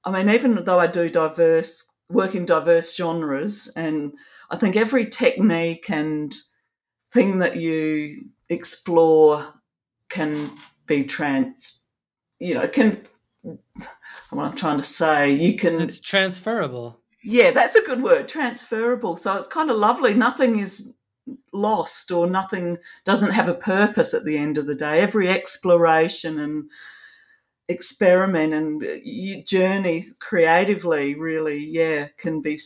I 0.05 0.11
mean, 0.11 0.35
even 0.35 0.65
though 0.65 0.79
I 0.79 0.87
do 0.87 1.11
diverse 1.11 1.93
work 2.09 2.35
in 2.35 2.47
diverse 2.47 2.95
genres, 2.95 3.69
and 3.77 4.13
I 4.51 4.57
think 4.57 4.77
every 4.77 5.07
technique 5.07 5.91
and 5.91 6.35
thing 7.13 7.39
that 7.41 7.57
you 7.57 8.31
explore 8.49 9.55
can 10.09 10.51
be 10.87 11.05
trans. 11.05 11.85
You 12.39 12.55
know, 12.55 12.69
can 12.69 13.07
what 14.31 14.45
I'm 14.47 14.57
trying 14.57 14.79
to 14.79 14.83
say. 14.83 15.33
You 15.33 15.57
can 15.57 15.81
It's 15.81 16.01
transferable. 16.01 17.01
yeah, 17.23 17.51
that's 17.51 17.75
a 17.75 17.83
good 17.83 18.03
word, 18.03 18.29
transferable. 18.29 19.17
So 19.17 19.35
it's 19.37 19.47
kind 19.47 19.71
of 19.71 19.77
lovely. 19.77 20.15
Nothing 20.15 20.59
is 20.59 20.93
lost 21.53 22.11
or 22.11 22.27
nothing 22.27 22.79
doesn't 23.05 23.33
have 23.33 23.49
a 23.49 23.55
purpose 23.55 24.15
at 24.15 24.25
the 24.25 24.39
end 24.39 24.57
of 24.59 24.67
the 24.67 24.75
day. 24.75 25.01
Every 25.01 25.29
exploration 25.29 26.39
and 26.39 26.71
experiment 27.69 28.55
and 28.55 28.83
uh, 28.83 29.43
journey 29.47 30.05
creatively 30.21 31.15
really, 31.15 31.59
yeah, 31.59 32.09
can 32.17 32.41
be 32.41 32.59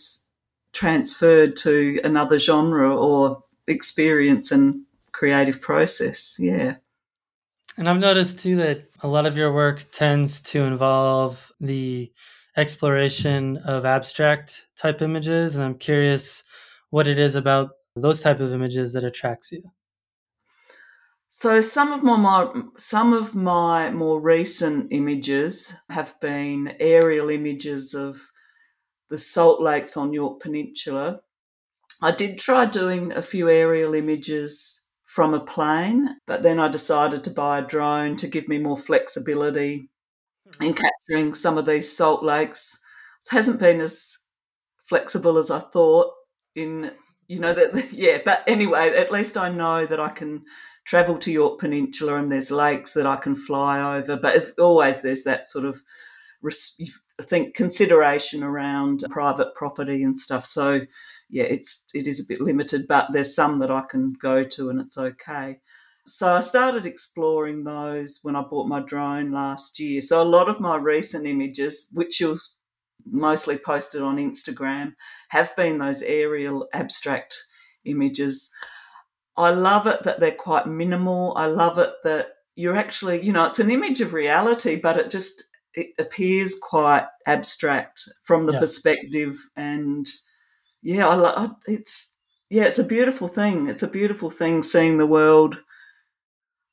transferred 0.72 1.56
to 1.56 2.00
another 2.04 2.38
genre 2.38 2.94
or 2.94 3.42
experience 3.66 4.52
and 4.52 4.82
creative 5.10 5.60
process. 5.60 6.36
Yeah. 6.38 6.76
And 7.76 7.88
I've 7.88 7.98
noticed 7.98 8.40
too 8.40 8.56
that 8.56 8.84
a 9.00 9.08
lot 9.08 9.26
of 9.26 9.36
your 9.36 9.52
work 9.52 9.90
tends 9.92 10.42
to 10.42 10.62
involve 10.62 11.50
the 11.60 12.12
exploration 12.56 13.56
of 13.58 13.84
abstract 13.84 14.66
type 14.76 15.00
images. 15.00 15.56
And 15.56 15.64
I'm 15.64 15.78
curious 15.78 16.44
what 16.90 17.08
it 17.08 17.18
is 17.18 17.34
about 17.34 17.70
those 17.96 18.20
type 18.20 18.40
of 18.40 18.52
images 18.52 18.92
that 18.92 19.04
attracts 19.04 19.52
you. 19.52 19.62
So 21.34 21.62
some 21.62 21.92
of 21.92 22.02
my, 22.02 22.18
my 22.18 22.62
some 22.76 23.14
of 23.14 23.34
my 23.34 23.90
more 23.90 24.20
recent 24.20 24.88
images 24.92 25.74
have 25.88 26.14
been 26.20 26.74
aerial 26.78 27.30
images 27.30 27.94
of 27.94 28.30
the 29.08 29.16
salt 29.16 29.62
lakes 29.62 29.96
on 29.96 30.12
Yorke 30.12 30.40
Peninsula. 30.42 31.20
I 32.02 32.10
did 32.10 32.38
try 32.38 32.66
doing 32.66 33.12
a 33.12 33.22
few 33.22 33.48
aerial 33.48 33.94
images 33.94 34.81
from 35.12 35.34
a 35.34 35.40
plane, 35.40 36.08
but 36.26 36.42
then 36.42 36.58
I 36.58 36.68
decided 36.68 37.22
to 37.24 37.30
buy 37.30 37.58
a 37.58 37.66
drone 37.66 38.16
to 38.16 38.26
give 38.26 38.48
me 38.48 38.56
more 38.56 38.78
flexibility 38.78 39.90
hmm. 40.56 40.64
in 40.64 40.72
capturing 40.74 41.34
some 41.34 41.58
of 41.58 41.66
these 41.66 41.94
salt 41.94 42.24
lakes. 42.24 42.80
It 43.26 43.34
hasn't 43.34 43.60
been 43.60 43.82
as 43.82 44.16
flexible 44.86 45.36
as 45.36 45.50
I 45.50 45.60
thought 45.60 46.14
in 46.54 46.92
you 47.28 47.40
know 47.40 47.52
that 47.52 47.92
yeah, 47.92 48.20
but 48.24 48.42
anyway, 48.46 48.96
at 48.96 49.12
least 49.12 49.36
I 49.36 49.50
know 49.50 49.84
that 49.84 50.00
I 50.00 50.08
can 50.08 50.44
travel 50.86 51.18
to 51.18 51.30
Yorke 51.30 51.60
Peninsula 51.60 52.16
and 52.16 52.32
there's 52.32 52.50
lakes 52.50 52.94
that 52.94 53.06
I 53.06 53.16
can 53.16 53.36
fly 53.36 53.98
over. 53.98 54.16
But 54.16 54.36
if, 54.36 54.52
always 54.58 55.02
there's 55.02 55.24
that 55.24 55.46
sort 55.46 55.66
of, 55.66 55.82
I 56.42 57.22
think, 57.22 57.54
consideration 57.54 58.42
around 58.42 59.04
private 59.10 59.54
property 59.54 60.02
and 60.02 60.18
stuff. 60.18 60.46
So 60.46 60.86
yeah, 61.32 61.44
it's 61.44 61.84
it 61.94 62.06
is 62.06 62.20
a 62.20 62.26
bit 62.28 62.40
limited, 62.40 62.86
but 62.86 63.08
there's 63.10 63.34
some 63.34 63.58
that 63.60 63.70
I 63.70 63.82
can 63.90 64.12
go 64.12 64.44
to 64.44 64.70
and 64.70 64.80
it's 64.80 64.98
okay. 64.98 65.58
So 66.06 66.34
I 66.34 66.40
started 66.40 66.84
exploring 66.84 67.64
those 67.64 68.20
when 68.22 68.36
I 68.36 68.42
bought 68.42 68.68
my 68.68 68.80
drone 68.80 69.32
last 69.32 69.78
year. 69.80 70.02
So 70.02 70.20
a 70.22 70.24
lot 70.24 70.48
of 70.48 70.60
my 70.60 70.76
recent 70.76 71.26
images, 71.26 71.88
which 71.92 72.20
you'll 72.20 72.38
mostly 73.06 73.56
posted 73.58 74.02
on 74.02 74.16
Instagram, 74.18 74.92
have 75.30 75.56
been 75.56 75.78
those 75.78 76.02
aerial 76.02 76.68
abstract 76.74 77.36
images. 77.84 78.50
I 79.36 79.50
love 79.50 79.86
it 79.86 80.02
that 80.02 80.20
they're 80.20 80.32
quite 80.34 80.66
minimal. 80.66 81.32
I 81.36 81.46
love 81.46 81.78
it 81.78 81.92
that 82.04 82.32
you're 82.56 82.76
actually, 82.76 83.22
you 83.24 83.32
know, 83.32 83.46
it's 83.46 83.58
an 83.60 83.70
image 83.70 84.00
of 84.02 84.12
reality, 84.12 84.76
but 84.76 84.98
it 84.98 85.10
just 85.10 85.42
it 85.74 85.88
appears 85.98 86.58
quite 86.60 87.06
abstract 87.26 88.02
from 88.24 88.44
the 88.46 88.52
Yeah. 88.52 88.60
perspective 88.60 89.38
and 89.56 90.06
yeah 90.82 91.08
I, 91.08 91.48
it's 91.66 92.18
yeah 92.50 92.64
it's 92.64 92.78
a 92.78 92.84
beautiful 92.84 93.28
thing 93.28 93.68
it's 93.68 93.82
a 93.82 93.88
beautiful 93.88 94.30
thing 94.30 94.62
seeing 94.62 94.98
the 94.98 95.06
world 95.06 95.58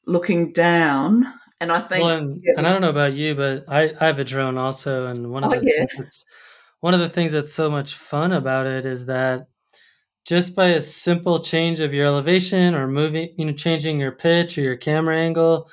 looking 0.05 0.51
down 0.51 1.26
and 1.60 1.72
i 1.72 1.80
think 1.80 2.03
Well, 2.03 2.18
and, 2.18 2.41
yeah, 2.43 2.53
and 2.57 2.68
I 2.68 2.72
don't 2.72 2.82
know 2.82 2.89
about 2.89 3.14
you, 3.14 3.36
but 3.36 3.66
I, 3.68 3.93
I 3.99 4.05
have 4.05 4.20
a 4.20 4.24
drone 4.24 4.57
also, 4.57 5.07
and 5.07 5.32
one 5.32 5.43
of 5.43 5.51
Oh, 5.51 5.55
the 5.60 5.62
yeah. 5.66 5.86
things 5.86 5.91
that's 5.97 6.26
one 6.82 6.93
of 6.93 6.99
the 7.01 7.10
things 7.10 7.34
that's 7.34 7.53
so 7.53 7.70
much 7.70 7.95
fun 7.95 8.32
about 8.32 8.66
it 8.66 8.86
is 8.86 9.05
that 9.07 9.47
just 10.26 10.55
by 10.55 10.68
a 10.68 10.82
simple 10.82 11.39
change 11.39 11.80
of 11.82 11.93
your 11.93 12.05
elevation 12.05 12.76
or 12.76 12.88
moving, 12.88 13.34
you 13.38 13.45
know, 13.45 13.53
changing 13.53 13.99
your 13.99 14.14
pitch 14.14 14.57
or 14.57 14.62
your 14.62 14.78
camera 14.78 15.18
angle, 15.18 15.70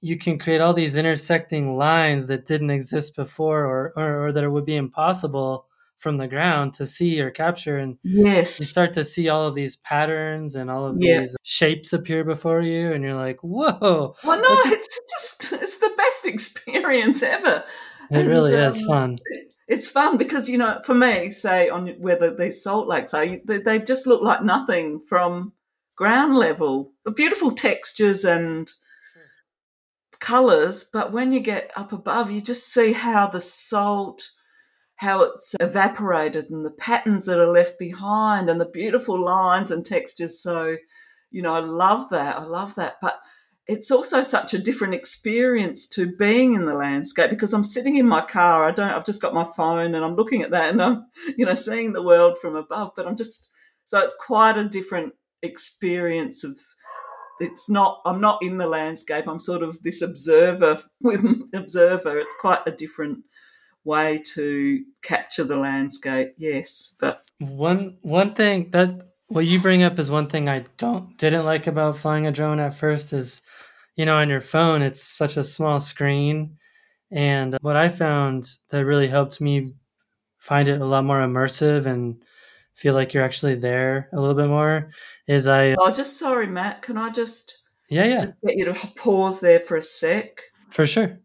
you 0.00 0.16
can 0.18 0.38
create 0.38 0.60
all 0.62 0.72
these 0.74 0.96
intersecting 0.96 1.76
lines 1.76 2.26
that 2.28 2.46
didn't 2.46 2.70
exist 2.70 3.16
before, 3.16 3.64
or 3.66 3.92
or, 3.96 4.26
or 4.26 4.32
that 4.32 4.44
it 4.44 4.48
would 4.50 4.66
be 4.66 4.76
impossible 4.76 5.66
from 6.00 6.16
the 6.16 6.26
ground 6.26 6.72
to 6.74 6.86
see 6.86 7.20
or 7.20 7.30
capture, 7.30 7.78
and 7.78 7.98
you 8.02 8.44
start 8.46 8.94
to 8.94 9.04
see 9.04 9.28
all 9.28 9.46
of 9.46 9.54
these 9.54 9.76
patterns 9.76 10.54
and 10.56 10.70
all 10.70 10.86
of 10.86 10.96
Yeah. 10.98 11.20
these 11.20 11.36
shapes 11.44 11.92
appear 11.92 12.24
before 12.24 12.62
you, 12.62 12.92
and 12.92 13.04
you're 13.04 13.14
like, 13.14 13.38
whoa! 13.42 14.14
well 14.24 14.40
no 14.42 14.48
Like 14.64 14.72
it's 14.72 14.98
just 15.12 15.52
it's 15.62 15.78
the 15.78 15.92
best 15.96 16.26
experience 16.26 17.22
ever 17.22 17.64
It 18.10 18.16
And, 18.18 18.28
really 18.28 18.54
is 18.54 18.80
um, 18.80 18.86
fun. 18.88 19.18
it's 19.68 19.86
fun 19.88 20.16
because 20.16 20.48
you 20.48 20.58
know 20.58 20.80
for 20.84 20.94
me 20.94 21.30
say 21.30 21.68
on 21.68 21.86
whether 22.00 22.34
these 22.34 22.62
salt 22.62 22.88
lakes 22.88 23.14
are 23.14 23.26
they, 23.44 23.58
they 23.58 23.78
just 23.78 24.06
look 24.06 24.22
like 24.22 24.42
nothing 24.42 25.00
from 25.06 25.52
ground 25.96 26.34
level 26.36 26.92
beautiful 27.14 27.52
textures 27.52 28.24
and 28.24 28.72
colors 30.18 30.84
but 30.92 31.12
when 31.12 31.32
you 31.32 31.40
get 31.40 31.70
up 31.76 31.92
above 31.92 32.30
you 32.30 32.40
just 32.40 32.68
see 32.72 32.92
how 32.92 33.26
the 33.26 33.40
salt 33.40 34.30
how 35.00 35.22
it's 35.22 35.54
evaporated 35.60 36.50
and 36.50 36.64
the 36.64 36.70
patterns 36.70 37.24
that 37.24 37.38
are 37.38 37.50
left 37.50 37.78
behind 37.78 38.50
and 38.50 38.60
the 38.60 38.66
beautiful 38.66 39.18
lines 39.18 39.70
and 39.70 39.86
textures 39.86 40.42
so 40.42 40.76
you 41.30 41.40
know 41.40 41.54
i 41.54 41.58
love 41.58 42.10
that 42.10 42.36
i 42.36 42.44
love 42.44 42.74
that 42.74 42.96
but 43.00 43.18
it's 43.66 43.92
also 43.92 44.22
such 44.22 44.52
a 44.52 44.58
different 44.58 44.94
experience 44.94 45.86
to 45.86 46.16
being 46.16 46.54
in 46.54 46.66
the 46.66 46.74
landscape 46.74 47.30
because 47.30 47.54
I'm 47.54 47.62
sitting 47.62 47.94
in 47.94 48.08
my 48.08 48.20
car. 48.20 48.64
I 48.64 48.72
don't. 48.72 48.90
I've 48.90 49.04
just 49.04 49.22
got 49.22 49.32
my 49.32 49.44
phone 49.56 49.94
and 49.94 50.04
I'm 50.04 50.16
looking 50.16 50.42
at 50.42 50.50
that 50.50 50.70
and 50.70 50.82
I'm, 50.82 51.06
you 51.36 51.46
know, 51.46 51.54
seeing 51.54 51.92
the 51.92 52.02
world 52.02 52.36
from 52.36 52.56
above. 52.56 52.90
But 52.96 53.06
I'm 53.06 53.14
just 53.14 53.48
so 53.84 54.00
it's 54.00 54.16
quite 54.26 54.58
a 54.58 54.68
different 54.68 55.12
experience 55.42 56.42
of. 56.42 56.58
It's 57.38 57.70
not. 57.70 58.00
I'm 58.04 58.20
not 58.20 58.42
in 58.42 58.58
the 58.58 58.66
landscape. 58.66 59.28
I'm 59.28 59.38
sort 59.38 59.62
of 59.62 59.80
this 59.84 60.02
observer 60.02 60.82
with 61.00 61.24
observer. 61.54 62.18
It's 62.18 62.34
quite 62.40 62.66
a 62.66 62.72
different 62.72 63.20
way 63.84 64.22
to 64.34 64.84
capture 65.02 65.44
the 65.44 65.56
landscape. 65.56 66.32
Yes, 66.36 66.94
but 67.00 67.22
One 67.38 67.96
one 68.02 68.34
thing 68.34 68.70
that 68.70 68.92
what 69.28 69.46
you 69.46 69.60
bring 69.60 69.82
up 69.82 69.98
is 69.98 70.10
one 70.10 70.28
thing 70.28 70.48
I 70.48 70.64
don't 70.76 71.16
didn't 71.16 71.44
like 71.44 71.66
about 71.66 71.96
flying 71.96 72.26
a 72.26 72.32
drone 72.32 72.60
at 72.60 72.74
first 72.74 73.12
is, 73.12 73.42
you 73.96 74.04
know, 74.04 74.16
on 74.16 74.28
your 74.28 74.40
phone 74.40 74.82
it's 74.82 75.02
such 75.02 75.36
a 75.36 75.44
small 75.44 75.80
screen, 75.80 76.58
and 77.10 77.56
what 77.62 77.76
I 77.76 77.88
found 77.88 78.48
that 78.70 78.84
really 78.84 79.08
helped 79.08 79.40
me 79.40 79.74
find 80.38 80.68
it 80.68 80.80
a 80.80 80.84
lot 80.84 81.04
more 81.04 81.20
immersive 81.20 81.86
and 81.86 82.22
feel 82.74 82.94
like 82.94 83.12
you're 83.12 83.24
actually 83.24 83.54
there 83.54 84.08
a 84.12 84.18
little 84.18 84.34
bit 84.34 84.48
more 84.48 84.90
is 85.26 85.46
I 85.46 85.74
oh, 85.78 85.92
just 85.92 86.18
sorry, 86.18 86.46
Matt. 86.46 86.82
Can 86.82 86.96
I 86.96 87.10
just 87.10 87.58
yeah 87.88 88.04
yeah 88.04 88.24
get 88.46 88.56
you 88.56 88.64
to 88.66 88.74
pause 88.96 89.40
there 89.40 89.60
for 89.60 89.76
a 89.76 89.82
sec? 89.82 90.42
for 90.70 90.86
sure. 90.86 91.18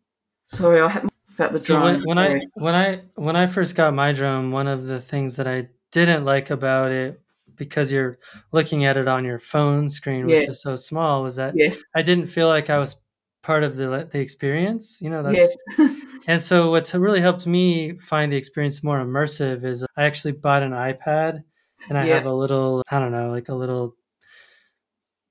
Sorry, 0.46 0.80
I 0.82 0.90
had 0.90 1.08
about 1.36 1.54
the 1.54 1.60
So 1.62 1.82
when, 1.84 2.02
when 2.04 2.18
I 2.18 2.40
when 2.56 2.76
I 2.76 3.02
when 3.16 3.36
I 3.36 3.48
first 3.48 3.76
got 3.76 3.94
my 3.94 4.12
drone, 4.12 4.52
one 4.52 4.68
of 4.68 4.86
the 4.88 5.00
things 5.02 5.36
that 5.38 5.48
I 5.48 5.70
didn't 5.92 6.26
like 6.26 6.50
about 6.50 6.92
it 6.92 7.22
because 7.56 7.92
you're 7.92 8.18
looking 8.52 8.86
at 8.86 8.98
it 8.98 9.08
on 9.08 9.24
your 9.26 9.40
phone 9.40 9.90
screen, 9.90 10.26
which 10.26 10.48
is 10.48 10.62
so 10.62 10.76
small, 10.76 11.24
was 11.24 11.38
that 11.38 11.54
yes, 11.56 11.78
I 11.96 12.02
didn't 12.02 12.28
feel 12.28 12.48
like 12.48 12.70
I 12.70 12.78
was 12.78 12.96
part 13.44 13.64
of 13.64 13.76
the 13.78 14.10
the 14.12 14.20
experience. 14.20 15.00
You 15.02 15.10
know, 15.10 15.24
that's 15.24 15.56
yes, 15.78 15.92
and 16.28 16.42
so 16.42 16.72
what's 16.72 16.94
really 16.94 17.22
helped 17.22 17.48
me 17.48 17.98
find 18.00 18.32
the 18.32 18.38
experience 18.38 18.84
more 18.84 19.00
immersive 19.00 19.64
is 19.64 19.86
I 19.98 20.04
actually 20.04 20.34
bought 20.34 20.64
an 20.64 20.72
iPad 20.72 21.44
and 21.90 21.98
I 21.98 22.06
Yeah. 22.06 22.16
have 22.16 22.26
a 22.26 22.34
little 22.34 22.84
I 22.92 23.00
don't 23.00 23.12
know 23.12 23.30
like 23.32 23.50
a 23.50 23.56
little 23.56 23.96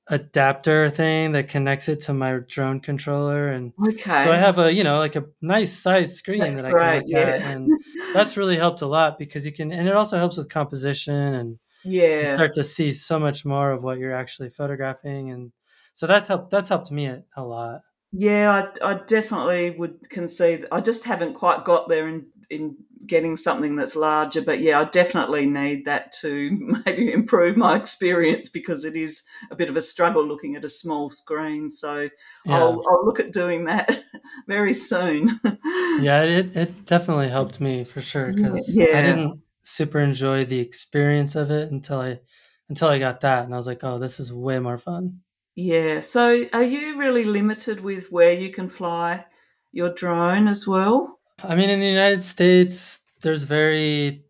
adapter 0.09 0.91
thing 0.91 1.33
that 1.33 1.49
connects 1.49 1.89
it 1.89 1.99
to 2.01 2.13
my 2.13 2.39
drone 2.47 2.79
controller 2.79 3.49
and 3.49 3.73
okay. 3.89 4.23
so 4.23 4.33
I 4.33 4.37
have 4.37 4.59
a 4.59 4.71
you 4.71 4.85
know 4.85 4.99
like 4.99 5.17
a 5.17 5.25
nice 5.41 5.73
size 5.73 6.15
screen 6.17 6.41
That's 6.41 6.57
that 6.57 6.67
I 6.67 6.71
great. 6.71 6.85
can 6.85 7.01
look 7.01 7.09
Yeah, 7.09 7.19
at 7.19 7.41
and 7.41 7.71
that's 8.13 8.37
really 8.41 8.57
helped 8.57 8.83
a 8.83 8.87
lot 8.87 9.19
because 9.19 9.47
you 9.47 9.53
can 9.53 9.73
and 9.73 9.89
it 9.89 9.95
also 9.97 10.19
helps 10.19 10.37
with 10.37 10.51
composition 10.51 11.15
and 11.15 11.59
yeah 11.85 12.19
you 12.19 12.25
start 12.27 12.53
to 12.55 12.65
see 12.65 12.93
so 12.93 13.19
much 13.19 13.47
more 13.47 13.71
of 13.73 13.83
what 13.83 13.99
you're 13.99 14.15
actually 14.15 14.51
photographing 14.51 15.31
and 15.31 15.53
so 15.95 16.07
that 16.07 16.29
helped 16.29 16.51
that's 16.51 16.69
helped 16.69 16.91
me 16.91 17.07
a, 17.07 17.23
a 17.37 17.43
lot 17.43 17.81
yeah. 18.17 18.71
I, 18.83 18.91
I 18.91 18.95
definitely 18.95 19.71
would 19.71 20.09
concede. 20.09 20.67
I 20.71 20.81
just 20.81 21.05
haven't 21.05 21.35
quite 21.35 21.65
got 21.65 21.89
there 21.89 22.07
in 22.09 22.27
in 22.49 22.77
getting 23.07 23.37
something 23.37 23.77
that's 23.77 23.97
larger. 23.97 24.43
But 24.43 24.61
yeah, 24.61 24.81
I 24.81 24.85
definitely 24.85 25.47
need 25.47 25.85
that 25.85 26.13
to 26.21 26.51
maybe 26.87 27.13
improve 27.13 27.57
my 27.57 27.77
experience 27.77 28.49
because 28.49 28.85
it 28.85 28.97
is 28.97 29.23
a 29.51 29.57
bit 29.57 29.69
of 29.69 29.77
a 29.77 29.83
struggle 29.83 30.27
looking 30.27 30.57
at 30.57 30.65
a 30.65 30.69
small 30.69 31.11
screen. 31.11 31.71
So 31.71 32.09
yeah 32.45 32.55
I'll 32.55 32.83
I'll 32.89 33.05
look 33.05 33.21
at 33.21 33.33
doing 33.33 33.65
that 33.67 34.05
very 34.49 34.75
soon. 34.75 35.41
yeah 35.97 36.23
it, 36.23 36.57
it 36.57 36.85
definitely 36.87 37.29
helped 37.29 37.61
me 37.61 37.85
for 37.85 38.01
sure 38.01 38.33
because 38.33 38.67
Yeah. 38.69 38.87
I 38.93 39.03
didn't 39.03 39.43
super 39.63 40.01
enjoy 40.01 40.45
the 40.45 40.61
experience 40.61 41.35
of 41.37 41.51
it 41.51 41.71
until 41.71 42.01
I 42.01 42.21
until 42.69 42.89
I 42.89 42.99
got 42.99 43.21
that 43.21 43.45
and 43.45 43.55
I 43.55 43.57
was 43.57 43.67
like 43.67 43.85
oh 43.85 43.99
this 43.99 44.21
is 44.21 44.33
way 44.33 44.59
more 44.59 44.79
fun 44.79 45.21
Yeah. 45.57 46.01
So 46.01 46.47
are 46.53 46.63
you 46.63 46.99
really 46.99 47.25
limited 47.25 47.81
with 47.81 48.11
where 48.11 48.33
you 48.33 48.51
can 48.51 48.69
fly 48.69 49.27
your 49.73 49.93
drone 49.93 50.49
as 50.49 50.67
well? 50.67 51.14
I 51.43 51.55
mean, 51.57 51.71
in 51.71 51.81
the 51.81 51.87
United 51.87 52.23
States, 52.23 53.03
there's 53.23 53.43
very 53.43 54.25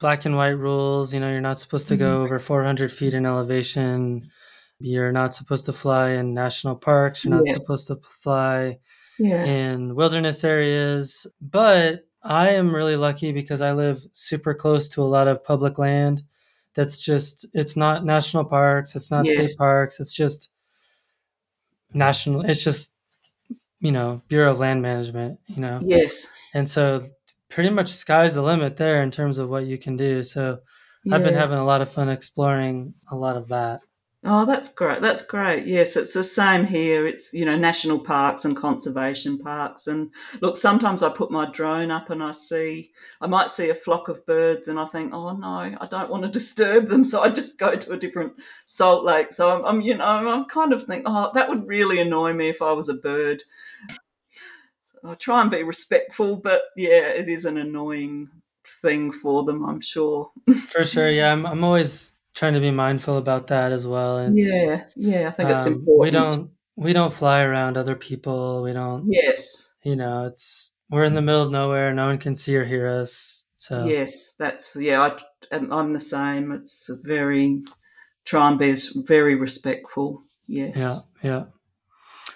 black 0.00 0.24
and 0.24 0.36
white 0.36 0.50
rules. 0.58 1.14
You 1.14 1.20
know, 1.20 1.30
you're 1.30 1.40
not 1.40 1.58
supposed 1.58 1.88
to 1.88 1.96
go 1.96 2.10
Mhm. 2.12 2.24
over 2.24 2.38
400 2.38 2.92
feet 2.92 3.14
in 3.14 3.26
elevation. 3.26 4.30
You're 4.80 5.12
not 5.12 5.34
supposed 5.34 5.64
to 5.66 5.72
fly 5.72 6.10
in 6.12 6.34
national 6.34 6.76
parks. 6.76 7.24
You're 7.24 7.34
not 7.34 7.46
Yeah. 7.46 7.54
supposed 7.54 7.86
to 7.88 7.96
fly 7.96 8.78
Yeah. 9.18 9.44
in 9.44 9.94
wilderness 9.94 10.44
areas. 10.44 11.26
But 11.40 12.06
I 12.22 12.50
am 12.50 12.74
really 12.74 12.96
lucky 12.96 13.32
because 13.32 13.62
I 13.62 13.72
live 13.72 14.06
super 14.12 14.54
close 14.54 14.88
to 14.90 15.02
a 15.02 15.04
lot 15.04 15.28
of 15.28 15.42
public 15.44 15.78
land. 15.78 16.22
That's 16.74 16.98
just, 16.98 17.46
it's 17.54 17.76
not 17.76 18.04
national 18.04 18.44
parks, 18.44 18.94
it's 18.94 19.10
not 19.10 19.24
Yes. 19.24 19.34
state 19.36 19.58
parks, 19.58 19.98
it's 19.98 20.14
just 20.14 20.50
national, 21.92 22.42
it's 22.42 22.62
just, 22.62 22.90
you 23.80 23.90
know, 23.90 24.22
Bureau 24.28 24.52
of 24.52 24.60
Land 24.60 24.82
Management, 24.82 25.40
you 25.46 25.60
know. 25.60 25.80
Yes. 25.82 26.26
And 26.54 26.68
so 26.68 27.04
pretty 27.48 27.70
much 27.70 27.88
sky's 27.88 28.34
the 28.34 28.42
limit 28.42 28.76
there 28.76 29.02
in 29.02 29.10
terms 29.10 29.38
of 29.38 29.48
what 29.48 29.66
you 29.66 29.78
can 29.78 29.96
do. 29.96 30.22
So 30.22 30.58
I've 31.10 31.22
been 31.22 31.34
having 31.34 31.58
a 31.58 31.64
lot 31.64 31.80
of 31.80 31.90
fun 31.90 32.08
exploring 32.08 32.94
a 33.10 33.16
lot 33.16 33.36
of 33.36 33.48
that. 33.48 33.80
Oh, 34.24 34.44
that's 34.44 34.74
great. 34.74 35.00
That's 35.00 35.24
great. 35.24 35.64
Yes, 35.64 35.96
it's 35.96 36.12
the 36.12 36.24
same 36.24 36.66
here. 36.66 37.06
It's, 37.06 37.32
you 37.32 37.44
know, 37.44 37.56
national 37.56 38.00
parks 38.00 38.44
and 38.44 38.56
conservation 38.56 39.38
parks. 39.38 39.86
And 39.86 40.10
look, 40.40 40.56
sometimes 40.56 41.04
I 41.04 41.08
put 41.08 41.30
my 41.30 41.48
drone 41.48 41.92
up 41.92 42.10
and 42.10 42.20
I 42.20 42.32
see, 42.32 42.90
I 43.20 43.28
might 43.28 43.48
see 43.48 43.70
a 43.70 43.76
flock 43.76 44.08
of 44.08 44.26
birds 44.26 44.66
and 44.66 44.78
I 44.78 44.86
think, 44.86 45.14
oh 45.14 45.36
no, 45.36 45.76
I 45.80 45.86
don't 45.88 46.10
want 46.10 46.24
to 46.24 46.28
disturb 46.38 46.88
them. 46.88 47.04
So 47.04 47.22
I 47.22 47.28
just 47.28 47.58
go 47.58 47.76
to 47.76 47.92
a 47.92 47.96
different 47.96 48.32
salt 48.66 49.04
lake. 49.04 49.32
So 49.32 49.56
I'm, 49.56 49.64
I'm 49.64 49.80
you 49.82 49.96
know, 49.96 50.04
I'm 50.04 50.46
kind 50.46 50.72
of 50.72 50.84
think, 50.84 51.04
oh, 51.06 51.30
that 51.34 51.48
would 51.48 51.68
really 51.68 52.00
annoy 52.00 52.32
me 52.32 52.48
if 52.48 52.60
I 52.60 52.72
was 52.72 52.88
a 52.88 52.94
bird. 52.94 53.44
I 55.04 55.14
try 55.14 55.40
and 55.42 55.50
be 55.50 55.62
respectful, 55.62 56.36
but 56.36 56.62
yeah, 56.76 57.08
it 57.08 57.28
is 57.28 57.44
an 57.44 57.56
annoying 57.56 58.28
thing 58.82 59.12
for 59.12 59.44
them, 59.44 59.64
I'm 59.64 59.80
sure. 59.80 60.30
For 60.70 60.84
sure. 60.84 61.08
Yeah. 61.08 61.32
I'm, 61.32 61.46
I'm 61.46 61.64
always 61.64 62.12
trying 62.34 62.54
to 62.54 62.60
be 62.60 62.70
mindful 62.70 63.16
about 63.18 63.46
that 63.48 63.72
as 63.72 63.86
well. 63.86 64.18
And 64.18 64.38
Yeah, 64.38 64.80
yeah, 64.94 65.28
I 65.28 65.30
think 65.30 65.50
it's 65.50 65.66
um, 65.66 65.74
important. 65.74 66.00
we 66.02 66.10
don't, 66.10 66.50
we 66.76 66.92
don't 66.92 67.12
fly 67.12 67.42
around 67.42 67.76
other 67.76 67.96
people. 67.96 68.62
We 68.62 68.72
don't, 68.72 69.06
Yes. 69.10 69.72
you 69.82 69.96
know, 69.96 70.26
it's, 70.26 70.72
we're 70.90 71.04
in 71.04 71.14
the 71.14 71.22
middle 71.22 71.42
of 71.42 71.50
nowhere. 71.50 71.92
No 71.94 72.06
one 72.06 72.18
can 72.18 72.34
see 72.34 72.56
or 72.56 72.64
hear 72.64 72.86
us. 72.86 73.46
So 73.56 73.84
Yes, 73.86 74.34
that's 74.38 74.76
yeah. 74.76 75.00
I, 75.00 75.56
I'm 75.56 75.92
the 75.92 76.00
same. 76.00 76.52
It's 76.52 76.88
a 76.88 76.96
very 77.02 77.62
try 78.24 78.48
and 78.48 78.58
be 78.58 78.70
as 78.70 78.88
very 79.06 79.34
respectful. 79.34 80.22
Yes. 80.46 80.76
Yeah, 80.76 80.98
yeah. 81.22 81.44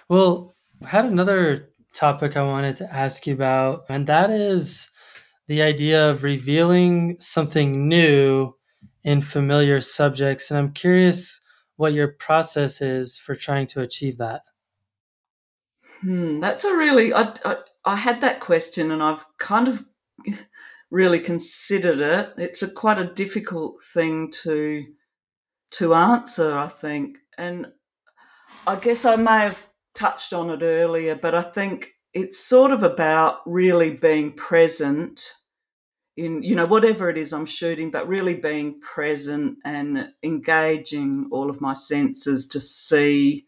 Well, 0.09 0.55
I 0.83 0.87
had 0.89 1.05
another 1.05 1.69
topic 1.93 2.35
I 2.35 2.43
wanted 2.43 2.75
to 2.77 2.93
ask 2.93 3.27
you 3.27 3.33
about, 3.33 3.85
and 3.89 4.07
that 4.07 4.29
is 4.29 4.89
the 5.47 5.61
idea 5.61 6.09
of 6.09 6.23
revealing 6.23 7.17
something 7.19 7.87
new 7.87 8.53
in 9.03 9.21
familiar 9.21 9.81
subjects. 9.81 10.49
And 10.49 10.57
I'm 10.57 10.71
curious 10.71 11.41
what 11.75 11.93
your 11.93 12.07
process 12.07 12.81
is 12.81 13.17
for 13.17 13.35
trying 13.35 13.67
to 13.67 13.81
achieve 13.81 14.17
that. 14.17 14.43
Hmm, 16.01 16.39
that's 16.39 16.65
a 16.65 16.75
really. 16.75 17.13
I, 17.13 17.33
I 17.45 17.57
I 17.85 17.95
had 17.95 18.21
that 18.21 18.39
question 18.39 18.91
and 18.91 19.01
I've 19.01 19.25
kind 19.37 19.67
of 19.67 19.85
really 20.91 21.19
considered 21.19 21.99
it. 21.99 22.33
It's 22.37 22.61
a 22.61 22.69
quite 22.69 22.99
a 22.99 23.13
difficult 23.13 23.81
thing 23.93 24.31
to 24.43 24.85
to 25.71 25.93
answer, 25.93 26.57
I 26.57 26.67
think. 26.67 27.17
And 27.37 27.67
I 28.67 28.75
guess 28.75 29.05
I 29.05 29.15
may 29.15 29.41
have 29.41 29.67
touched 29.93 30.33
on 30.33 30.49
it 30.49 30.61
earlier, 30.61 31.15
but 31.15 31.35
I 31.35 31.43
think 31.43 31.93
it's 32.13 32.39
sort 32.39 32.71
of 32.71 32.83
about 32.83 33.39
really 33.45 33.95
being 33.95 34.33
present 34.33 35.33
in 36.15 36.43
you 36.43 36.55
know 36.55 36.65
whatever 36.65 37.09
it 37.09 37.17
is 37.17 37.33
I'm 37.33 37.45
shooting, 37.45 37.89
but 37.89 38.07
really 38.07 38.35
being 38.35 38.79
present 38.79 39.57
and 39.65 40.09
engaging 40.21 41.27
all 41.31 41.49
of 41.49 41.61
my 41.61 41.73
senses 41.73 42.47
to 42.47 42.59
see, 42.59 43.45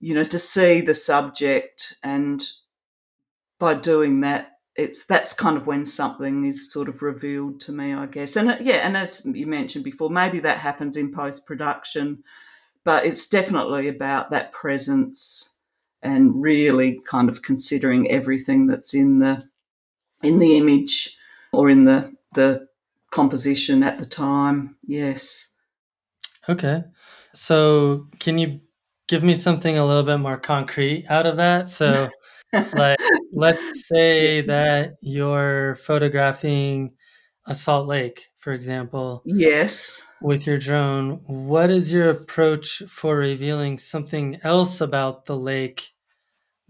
you 0.00 0.14
know, 0.14 0.24
to 0.24 0.38
see 0.38 0.80
the 0.80 0.94
subject, 0.94 1.96
and 2.02 2.42
by 3.58 3.74
doing 3.74 4.20
that, 4.20 4.58
it's 4.76 5.04
that's 5.04 5.34
kind 5.34 5.56
of 5.56 5.66
when 5.66 5.84
something 5.84 6.46
is 6.46 6.72
sort 6.72 6.88
of 6.88 7.02
revealed 7.02 7.60
to 7.62 7.72
me, 7.72 7.92
I 7.92 8.06
guess. 8.06 8.36
And 8.36 8.50
uh, 8.50 8.56
yeah, 8.60 8.76
and 8.76 8.96
as 8.96 9.26
you 9.26 9.46
mentioned 9.46 9.84
before, 9.84 10.08
maybe 10.08 10.40
that 10.40 10.58
happens 10.58 10.96
in 10.96 11.12
post 11.12 11.46
production, 11.46 12.24
but 12.84 13.04
it's 13.04 13.28
definitely 13.28 13.88
about 13.88 14.30
that 14.30 14.52
presence 14.52 15.54
and 16.02 16.40
really 16.40 17.00
kind 17.06 17.28
of 17.28 17.42
considering 17.42 18.10
everything 18.10 18.66
that's 18.66 18.94
in 18.94 19.18
the 19.18 19.48
in 20.22 20.38
the 20.38 20.56
image 20.56 21.16
or 21.52 21.68
in 21.68 21.84
the 21.84 22.12
the 22.34 22.66
composition 23.10 23.82
at 23.82 23.98
the 23.98 24.06
time. 24.06 24.76
Yes. 24.86 25.52
Okay. 26.48 26.82
So 27.34 28.06
can 28.18 28.38
you 28.38 28.60
give 29.06 29.22
me 29.22 29.34
something 29.34 29.76
a 29.78 29.86
little 29.86 30.02
bit 30.02 30.18
more 30.18 30.38
concrete 30.38 31.06
out 31.08 31.26
of 31.26 31.36
that? 31.36 31.68
So 31.68 32.08
like 32.74 32.98
let's 33.32 33.88
say 33.88 34.42
that 34.42 34.94
you're 35.00 35.76
photographing 35.76 36.92
a 37.46 37.54
Salt 37.54 37.86
Lake, 37.86 38.27
for 38.48 38.54
example. 38.54 39.20
Yes. 39.26 40.00
With 40.22 40.46
your 40.46 40.56
drone, 40.56 41.20
what 41.26 41.68
is 41.68 41.92
your 41.92 42.08
approach 42.08 42.82
for 42.88 43.14
revealing 43.14 43.76
something 43.76 44.40
else 44.42 44.80
about 44.80 45.26
the 45.26 45.36
lake 45.36 45.90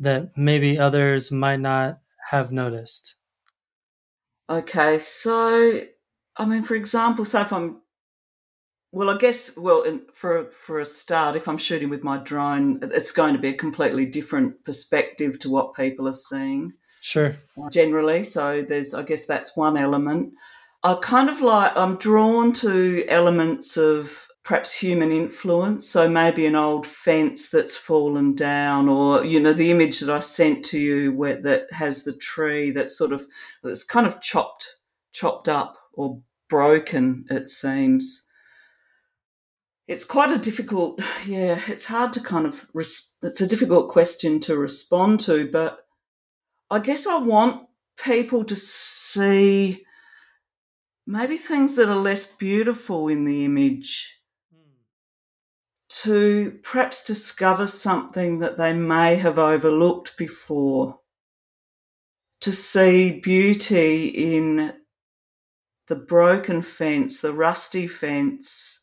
that 0.01 0.37
maybe 0.37 0.77
others 0.77 1.31
might 1.31 1.61
not 1.61 2.01
have 2.31 2.51
noticed? 2.51 3.15
Okay, 4.51 4.99
so 4.99 5.83
I 6.37 6.45
mean, 6.47 6.65
for 6.65 6.75
example, 6.75 7.25
so 7.25 7.43
if 7.43 7.53
I'm 7.53 7.81
well, 8.91 9.11
I 9.11 9.17
guess 9.17 9.57
well, 9.57 9.85
for 10.15 10.51
for 10.51 10.81
a 10.81 10.85
start, 10.85 11.37
if 11.37 11.47
I'm 11.47 11.59
shooting 11.59 11.91
with 11.91 12.03
my 12.03 12.17
drone, 12.19 12.81
it's 12.83 13.13
going 13.13 13.35
to 13.35 13.41
be 13.41 13.51
a 13.51 13.57
completely 13.57 14.05
different 14.05 14.65
perspective 14.65 15.39
to 15.39 15.49
what 15.49 15.77
people 15.77 16.09
are 16.09 16.13
seeing. 16.13 16.73
Sure. 17.01 17.37
Generally, 17.71 18.25
so 18.25 18.63
there's, 18.63 18.95
I 18.95 19.05
guess 19.05 19.27
that's 19.27 19.57
one 19.57 19.77
element. 19.77 20.33
I 20.83 20.97
kind 21.03 21.29
of 21.29 21.41
like 21.41 21.77
I'm 21.77 21.97
drawn 21.97 22.53
to 22.55 23.05
elements 23.09 23.77
of 23.77 24.29
perhaps 24.49 24.73
human 24.73 25.13
influence. 25.13 25.89
So 25.89 26.09
maybe 26.09 26.47
an 26.47 26.55
old 26.55 26.87
fence 26.87 27.51
that's 27.51 27.77
fallen 27.77 28.35
down, 28.35 28.89
or 28.89 29.25
you 29.25 29.41
know, 29.41 29.53
the 29.53 29.71
image 29.71 30.01
that 30.01 30.15
I 30.15 30.21
sent 30.21 30.65
to 30.67 30.79
you 30.79 31.13
where 31.13 31.41
that 31.43 31.73
has 31.73 32.05
the 32.05 32.15
tree 32.15 32.71
that's 32.71 32.97
sort 32.97 33.13
of 33.13 33.27
that's 33.63 33.85
kind 33.85 34.07
of 34.07 34.21
chopped, 34.21 34.77
chopped 35.13 35.49
up 35.49 35.77
or 35.93 36.23
broken. 36.49 37.25
It 37.29 37.51
seems. 37.51 38.25
It's 39.89 40.05
quite 40.05 40.31
a 40.31 40.39
difficult, 40.39 41.01
yeah. 41.27 41.61
It's 41.67 41.87
hard 41.87 42.13
to 42.15 42.21
kind 42.21 42.47
of. 42.47 42.67
It's 42.75 43.41
a 43.41 43.47
difficult 43.47 43.91
question 43.91 44.41
to 44.41 44.57
respond 44.57 45.21
to, 45.21 45.51
but 45.51 45.81
I 46.71 46.79
guess 46.79 47.07
I 47.07 47.19
want 47.19 47.67
people 47.99 48.45
to 48.45 48.55
see 48.55 49.85
maybe 51.09 51.39
things 51.39 51.75
that 51.75 51.89
are 51.89 51.97
less 51.97 52.37
beautiful 52.37 53.09
in 53.09 53.25
the 53.25 53.43
image 53.43 54.21
to 55.89 56.59
perhaps 56.63 57.03
discover 57.03 57.67
something 57.67 58.41
that 58.41 58.59
they 58.59 58.75
may 58.75 59.17
have 59.17 59.39
overlooked 59.39 60.19
before, 60.19 61.01
to 62.43 62.53
see 62.53 63.21
beauty 63.21 64.09
in 64.09 64.75
the 65.87 65.97
broken 65.97 66.61
fence, 66.61 67.23
the 67.23 67.33
rusty 67.33 67.89
fence, 67.89 68.81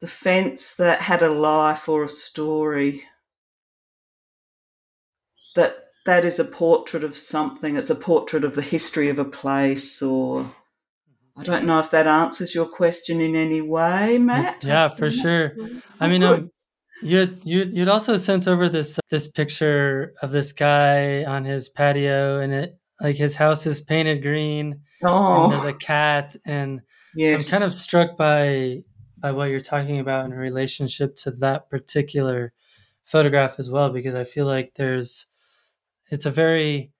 the 0.00 0.06
fence 0.06 0.74
that 0.76 1.02
had 1.02 1.22
a 1.22 1.30
life 1.30 1.86
or 1.86 2.04
a 2.04 2.08
story. 2.08 3.02
That 5.54 5.84
that 6.06 6.24
is 6.24 6.38
a 6.38 6.44
portrait 6.46 7.04
of 7.04 7.18
something. 7.18 7.76
It's 7.76 7.90
a 7.90 7.94
portrait 7.94 8.42
of 8.42 8.54
the 8.54 8.62
history 8.62 9.10
of 9.10 9.18
a 9.18 9.24
place 9.24 10.00
or 10.00 10.50
I 11.36 11.42
don't 11.42 11.66
know 11.66 11.78
if 11.80 11.90
that 11.90 12.06
answers 12.06 12.54
your 12.54 12.66
question 12.66 13.20
in 13.20 13.36
any 13.36 13.60
way, 13.60 14.16
Matt. 14.18 14.64
Yeah, 14.64 14.88
for 14.88 15.10
sure. 15.10 15.52
I 16.00 16.08
mean, 16.08 16.22
um, 16.22 16.50
you 17.02 17.36
you 17.42 17.64
you'd 17.64 17.88
also 17.88 18.16
sent 18.16 18.48
over 18.48 18.68
this 18.70 18.98
this 19.10 19.28
picture 19.28 20.14
of 20.22 20.32
this 20.32 20.52
guy 20.52 21.24
on 21.24 21.44
his 21.44 21.68
patio, 21.68 22.38
and 22.38 22.54
it 22.54 22.78
like 23.00 23.16
his 23.16 23.34
house 23.34 23.66
is 23.66 23.82
painted 23.82 24.22
green. 24.22 24.80
Oh, 25.02 25.44
and 25.44 25.52
there's 25.52 25.64
a 25.64 25.74
cat, 25.74 26.36
and 26.46 26.80
yes. 27.14 27.44
I'm 27.44 27.50
kind 27.50 27.64
of 27.64 27.72
struck 27.74 28.16
by 28.16 28.82
by 29.18 29.32
what 29.32 29.50
you're 29.50 29.60
talking 29.60 30.00
about 30.00 30.24
in 30.24 30.30
relationship 30.30 31.16
to 31.16 31.30
that 31.32 31.68
particular 31.68 32.54
photograph 33.04 33.58
as 33.58 33.68
well, 33.68 33.90
because 33.90 34.14
I 34.14 34.24
feel 34.24 34.46
like 34.46 34.72
there's 34.76 35.26
it's 36.10 36.24
a 36.24 36.30
very 36.30 36.92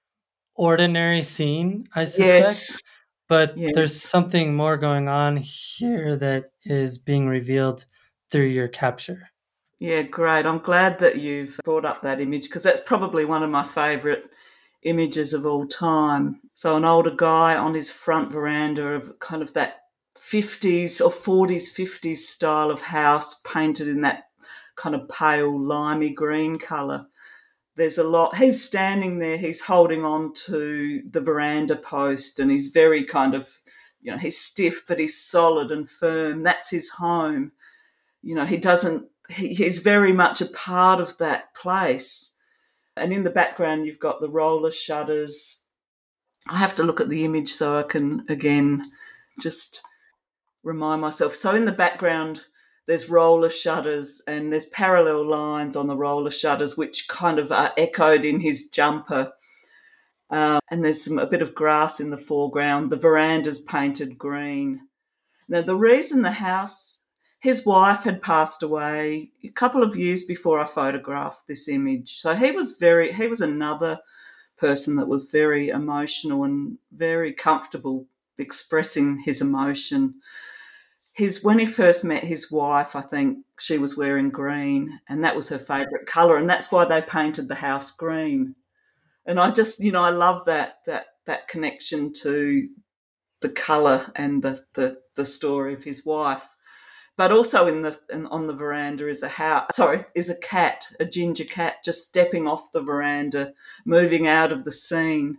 ordinary 0.54 1.22
scene, 1.22 1.88
I 1.94 2.04
suspect. 2.04 2.48
Yes 2.48 2.82
but 3.28 3.56
yeah. 3.56 3.70
there's 3.74 4.00
something 4.00 4.54
more 4.54 4.76
going 4.76 5.08
on 5.08 5.36
here 5.36 6.16
that 6.16 6.50
is 6.64 6.98
being 6.98 7.26
revealed 7.26 7.84
through 8.30 8.46
your 8.46 8.68
capture. 8.68 9.30
Yeah, 9.78 10.02
great. 10.02 10.46
I'm 10.46 10.58
glad 10.58 10.98
that 11.00 11.18
you've 11.18 11.60
brought 11.64 11.84
up 11.84 12.02
that 12.02 12.20
image 12.20 12.44
because 12.44 12.62
that's 12.62 12.80
probably 12.80 13.24
one 13.24 13.42
of 13.42 13.50
my 13.50 13.62
favourite 13.62 14.24
images 14.82 15.34
of 15.34 15.44
all 15.44 15.66
time. 15.66 16.40
So, 16.54 16.76
an 16.76 16.84
older 16.84 17.10
guy 17.10 17.56
on 17.56 17.74
his 17.74 17.90
front 17.90 18.32
veranda 18.32 18.86
of 18.86 19.18
kind 19.18 19.42
of 19.42 19.52
that 19.52 19.80
50s 20.16 21.00
or 21.00 21.10
40s, 21.10 21.74
50s 21.74 22.18
style 22.18 22.70
of 22.70 22.80
house 22.80 23.42
painted 23.42 23.88
in 23.88 24.00
that 24.02 24.24
kind 24.76 24.94
of 24.94 25.08
pale, 25.08 25.58
limey 25.58 26.10
green 26.10 26.58
colour 26.58 27.06
there's 27.76 27.98
a 27.98 28.04
lot. 28.04 28.36
He's 28.36 28.64
standing 28.64 29.18
there, 29.18 29.36
he's 29.36 29.60
holding 29.60 30.04
on 30.04 30.32
to 30.46 31.02
the 31.10 31.20
veranda 31.20 31.76
post, 31.76 32.40
and 32.40 32.50
he's 32.50 32.68
very 32.68 33.04
kind 33.04 33.34
of, 33.34 33.48
you 34.00 34.10
know, 34.10 34.18
he's 34.18 34.38
stiff, 34.38 34.84
but 34.88 34.98
he's 34.98 35.22
solid 35.22 35.70
and 35.70 35.88
firm. 35.88 36.42
That's 36.42 36.70
his 36.70 36.88
home. 36.90 37.52
You 38.22 38.34
know, 38.34 38.46
he 38.46 38.56
doesn't, 38.56 39.08
he, 39.28 39.54
he's 39.54 39.78
very 39.78 40.12
much 40.12 40.40
a 40.40 40.46
part 40.46 41.00
of 41.00 41.18
that 41.18 41.54
place. 41.54 42.34
And 42.96 43.12
in 43.12 43.24
the 43.24 43.30
background, 43.30 43.86
you've 43.86 44.00
got 44.00 44.20
the 44.20 44.30
roller 44.30 44.70
shutters. 44.70 45.64
I 46.48 46.56
have 46.56 46.74
to 46.76 46.82
look 46.82 47.00
at 47.00 47.10
the 47.10 47.24
image 47.24 47.52
so 47.52 47.78
I 47.78 47.82
can, 47.82 48.24
again, 48.28 48.90
just 49.38 49.82
remind 50.62 51.02
myself. 51.02 51.34
So 51.34 51.54
in 51.54 51.66
the 51.66 51.72
background, 51.72 52.42
there's 52.86 53.10
roller 53.10 53.50
shutters 53.50 54.22
and 54.26 54.52
there's 54.52 54.66
parallel 54.66 55.28
lines 55.28 55.76
on 55.76 55.88
the 55.88 55.96
roller 55.96 56.30
shutters 56.30 56.76
which 56.76 57.08
kind 57.08 57.38
of 57.38 57.50
are 57.50 57.72
echoed 57.76 58.24
in 58.24 58.40
his 58.40 58.68
jumper. 58.68 59.32
Um, 60.30 60.60
and 60.70 60.84
there's 60.84 61.04
some, 61.04 61.18
a 61.18 61.26
bit 61.26 61.42
of 61.42 61.54
grass 61.54 62.00
in 62.00 62.10
the 62.10 62.16
foreground. 62.16 62.90
The 62.90 62.96
veranda's 62.96 63.60
painted 63.60 64.18
green. 64.18 64.80
Now, 65.48 65.62
the 65.62 65.76
reason 65.76 66.22
the 66.22 66.32
house, 66.32 67.04
his 67.40 67.66
wife 67.66 68.04
had 68.04 68.22
passed 68.22 68.62
away 68.62 69.30
a 69.44 69.48
couple 69.48 69.82
of 69.82 69.96
years 69.96 70.24
before 70.24 70.60
I 70.60 70.64
photographed 70.64 71.46
this 71.46 71.68
image. 71.68 72.18
So 72.18 72.34
he 72.34 72.50
was 72.50 72.76
very, 72.78 73.12
he 73.12 73.26
was 73.26 73.40
another 73.40 73.98
person 74.58 74.96
that 74.96 75.08
was 75.08 75.30
very 75.30 75.68
emotional 75.68 76.44
and 76.44 76.78
very 76.92 77.32
comfortable 77.32 78.06
expressing 78.38 79.22
his 79.24 79.40
emotion 79.40 80.14
his 81.16 81.42
when 81.42 81.58
he 81.58 81.64
first 81.64 82.04
met 82.04 82.24
his 82.24 82.52
wife, 82.52 82.94
I 82.94 83.00
think 83.00 83.38
she 83.58 83.78
was 83.78 83.96
wearing 83.96 84.28
green, 84.28 85.00
and 85.08 85.24
that 85.24 85.34
was 85.34 85.48
her 85.48 85.58
favourite 85.58 86.04
colour, 86.06 86.36
and 86.36 86.48
that's 86.48 86.70
why 86.70 86.84
they 86.84 87.00
painted 87.00 87.48
the 87.48 87.54
house 87.54 87.90
green. 87.90 88.54
And 89.24 89.40
I 89.40 89.50
just, 89.50 89.80
you 89.80 89.90
know, 89.92 90.02
I 90.02 90.10
love 90.10 90.44
that 90.44 90.80
that 90.84 91.06
that 91.24 91.48
connection 91.48 92.12
to 92.20 92.68
the 93.40 93.48
colour 93.48 94.12
and 94.14 94.42
the, 94.42 94.62
the 94.74 94.98
the 95.14 95.24
story 95.24 95.72
of 95.72 95.84
his 95.84 96.04
wife. 96.04 96.46
But 97.16 97.32
also 97.32 97.66
in 97.66 97.80
the 97.80 97.98
in, 98.12 98.26
on 98.26 98.46
the 98.46 98.52
veranda 98.52 99.08
is 99.08 99.22
a 99.22 99.28
house. 99.28 99.74
Sorry, 99.74 100.04
is 100.14 100.28
a 100.28 100.38
cat, 100.40 100.86
a 101.00 101.06
ginger 101.06 101.44
cat, 101.44 101.76
just 101.82 102.06
stepping 102.06 102.46
off 102.46 102.72
the 102.72 102.82
veranda, 102.82 103.54
moving 103.86 104.26
out 104.26 104.52
of 104.52 104.64
the 104.64 104.72
scene. 104.72 105.38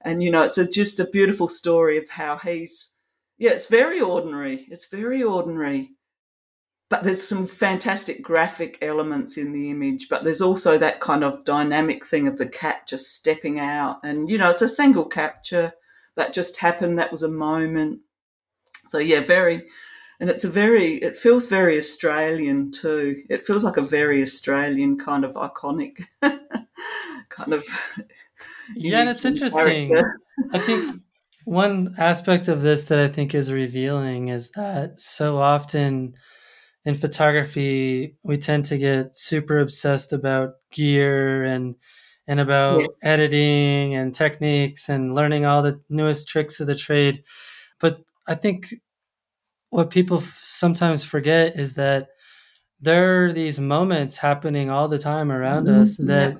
And 0.00 0.22
you 0.22 0.30
know, 0.30 0.44
it's 0.44 0.58
a, 0.58 0.70
just 0.70 1.00
a 1.00 1.10
beautiful 1.10 1.48
story 1.48 1.98
of 1.98 2.08
how 2.10 2.38
he's 2.38 2.91
yeah, 3.42 3.50
it's 3.50 3.66
very 3.66 4.00
ordinary. 4.00 4.68
It's 4.70 4.86
very 4.86 5.20
ordinary. 5.20 5.90
but 6.88 7.02
there's 7.02 7.26
some 7.26 7.48
fantastic 7.48 8.22
graphic 8.22 8.78
elements 8.80 9.36
in 9.36 9.50
the 9.50 9.68
image, 9.68 10.08
but 10.08 10.22
there's 10.22 10.40
also 10.42 10.78
that 10.78 11.00
kind 11.00 11.24
of 11.24 11.44
dynamic 11.44 12.04
thing 12.04 12.28
of 12.28 12.38
the 12.38 12.46
cat 12.46 12.86
just 12.86 13.16
stepping 13.16 13.58
out. 13.58 13.98
And, 14.04 14.30
you 14.30 14.38
know, 14.38 14.50
it's 14.50 14.62
a 14.62 14.68
single 14.68 15.06
capture 15.06 15.72
that 16.14 16.32
just 16.32 16.58
happened. 16.58 17.00
That 17.00 17.10
was 17.10 17.24
a 17.24 17.28
moment. 17.28 18.02
So, 18.90 18.98
yeah, 18.98 19.24
very, 19.24 19.64
and 20.20 20.30
it's 20.30 20.44
a 20.44 20.48
very, 20.48 20.98
it 20.98 21.18
feels 21.18 21.46
very 21.46 21.78
Australian 21.78 22.70
too. 22.70 23.24
It 23.28 23.44
feels 23.44 23.64
like 23.64 23.76
a 23.76 23.82
very 23.82 24.22
Australian 24.22 24.98
kind 24.98 25.24
of 25.24 25.32
iconic 25.32 26.04
kind 26.22 27.52
of. 27.52 27.66
Yeah, 28.76 29.00
and 29.00 29.08
it's 29.08 29.24
interesting. 29.24 29.96
I 30.52 30.58
think 30.60 31.02
one 31.44 31.94
aspect 31.98 32.48
of 32.48 32.62
this 32.62 32.86
that 32.86 32.98
I 32.98 33.08
think 33.08 33.34
is 33.34 33.52
revealing 33.52 34.28
is 34.28 34.50
that 34.50 35.00
so 35.00 35.38
often 35.38 36.14
in 36.84 36.94
photography 36.94 38.16
we 38.22 38.36
tend 38.36 38.64
to 38.64 38.78
get 38.78 39.16
super 39.16 39.60
obsessed 39.60 40.12
about 40.12 40.54
gear 40.70 41.44
and 41.44 41.76
and 42.26 42.40
about 42.40 42.80
yeah. 42.80 42.86
editing 43.02 43.94
and 43.94 44.14
techniques 44.14 44.88
and 44.88 45.14
learning 45.14 45.44
all 45.44 45.62
the 45.62 45.80
newest 45.88 46.28
tricks 46.28 46.60
of 46.60 46.66
the 46.66 46.74
trade 46.74 47.22
but 47.80 48.00
i 48.26 48.34
think 48.34 48.74
what 49.70 49.90
people 49.90 50.18
f- 50.18 50.40
sometimes 50.42 51.02
forget 51.04 51.58
is 51.58 51.74
that 51.74 52.08
there 52.80 53.24
are 53.24 53.32
these 53.32 53.58
moments 53.60 54.16
happening 54.16 54.70
all 54.70 54.88
the 54.88 54.98
time 54.98 55.30
around 55.30 55.66
mm-hmm. 55.66 55.82
us 55.82 55.96
that 55.98 56.36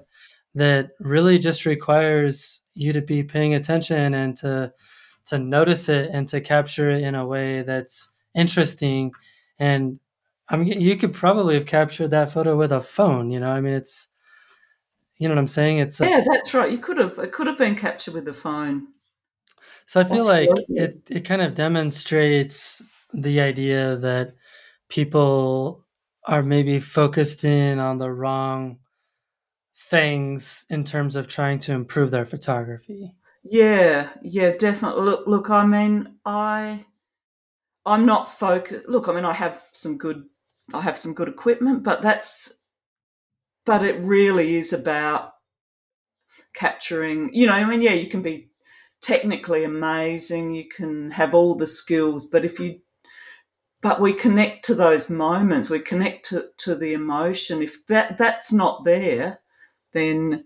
that 0.55 0.90
really 1.00 1.38
just 1.38 1.64
requires 1.64 2.61
you 2.75 2.93
to 2.93 3.03
be 3.03 3.23
paying 3.23 3.55
attention 3.55 4.14
and 4.14 4.37
to 4.39 4.73
to 5.25 5.39
notice 5.39 5.89
it 5.89 6.11
and 6.12 6.29
to 6.29 6.41
capture 6.41 6.91
it 6.91 7.03
in 7.03 7.14
a 7.14 7.27
way 7.27 7.62
that's 7.62 8.11
interesting 8.35 9.12
and 9.59 10.01
I 10.49 10.57
mean, 10.57 10.81
you 10.81 10.97
could 10.97 11.14
probably 11.14 11.55
have 11.55 11.66
captured 11.66 12.09
that 12.09 12.31
photo 12.31 12.57
with 12.57 12.73
a 12.73 12.81
phone. 12.81 13.31
You 13.31 13.41
know, 13.41 13.51
I 13.51 13.61
mean, 13.61 13.73
it's, 13.73 14.09
you 15.16 15.27
know 15.27 15.35
what 15.35 15.41
I'm 15.41 15.47
saying? 15.47 15.79
It's 15.79 16.01
a, 16.01 16.09
yeah, 16.09 16.23
that's 16.31 16.53
right. 16.53 16.70
You 16.70 16.79
could 16.79 16.99
have 16.99 17.18
it 17.18 17.33
could 17.33 17.47
have 17.47 17.57
been 17.57 17.77
captured 17.77 18.14
with 18.14 18.29
a 18.29 18.35
phone. 18.35 18.89
So 19.87 20.01
I 20.01 20.05
feel 20.05 20.25
that's 20.25 20.29
like 20.29 20.49
it 20.68 21.03
it 21.09 21.20
kind 21.20 21.43
of 21.43 21.55
demonstrates 21.55 22.83
the 23.14 23.41
idea 23.41 23.97
that 23.99 24.35
people 24.89 25.85
are 26.27 26.43
maybe 26.43 26.81
focused 26.81 27.45
in 27.45 27.79
on 27.79 27.99
the 27.99 28.11
wrong 28.11 28.79
things 29.91 30.66
in 30.70 30.85
terms 30.85 31.16
of 31.16 31.28
trying 31.28 31.59
to 31.61 31.72
improve 31.72 32.11
their 32.11 32.26
photography. 32.26 33.14
Yeah, 33.45 34.11
yeah, 34.22 34.53
definitely. 34.57 35.05
Look, 35.05 35.26
look. 35.26 35.51
I 35.51 35.66
mean, 35.66 36.16
I, 36.24 36.87
I'm 37.85 38.07
not 38.07 38.30
focused. 38.30 38.89
Look, 38.89 39.09
I 39.09 39.14
mean, 39.14 39.24
I 39.24 39.33
have 39.33 39.62
some 39.72 39.99
good 39.99 40.24
I 40.72 40.80
have 40.83 40.99
some 40.99 41.14
good 41.14 41.28
equipment, 41.28 41.83
but 41.83 42.03
that's 42.03 42.59
but 43.64 43.85
it 43.85 44.01
really 44.01 44.57
is 44.57 44.72
about 44.72 45.35
capturing, 46.55 47.30
you 47.33 47.47
know, 47.47 47.53
I 47.53 47.64
mean, 47.64 47.80
yeah, 47.80 47.93
you 47.93 48.09
can 48.09 48.22
be 48.22 48.51
technically 49.01 49.64
amazing, 49.64 50.53
you 50.53 50.68
can 50.68 51.11
have 51.12 51.35
all 51.35 51.55
the 51.55 51.66
skills, 51.66 52.26
but 52.26 52.45
if 52.45 52.59
you 52.61 52.80
but 53.80 54.01
we 54.01 54.12
connect 54.12 54.64
to 54.66 54.76
those 54.76 55.11
moments, 55.11 55.68
we 55.68 55.80
connect 55.80 56.26
to, 56.26 56.51
to 56.59 56.76
the 56.76 56.93
emotion. 56.93 57.62
If 57.62 57.85
that 57.89 58.16
that's 58.16 58.53
not 58.53 58.85
there, 58.85 59.41
then 59.93 60.45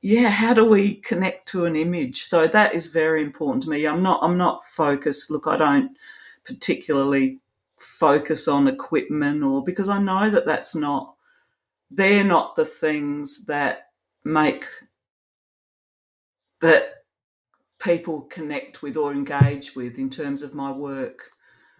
yeah, 0.00 0.28
how 0.28 0.54
do 0.54 0.64
we 0.64 0.96
connect 0.96 1.48
to 1.48 1.64
an 1.64 1.74
image? 1.74 2.22
So 2.22 2.46
that 2.46 2.74
is 2.74 2.86
very 2.86 3.22
important 3.22 3.64
to 3.64 3.70
me. 3.70 3.86
I'm 3.86 4.02
not 4.02 4.20
I'm 4.22 4.38
not 4.38 4.64
focused. 4.64 5.30
Look, 5.30 5.46
I 5.46 5.56
don't 5.56 5.96
particularly 6.44 7.40
focus 7.78 8.48
on 8.48 8.68
equipment 8.68 9.42
or 9.42 9.62
because 9.62 9.88
I 9.88 9.98
know 10.00 10.30
that 10.30 10.46
that's 10.46 10.74
not, 10.74 11.14
they're 11.90 12.24
not 12.24 12.56
the 12.56 12.64
things 12.64 13.46
that 13.46 13.90
make, 14.24 14.64
that 16.60 17.04
people 17.78 18.22
connect 18.22 18.82
with 18.82 18.96
or 18.96 19.12
engage 19.12 19.76
with 19.76 19.98
in 19.98 20.10
terms 20.10 20.42
of 20.42 20.54
my 20.54 20.70
work. 20.72 21.30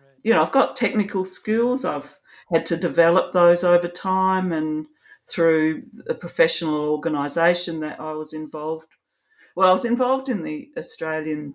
Right. 0.01 0.21
You 0.23 0.35
know, 0.35 0.43
I've 0.43 0.53
got 0.53 0.77
technical 0.77 1.25
skills, 1.25 1.85
I've 1.85 2.19
had 2.53 2.65
to 2.67 2.77
develop 2.77 3.33
those 3.33 3.65
over 3.65 3.89
time 3.89 4.53
and 4.53 4.87
through 5.29 5.83
a 6.09 6.15
professional 6.15 6.89
organisation 6.89 7.81
that 7.81 8.01
I 8.01 8.13
was 8.13 8.33
involved. 8.33 8.95
Well, 9.55 9.69
I 9.69 9.73
was 9.73 9.85
involved 9.85 10.29
in 10.29 10.43
the 10.43 10.71
Australian 10.77 11.55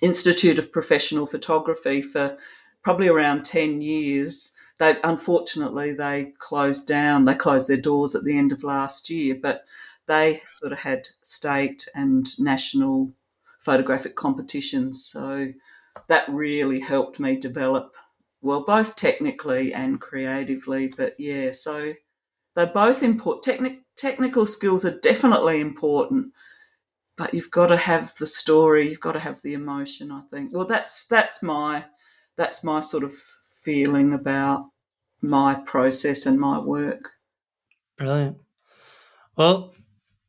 Institute 0.00 0.58
of 0.58 0.72
Professional 0.72 1.26
Photography 1.26 2.02
for 2.02 2.36
probably 2.82 3.08
around 3.08 3.44
10 3.44 3.80
years. 3.80 4.52
They 4.78 4.96
unfortunately 5.04 5.94
they 5.94 6.32
closed 6.38 6.86
down. 6.86 7.24
They 7.24 7.34
closed 7.34 7.68
their 7.68 7.76
doors 7.76 8.14
at 8.14 8.24
the 8.24 8.36
end 8.36 8.52
of 8.52 8.64
last 8.64 9.10
year, 9.10 9.36
but 9.40 9.64
they 10.06 10.42
sort 10.46 10.72
of 10.72 10.78
had 10.78 11.08
state 11.22 11.88
and 11.94 12.28
national 12.38 13.12
photographic 13.60 14.16
competitions. 14.16 15.04
So 15.04 15.52
that 16.08 16.28
really 16.28 16.80
helped 16.80 17.20
me 17.20 17.36
develop 17.36 17.92
well, 18.42 18.64
both 18.64 18.96
technically 18.96 19.72
and 19.72 20.00
creatively. 20.00 20.88
But 20.88 21.14
yeah, 21.18 21.52
so 21.52 21.94
they're 22.54 22.66
both 22.66 23.02
important. 23.02 23.44
Technic- 23.44 23.82
technical 23.96 24.46
skills 24.46 24.84
are 24.84 24.98
definitely 25.00 25.60
important, 25.60 26.32
but 27.16 27.34
you've 27.34 27.50
got 27.50 27.66
to 27.68 27.76
have 27.76 28.14
the 28.18 28.26
story. 28.26 28.88
You've 28.88 29.00
got 29.00 29.12
to 29.12 29.20
have 29.20 29.42
the 29.42 29.54
emotion. 29.54 30.10
I 30.10 30.22
think. 30.30 30.52
Well, 30.54 30.66
that's 30.66 31.06
that's 31.06 31.42
my 31.42 31.84
that's 32.36 32.64
my 32.64 32.80
sort 32.80 33.04
of 33.04 33.14
feeling 33.62 34.12
about 34.12 34.66
my 35.20 35.54
process 35.54 36.26
and 36.26 36.38
my 36.38 36.58
work. 36.58 37.08
Brilliant. 37.96 38.38
Well, 39.36 39.74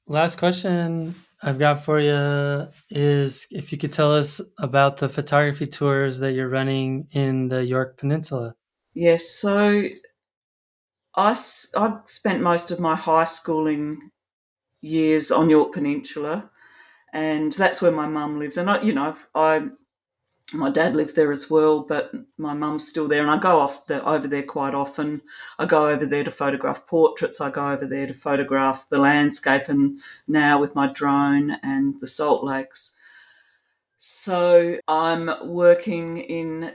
last 0.07 0.37
question 0.37 1.15
I've 1.41 1.59
got 1.59 1.83
for 1.83 1.99
you 1.99 2.69
is 2.89 3.47
if 3.51 3.71
you 3.71 3.77
could 3.77 3.91
tell 3.91 4.13
us 4.13 4.39
about 4.59 4.97
the 4.97 5.09
photography 5.09 5.67
tours 5.67 6.19
that 6.19 6.33
you're 6.33 6.49
running 6.49 7.07
in 7.11 7.49
the 7.49 7.65
Yorke 7.65 7.97
Peninsula. 7.97 8.55
Yes, 8.93 9.29
so 9.29 9.89
I, 11.15 11.37
I 11.75 11.97
spent 12.05 12.41
most 12.41 12.71
of 12.71 12.79
my 12.79 12.95
high 12.95 13.25
schooling 13.25 14.11
years 14.81 15.31
on 15.31 15.49
Yorke 15.49 15.73
Peninsula, 15.73 16.49
and 17.13 17.51
that's 17.53 17.81
where 17.81 17.91
my 17.91 18.07
mum 18.07 18.39
lives. 18.39 18.57
And 18.57 18.69
I, 18.69 18.81
you 18.81 18.93
know, 18.93 19.15
I 19.35 19.69
my 20.53 20.69
dad 20.69 20.95
lived 20.95 21.15
there 21.15 21.31
as 21.31 21.49
well, 21.49 21.81
but 21.81 22.11
my 22.37 22.53
mum's 22.53 22.87
still 22.87 23.07
there, 23.07 23.21
and 23.21 23.31
I 23.31 23.37
go 23.37 23.59
off 23.59 23.87
the, 23.87 24.03
over 24.05 24.27
there 24.27 24.43
quite 24.43 24.75
often. 24.75 25.21
I 25.57 25.65
go 25.65 25.89
over 25.89 26.05
there 26.05 26.23
to 26.23 26.31
photograph 26.31 26.85
portraits. 26.85 27.41
I 27.41 27.49
go 27.49 27.71
over 27.71 27.85
there 27.85 28.07
to 28.07 28.13
photograph 28.13 28.87
the 28.89 28.99
landscape, 28.99 29.69
and 29.69 29.99
now 30.27 30.59
with 30.59 30.75
my 30.75 30.91
drone 30.91 31.57
and 31.63 31.99
the 31.99 32.07
salt 32.07 32.43
lakes. 32.43 32.95
So 33.97 34.77
I'm 34.87 35.29
working 35.43 36.17
in 36.17 36.73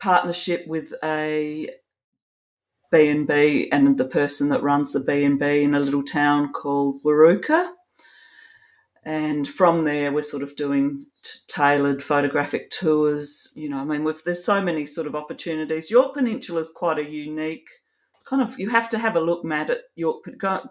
partnership 0.00 0.66
with 0.66 0.92
a 1.02 1.70
B&B 2.90 3.68
and 3.70 3.98
the 3.98 4.04
person 4.04 4.48
that 4.48 4.62
runs 4.62 4.92
the 4.92 5.00
B&B 5.00 5.62
in 5.62 5.74
a 5.74 5.80
little 5.80 6.02
town 6.02 6.52
called 6.52 7.02
Warooka 7.02 7.70
and 9.04 9.48
from 9.48 9.84
there 9.84 10.12
we're 10.12 10.22
sort 10.22 10.42
of 10.42 10.54
doing 10.56 11.06
t- 11.22 11.38
tailored 11.48 12.02
photographic 12.02 12.70
tours 12.70 13.52
you 13.56 13.68
know 13.68 13.78
i 13.78 13.84
mean 13.84 14.06
there's 14.24 14.44
so 14.44 14.60
many 14.60 14.84
sort 14.84 15.06
of 15.06 15.14
opportunities. 15.14 15.90
Yorke 15.90 16.14
peninsula 16.14 16.60
is 16.60 16.70
quite 16.70 16.98
a 16.98 17.08
unique 17.08 17.68
it's 18.14 18.24
kind 18.24 18.42
of 18.42 18.58
you 18.58 18.68
have 18.68 18.90
to 18.90 18.98
have 18.98 19.16
a 19.16 19.20
look 19.20 19.44
matt 19.44 19.70
at 19.70 19.82
yorke 19.94 20.24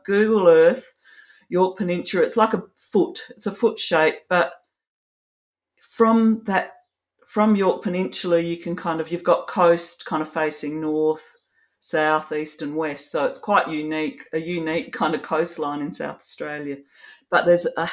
google 0.05 0.47
earth 0.47 0.97
Yorke 1.49 1.78
peninsula. 1.78 2.24
It's 2.24 2.38
like 2.38 2.53
a 2.53 2.63
foot 2.76 3.28
it's 3.30 3.45
a 3.45 3.51
foot 3.51 3.80
shape 3.80 4.15
but 4.30 4.53
from 5.80 6.43
that 6.45 6.74
from 7.26 7.55
Yorke 7.55 7.84
peninsula 7.84 8.39
you 8.39 8.57
can 8.57 8.76
kind 8.76 9.01
of 9.01 9.11
you've 9.11 9.24
got 9.24 9.47
coast 9.47 10.05
kind 10.05 10.22
of 10.22 10.28
facing 10.28 10.82
north 10.82 11.37
south 11.88 12.32
east 12.32 12.62
and 12.62 12.76
west 12.76 13.12
so 13.12 13.26
it's 13.26 13.40
quite 13.40 13.68
unique 13.70 14.26
a 14.34 14.40
unique 14.40 14.92
kind 14.92 15.16
of 15.16 15.22
coastline 15.24 15.82
in 15.82 15.94
south 15.94 16.20
australia 16.20 16.78
but 17.30 17.46
there's 17.46 17.66
a 17.78 17.90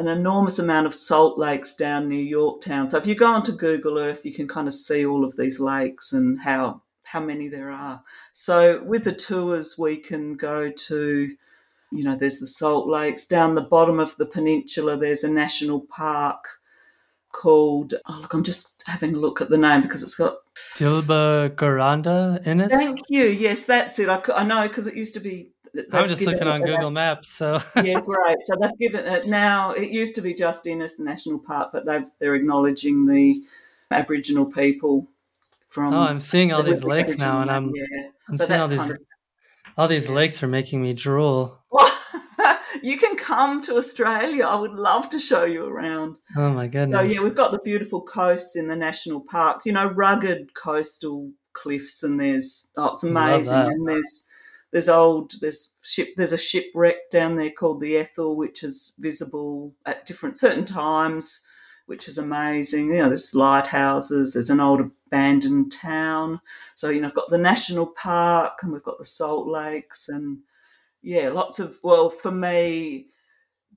an 0.00 0.08
enormous 0.08 0.58
amount 0.58 0.86
of 0.86 0.94
salt 0.94 1.38
lakes 1.38 1.74
down 1.74 2.08
near 2.08 2.24
Yorketown. 2.24 2.90
So 2.90 2.96
if 2.96 3.06
you 3.06 3.14
go 3.14 3.26
onto 3.26 3.52
Google 3.52 3.98
Earth, 3.98 4.24
you 4.24 4.32
can 4.32 4.48
kind 4.48 4.66
of 4.66 4.72
see 4.72 5.04
all 5.04 5.26
of 5.26 5.36
these 5.36 5.60
lakes 5.60 6.12
and 6.12 6.40
how 6.40 6.80
how 7.04 7.20
many 7.20 7.48
there 7.48 7.70
are. 7.70 8.02
So 8.32 8.82
with 8.84 9.04
the 9.04 9.12
tours, 9.12 9.76
we 9.76 9.96
can 9.96 10.36
go 10.36 10.70
to, 10.70 11.36
you 11.90 12.04
know, 12.04 12.16
there's 12.16 12.38
the 12.38 12.46
Salt 12.46 12.88
Lakes 12.88 13.26
down 13.26 13.56
the 13.56 13.62
bottom 13.62 13.98
of 13.98 14.16
the 14.16 14.26
peninsula. 14.26 14.96
There's 14.96 15.24
a 15.24 15.30
national 15.30 15.80
park 15.80 16.59
called. 17.32 17.94
Oh 18.06 18.18
look, 18.20 18.34
I'm 18.34 18.44
just 18.44 18.84
having 18.86 19.14
a 19.14 19.18
look 19.18 19.40
at 19.40 19.48
the 19.48 19.58
name 19.58 19.82
because 19.82 20.02
it's 20.02 20.14
got 20.14 20.38
Dhilba 20.54 21.50
Guranda 21.50 22.44
in 22.46 22.60
it. 22.60 22.70
Thank 22.70 23.00
you. 23.08 23.26
Yes, 23.26 23.64
that's 23.64 23.98
it. 23.98 24.08
I, 24.08 24.22
I 24.34 24.44
know 24.44 24.66
because 24.66 24.86
it 24.86 24.94
used 24.94 25.14
to 25.14 25.20
be 25.20 25.50
I'm 25.92 26.08
just 26.08 26.22
looking 26.22 26.48
on 26.48 26.62
Google 26.62 26.90
Maps. 26.90 27.28
So 27.28 27.60
yeah, 27.76 28.00
great. 28.04 28.42
So 28.42 28.56
they've 28.60 28.78
given 28.78 29.06
it 29.06 29.26
now. 29.26 29.72
It 29.72 29.90
used 29.90 30.14
to 30.16 30.22
be 30.22 30.34
just 30.34 30.66
Innes 30.66 30.98
National 30.98 31.38
Park, 31.38 31.70
but 31.72 31.86
they've 31.86 32.06
they're 32.18 32.34
acknowledging 32.34 33.06
the 33.06 33.42
Aboriginal 33.90 34.46
people 34.46 35.06
from. 35.68 35.94
Oh, 35.94 36.00
I'm 36.00 36.20
seeing 36.20 36.52
all 36.52 36.62
these 36.62 36.84
lakes 36.84 37.18
now, 37.18 37.40
and 37.40 37.50
I'm, 37.50 37.72
yeah. 37.74 38.10
I'm 38.28 38.36
So 38.36 38.46
seeing 38.46 38.60
all 38.60 38.68
these 38.68 38.92
all 39.76 39.88
these 39.88 40.08
lakes 40.08 40.42
are 40.42 40.48
making 40.48 40.82
me 40.82 40.92
drool. 40.92 41.58
You 42.82 42.98
can 42.98 43.16
come 43.16 43.62
to 43.62 43.76
Australia. 43.76 44.44
I 44.44 44.54
would 44.54 44.72
love 44.72 45.08
to 45.10 45.18
show 45.18 45.44
you 45.44 45.64
around. 45.64 46.16
Oh 46.36 46.50
my 46.50 46.66
goodness. 46.66 46.96
So 46.96 47.02
yeah, 47.02 47.22
we've 47.22 47.34
got 47.34 47.52
the 47.52 47.60
beautiful 47.60 48.02
coasts 48.02 48.56
in 48.56 48.68
the 48.68 48.76
national 48.76 49.20
park. 49.20 49.62
You 49.64 49.72
know, 49.72 49.86
rugged 49.86 50.54
coastal 50.54 51.30
cliffs, 51.52 52.02
and 52.02 52.20
there's 52.20 52.68
oh, 52.76 52.94
it's 52.94 53.04
amazing. 53.04 53.54
And 53.54 53.88
there's 53.88 54.26
there's 54.72 54.88
old 54.88 55.32
there's 55.40 55.70
ship 55.82 56.10
there's 56.16 56.32
a 56.32 56.38
shipwreck 56.38 57.10
down 57.10 57.36
there 57.36 57.50
called 57.50 57.80
the 57.80 57.96
Ethel, 57.96 58.36
which 58.36 58.62
is 58.62 58.94
visible 58.98 59.74
at 59.86 60.06
different 60.06 60.38
certain 60.38 60.64
times, 60.64 61.46
which 61.86 62.08
is 62.08 62.18
amazing. 62.18 62.88
You 62.88 62.98
know, 62.98 63.08
there's 63.08 63.34
lighthouses. 63.34 64.34
There's 64.34 64.50
an 64.50 64.60
old 64.60 64.80
abandoned 64.80 65.72
town. 65.72 66.40
So 66.74 66.88
you 66.88 67.00
know, 67.00 67.08
I've 67.08 67.14
got 67.14 67.30
the 67.30 67.38
national 67.38 67.88
park, 67.88 68.58
and 68.62 68.72
we've 68.72 68.82
got 68.82 68.98
the 68.98 69.04
Salt 69.04 69.48
Lakes, 69.48 70.08
and 70.08 70.38
yeah, 71.02 71.30
lots 71.30 71.58
of 71.58 71.76
well 71.82 72.10
for 72.10 72.30
me 72.30 73.06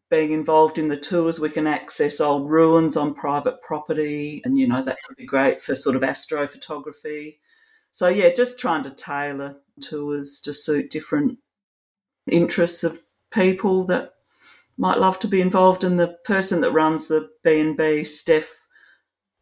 being 0.09 0.31
involved 0.31 0.77
in 0.77 0.89
the 0.89 0.97
tours, 0.97 1.39
we 1.39 1.49
can 1.49 1.65
access 1.65 2.21
old 2.21 2.49
ruins 2.49 2.95
on 2.95 3.15
private 3.15 3.61
property, 3.61 4.41
and 4.45 4.57
you 4.57 4.67
know 4.67 4.83
that 4.83 4.97
could 5.07 5.17
be 5.17 5.25
great 5.25 5.61
for 5.61 5.73
sort 5.75 5.95
of 5.95 6.01
astrophotography. 6.01 7.37
So 7.91 8.07
yeah, 8.07 8.29
just 8.29 8.59
trying 8.59 8.83
to 8.83 8.91
tailor 8.91 9.57
tours 9.81 10.41
to 10.41 10.53
suit 10.53 10.91
different 10.91 11.39
interests 12.29 12.83
of 12.83 12.99
people 13.31 13.85
that 13.85 14.13
might 14.77 14.99
love 14.99 15.19
to 15.19 15.27
be 15.27 15.41
involved. 15.41 15.83
And 15.83 15.99
the 15.99 16.15
person 16.25 16.61
that 16.61 16.71
runs 16.71 17.07
the 17.07 17.29
B 17.43 17.59
and 17.59 17.77
B, 17.77 18.03
Steph, 18.03 18.59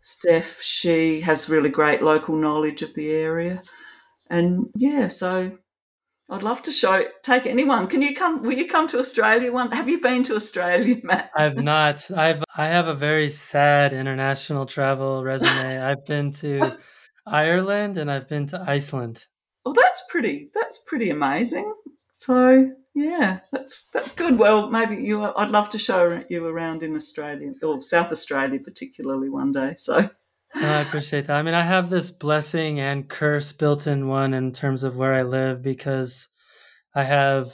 Steph, 0.01 0.61
she 0.61 1.21
has 1.21 1.49
really 1.49 1.69
great 1.69 2.01
local 2.01 2.35
knowledge 2.35 2.81
of 2.81 2.93
the 2.93 3.11
area, 3.11 3.61
and 4.29 4.69
yeah, 4.75 5.09
so 5.09 5.57
I'd 6.31 6.43
love 6.43 6.61
to 6.61 6.71
show 6.71 7.05
take 7.23 7.45
anyone. 7.45 7.87
Can 7.87 8.01
you 8.01 8.15
come? 8.15 8.41
Will 8.41 8.53
you 8.53 8.65
come 8.65 8.87
to 8.87 8.99
Australia? 8.99 9.51
One? 9.51 9.69
Have 9.71 9.89
you 9.89 9.99
been 9.99 10.23
to 10.23 10.35
Australia, 10.35 10.95
Matt? 11.03 11.29
I've 11.35 11.57
not. 11.57 12.09
I've 12.09 12.41
I 12.55 12.67
have 12.67 12.87
a 12.87 12.93
very 12.93 13.29
sad 13.29 13.91
international 13.91 14.65
travel 14.65 15.25
resume. 15.25 15.77
I've 15.77 16.05
been 16.05 16.31
to 16.33 16.71
Ireland 17.27 17.97
and 17.97 18.09
I've 18.09 18.29
been 18.29 18.47
to 18.47 18.63
Iceland. 18.65 19.25
Well, 19.65 19.73
that's 19.73 20.03
pretty. 20.09 20.49
That's 20.53 20.81
pretty 20.87 21.09
amazing. 21.09 21.73
So 22.13 22.71
yeah, 22.95 23.39
that's 23.51 23.89
that's 23.93 24.15
good. 24.15 24.39
Well, 24.39 24.69
maybe 24.69 25.03
you. 25.03 25.21
I'd 25.23 25.51
love 25.51 25.69
to 25.71 25.77
show 25.77 26.23
you 26.29 26.45
around 26.47 26.81
in 26.81 26.95
Australia 26.95 27.51
or 27.61 27.81
South 27.81 28.09
Australia, 28.09 28.59
particularly 28.59 29.27
one 29.27 29.51
day. 29.51 29.73
So 29.75 30.09
I 30.55 30.81
appreciate 30.81 31.27
that. 31.27 31.37
I 31.37 31.41
mean, 31.43 31.53
I 31.53 31.61
have 31.63 31.89
this 31.89 32.11
blessing 32.11 32.79
and 32.79 33.09
curse 33.09 33.51
built 33.51 33.87
in 33.87 34.07
one 34.07 34.33
in 34.33 34.51
terms 34.51 34.83
of 34.83 34.95
where 34.95 35.13
I 35.13 35.23
live 35.23 35.61
because 35.61 36.29
I 36.95 37.03
have 37.03 37.53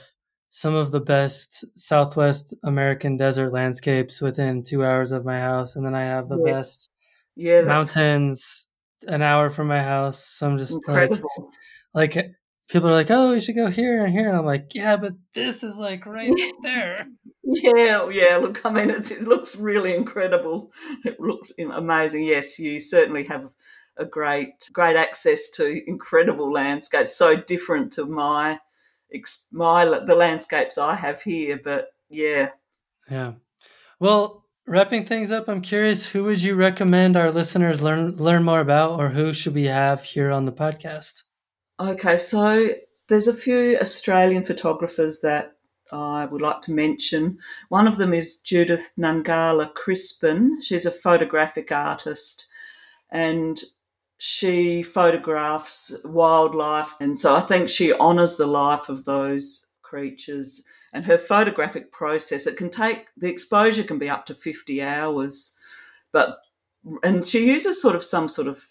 some 0.50 0.76
of 0.76 0.92
the 0.92 1.00
best 1.00 1.66
Southwest 1.78 2.56
American 2.64 3.18
desert 3.18 3.52
landscapes 3.54 4.22
within 4.22 4.64
two 4.64 4.84
hours 4.84 5.12
of 5.12 5.26
my 5.26 5.40
house, 5.40 5.76
and 5.76 5.86
then 5.86 5.96
I 5.96 6.04
have 6.04 6.30
the 6.30 6.38
Yes. 6.38 6.56
best 6.56 6.90
yeah, 7.36 7.62
mountains 7.62 8.68
an 9.08 9.22
hour 9.22 9.50
from 9.52 9.68
my 9.68 9.82
house. 9.84 10.24
So 10.24 10.50
I'm 10.50 10.58
just 10.58 10.88
like, 10.88 11.12
like 11.94 12.16
people 12.70 12.90
are 12.90 12.94
like, 12.94 13.12
"Oh, 13.12 13.34
you 13.34 13.42
should 13.42 13.56
go 13.56 13.68
here 13.68 14.06
and 14.06 14.14
here," 14.14 14.30
and 14.30 14.38
I'm 14.38 14.46
like, 14.46 14.74
"Yeah, 14.76 14.98
but 14.98 15.14
this 15.34 15.64
is 15.64 15.78
like 15.78 16.06
right 16.06 16.32
there." 16.64 17.08
Yeah, 17.44 18.10
yeah. 18.10 18.38
Look, 18.38 18.66
I 18.66 18.70
mean, 18.72 18.90
it's, 18.90 19.12
it 19.12 19.24
looks 19.24 19.56
really 19.56 19.96
incredible. 19.96 20.72
It 21.06 21.20
looks 21.20 21.52
amazing. 21.60 22.26
Yes, 22.26 22.60
you 22.60 22.80
certainly 22.80 23.24
have 23.26 23.54
a 23.98 24.06
great, 24.06 24.70
great 24.74 24.96
access 24.96 25.50
to 25.52 25.82
incredible 25.90 26.52
landscapes. 26.52 27.16
So 27.16 27.36
different 27.38 27.92
to 27.94 28.06
my, 28.06 28.60
my 29.52 29.86
the 29.86 30.16
landscapes 30.16 30.78
I 30.78 30.96
have 30.96 31.22
here. 31.22 31.60
But 31.64 31.88
yeah, 32.10 32.50
Yeah. 33.10 33.34
Well, 34.00 34.46
wrapping 34.68 35.06
things 35.06 35.32
up, 35.32 35.48
I'm 35.48 35.62
curious 35.62 36.06
who 36.06 36.26
would 36.26 36.42
you 36.42 36.56
recommend 36.56 37.16
our 37.16 37.32
listeners 37.32 37.82
learn 37.82 38.18
learn 38.18 38.44
more 38.44 38.60
about, 38.60 39.00
or 39.00 39.10
who 39.10 39.34
should 39.34 39.54
we 39.56 39.66
have 39.66 40.04
here 40.04 40.32
on 40.32 40.46
the 40.46 40.52
podcast? 40.52 41.24
Okay, 41.80 42.18
so 42.18 42.70
there's 43.08 43.28
a 43.28 43.34
few 43.34 43.78
Australian 43.80 44.44
photographers 44.44 45.20
that 45.22 45.58
I 45.92 46.26
would 46.26 46.42
like 46.42 46.62
to 46.62 46.74
mention. 46.74 47.38
One 47.70 47.88
of 47.88 47.98
them 47.98 48.14
is 48.16 48.40
Judith 48.42 48.94
Nangala 48.98 49.74
Crispin. 49.76 50.60
She's 50.60 50.88
a 50.88 50.92
photographic 50.92 51.72
artist 51.72 52.48
and 53.12 53.62
she 54.18 54.82
photographs 54.82 55.96
wildlife. 56.04 56.96
And 57.00 57.18
so 57.18 57.36
I 57.36 57.42
think 57.42 57.70
she 57.70 57.94
honours 57.94 58.38
the 58.38 58.48
life 58.48 58.90
of 58.90 59.06
those 59.06 59.68
creatures. 59.84 60.64
And 60.94 61.06
her 61.06 61.20
photographic 61.20 61.92
process, 61.92 62.48
it 62.48 62.58
can 62.58 62.72
take, 62.72 63.06
the 63.16 63.30
exposure 63.30 63.84
can 63.84 64.00
be 64.00 64.10
up 64.10 64.26
to 64.26 64.34
50 64.34 64.82
hours. 64.82 65.58
But, 66.12 66.40
and 67.04 67.24
she 67.24 67.46
uses 67.46 67.80
sort 67.80 67.96
of 67.96 68.04
some 68.04 68.28
sort 68.30 68.48
of, 68.48 68.66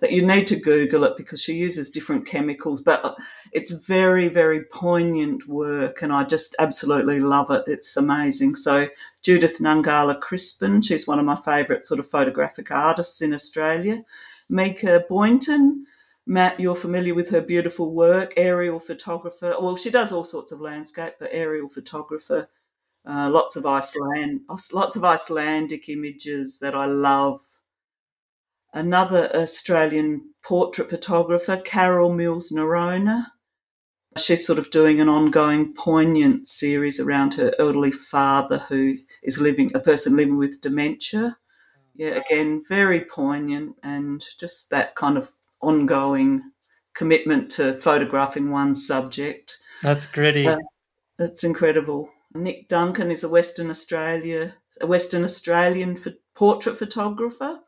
that 0.00 0.12
you 0.12 0.26
need 0.26 0.46
to 0.48 0.60
Google 0.60 1.04
it 1.04 1.16
because 1.16 1.40
she 1.40 1.54
uses 1.54 1.90
different 1.90 2.26
chemicals, 2.26 2.82
but 2.82 3.16
it's 3.52 3.70
very, 3.70 4.28
very 4.28 4.64
poignant 4.64 5.46
work, 5.48 6.02
and 6.02 6.12
I 6.12 6.24
just 6.24 6.56
absolutely 6.58 7.20
love 7.20 7.50
it. 7.50 7.64
It's 7.66 7.96
amazing. 7.96 8.56
So, 8.56 8.88
Judith 9.22 9.60
Nangala 9.60 10.20
Crispin, 10.20 10.82
she's 10.82 11.06
one 11.06 11.18
of 11.18 11.24
my 11.24 11.36
favourite 11.36 11.86
sort 11.86 12.00
of 12.00 12.10
photographic 12.10 12.70
artists 12.70 13.22
in 13.22 13.32
Australia. 13.32 14.02
Mieke 14.50 15.08
Boynton, 15.08 15.86
Matt, 16.26 16.58
you're 16.58 16.74
familiar 16.74 17.14
with 17.14 17.30
her 17.30 17.40
beautiful 17.40 17.94
work, 17.94 18.34
aerial 18.36 18.80
photographer. 18.80 19.54
Well, 19.60 19.76
she 19.76 19.90
does 19.90 20.12
all 20.12 20.24
sorts 20.24 20.52
of 20.52 20.60
landscape, 20.60 21.14
but 21.18 21.30
aerial 21.32 21.68
photographer. 21.68 22.48
Uh, 23.06 23.28
lots 23.30 23.54
of 23.56 23.66
Iceland, 23.66 24.40
lots 24.72 24.96
of 24.96 25.04
Icelandic 25.04 25.88
images 25.90 26.58
that 26.60 26.74
I 26.74 26.86
love 26.86 27.40
another 28.74 29.34
Australian 29.34 30.34
portrait 30.42 30.90
photographer, 30.90 31.56
Carol 31.56 32.12
Mills 32.12 32.52
Nerona. 32.52 33.26
She's 34.18 34.46
sort 34.46 34.58
of 34.58 34.70
doing 34.70 35.00
an 35.00 35.08
ongoing 35.08 35.72
poignant 35.74 36.48
series 36.48 37.00
around 37.00 37.34
her 37.34 37.52
elderly 37.58 37.92
father 37.92 38.58
who 38.68 38.96
is 39.22 39.40
living, 39.40 39.70
a 39.74 39.80
person 39.80 40.16
living 40.16 40.36
with 40.36 40.60
dementia. 40.60 41.38
Yeah, 41.94 42.20
again, 42.20 42.62
very 42.68 43.04
poignant 43.04 43.76
and 43.82 44.22
just 44.38 44.70
that 44.70 44.94
kind 44.96 45.16
of 45.16 45.32
ongoing 45.62 46.42
commitment 46.94 47.50
to 47.52 47.74
photographing 47.74 48.50
one 48.50 48.74
subject. 48.74 49.56
That's 49.82 50.06
gritty. 50.06 50.46
Uh, 50.46 50.58
It's 51.18 51.44
incredible. 51.44 52.10
Nick 52.34 52.68
Duncan 52.68 53.12
is 53.12 53.22
a 53.22 53.28
Western 53.28 53.70
Australia, 53.70 54.54
a 54.80 54.86
Western 54.86 55.22
Australian 55.22 55.96
portrait 56.34 56.76
photographer 56.76 57.60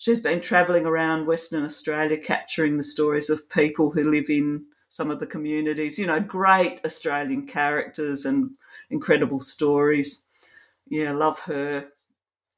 she's 0.00 0.22
been 0.22 0.40
travelling 0.40 0.86
around 0.86 1.26
Western 1.26 1.62
Australia 1.62 2.16
capturing 2.16 2.78
the 2.78 2.82
stories 2.82 3.28
of 3.28 3.50
people 3.50 3.90
who 3.90 4.10
live 4.10 4.30
in 4.30 4.64
some 4.88 5.10
of 5.10 5.20
the 5.20 5.26
communities. 5.26 5.98
You 5.98 6.06
know, 6.06 6.18
great 6.18 6.80
Australian 6.84 7.46
characters 7.46 8.24
and 8.24 8.52
incredible 8.88 9.40
stories. 9.40 10.26
Yeah, 10.88 11.12
love 11.12 11.40
her. 11.40 11.90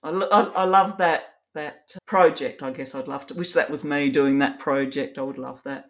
I, 0.02 0.10
I, 0.10 0.40
I 0.40 0.64
love 0.64 0.96
that 0.98 1.34
that 1.54 1.94
project. 2.06 2.62
I 2.62 2.70
guess 2.70 2.94
I'd 2.94 3.08
love 3.08 3.26
to 3.26 3.34
wish 3.34 3.52
that 3.52 3.70
was 3.70 3.84
me 3.84 4.08
doing 4.08 4.38
that 4.38 4.58
project. 4.58 5.18
I 5.18 5.22
would 5.22 5.36
love 5.36 5.60
that. 5.64 5.86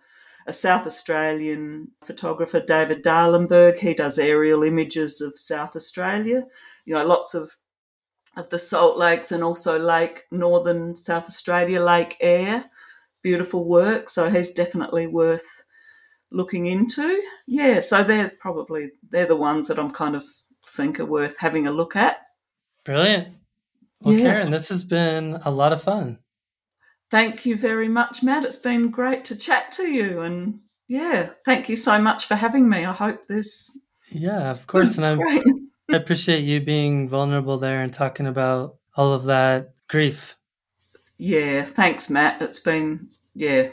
A 0.46 0.52
South 0.52 0.86
Australian 0.86 1.92
photographer, 2.02 2.58
David 2.58 3.04
Darlenberg, 3.04 3.78
he 3.78 3.94
does 3.94 4.18
aerial 4.18 4.64
images 4.64 5.20
of 5.20 5.38
South 5.38 5.76
Australia. 5.76 6.44
You 6.84 6.94
know, 6.94 7.04
lots 7.04 7.34
of 7.34 7.58
of 8.36 8.48
the 8.50 8.58
Salt 8.58 8.96
Lakes 8.98 9.32
and 9.32 9.44
also 9.44 9.78
Lake 9.78 10.24
Northern 10.30 10.96
South 10.96 11.24
Australia, 11.26 11.82
Lake 11.82 12.16
Eyre. 12.20 12.64
Beautiful 13.22 13.64
work. 13.64 14.08
So 14.08 14.30
he's 14.30 14.52
definitely 14.52 15.06
worth 15.06 15.62
looking 16.30 16.66
into. 16.66 17.22
Yeah, 17.46 17.80
so 17.80 18.02
they're 18.02 18.32
probably 18.40 18.90
they're 19.10 19.26
the 19.26 19.36
ones 19.36 19.68
that 19.68 19.78
I'm 19.78 19.90
kind 19.90 20.16
of 20.16 20.24
think 20.66 20.98
are 20.98 21.04
worth 21.06 21.38
having 21.38 21.66
a 21.66 21.72
look 21.72 21.94
at. 21.94 22.18
Brilliant. 22.84 23.28
Well, 24.00 24.14
Yes. 24.14 24.22
Karen, 24.22 24.50
this 24.50 24.68
has 24.70 24.82
been 24.82 25.38
a 25.44 25.50
lot 25.50 25.72
of 25.72 25.82
fun. 25.82 26.18
Thank 27.10 27.44
you 27.46 27.56
very 27.56 27.88
much, 27.88 28.22
Matt. 28.22 28.44
It's 28.44 28.56
been 28.56 28.90
great 28.90 29.24
to 29.26 29.36
chat 29.36 29.70
to 29.72 29.88
you 29.88 30.22
and 30.22 30.58
yeah, 30.88 31.30
thank 31.44 31.68
you 31.68 31.76
so 31.76 32.00
much 32.00 32.26
for 32.26 32.34
having 32.34 32.68
me. 32.68 32.84
I 32.84 32.92
hope 32.92 33.28
this 33.28 33.70
Yeah, 34.10 34.50
of 34.50 34.66
course. 34.66 34.96
And 34.96 35.04
I'm, 35.06 35.18
great. 35.18 35.42
I 35.92 35.96
appreciate 35.96 36.44
you 36.44 36.60
being 36.60 37.08
vulnerable 37.08 37.58
there 37.58 37.82
and 37.82 37.92
talking 37.92 38.26
about 38.26 38.76
all 38.96 39.12
of 39.12 39.24
that 39.24 39.74
grief. 39.88 40.36
Yeah, 41.18 41.64
thanks, 41.64 42.08
Matt. 42.08 42.40
It's 42.40 42.60
been 42.60 43.08
yeah, 43.34 43.68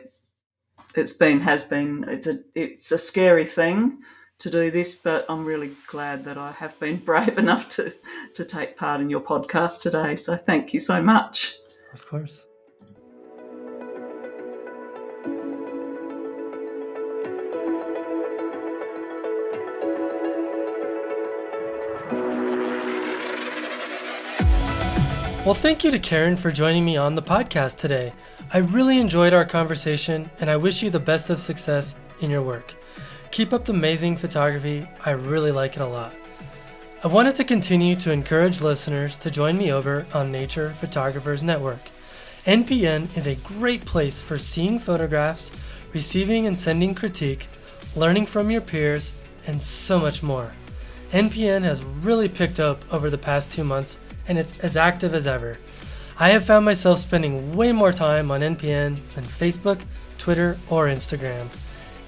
it's 0.96 1.14
been 1.14 1.42
has 1.42 1.64
been 1.64 2.06
it's 2.08 2.28
a 2.28 2.40
it's 2.56 2.92
a 2.92 2.98
scary 2.98 3.46
thing 3.46 4.00
to 4.40 4.50
do 4.50 4.72
this, 4.72 4.96
but 4.96 5.26
I'm 5.30 5.46
really 5.46 5.72
glad 5.88 6.26
that 6.26 6.38
I 6.38 6.52
have 6.52 6.80
been 6.80 6.98
brave 7.06 7.38
enough 7.38 7.70
to 7.70 7.94
to 8.34 8.46
take 8.46 8.78
part 8.78 9.02
in 9.02 9.10
your 9.10 9.22
podcast 9.22 9.82
today. 9.82 10.16
So 10.16 10.36
thank 10.36 10.74
you 10.74 10.80
so 10.80 11.02
much. 11.02 11.56
Of 11.94 12.06
course. 12.06 12.46
Well, 25.50 25.56
thank 25.56 25.84
you 25.84 25.90
to 25.90 25.98
Karen 25.98 26.38
for 26.38 26.52
joining 26.52 26.86
me 26.86 26.96
on 26.96 27.16
the 27.16 27.24
podcast 27.24 27.78
today. 27.78 28.14
I 28.54 28.60
really 28.60 29.00
enjoyed 29.00 29.34
our 29.34 29.46
conversation 29.46 30.30
and 30.40 30.48
I 30.48 30.56
wish 30.56 30.84
you 30.84 30.92
the 30.92 31.00
best 31.00 31.32
of 31.32 31.40
success 31.40 31.96
in 32.22 32.30
your 32.30 32.44
work. 32.44 32.76
Keep 33.32 33.52
up 33.52 33.66
the 33.66 33.74
amazing 33.74 34.16
photography. 34.16 34.88
I 35.04 35.10
really 35.10 35.52
like 35.52 35.76
it 35.76 35.82
a 35.82 35.88
lot. 35.88 36.14
I 37.04 37.08
wanted 37.08 37.36
to 37.38 37.44
continue 37.44 37.96
to 37.96 38.12
encourage 38.12 38.62
listeners 38.62 39.18
to 39.18 39.32
join 39.32 39.58
me 39.58 39.72
over 39.72 40.06
on 40.14 40.32
Nature 40.32 40.76
Photographers 40.80 41.42
Network. 41.42 41.82
NPN 42.46 43.18
is 43.18 43.26
a 43.26 43.34
great 43.38 43.84
place 43.84 44.22
for 44.22 44.38
seeing 44.38 44.78
photographs, 44.78 45.52
receiving 45.94 46.46
and 46.46 46.56
sending 46.56 46.94
critique, 46.94 47.48
learning 47.96 48.28
from 48.28 48.52
your 48.52 48.62
peers, 48.62 49.14
and 49.48 49.60
so 49.60 50.00
much 50.00 50.22
more. 50.22 50.52
NPN 51.10 51.64
has 51.64 51.84
really 51.84 52.30
picked 52.30 52.60
up 52.60 52.86
over 52.94 53.10
the 53.10 53.18
past 53.18 53.52
two 53.52 53.64
months 53.64 53.98
and 54.30 54.38
it's 54.38 54.58
as 54.60 54.78
active 54.78 55.14
as 55.14 55.28
ever. 55.28 55.58
I 56.18 56.30
have 56.30 56.46
found 56.46 56.64
myself 56.64 57.00
spending 57.00 57.52
way 57.54 57.72
more 57.72 57.92
time 57.92 58.32
on 58.32 58.42
NPN 58.42 58.98
than 59.16 59.24
Facebook, 59.24 59.82
Twitter, 60.18 60.58
or 60.70 60.88
Instagram. 60.88 61.48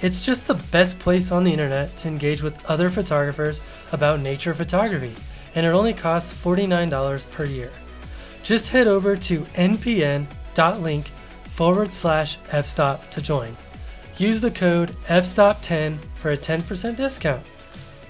It's 0.02 0.26
just 0.26 0.48
the 0.48 0.56
best 0.72 1.00
place 1.00 1.32
on 1.32 1.44
the 1.44 1.52
internet 1.52 1.96
to 1.98 2.08
engage 2.08 2.42
with 2.42 2.66
other 2.66 2.90
photographers 2.90 3.62
about 3.92 4.20
nature 4.20 4.54
photography, 4.54 5.14
and 5.56 5.66
it 5.66 5.70
only 5.70 5.94
costs 5.94 6.34
$49 6.34 7.30
per 7.32 7.46
year. 7.46 7.72
Just 8.44 8.70
head 8.70 8.88
over 8.88 9.16
to 9.16 9.42
npn.link 9.42 11.08
forward 11.44 11.92
slash 11.92 12.40
fstop 12.40 13.10
to 13.12 13.22
join. 13.22 13.56
Use 14.18 14.42
the 14.42 14.52
code 14.52 14.96
fstop10 15.08 16.00
for 16.16 16.32
a 16.32 16.38
10% 16.38 16.98
discount. 16.98 17.44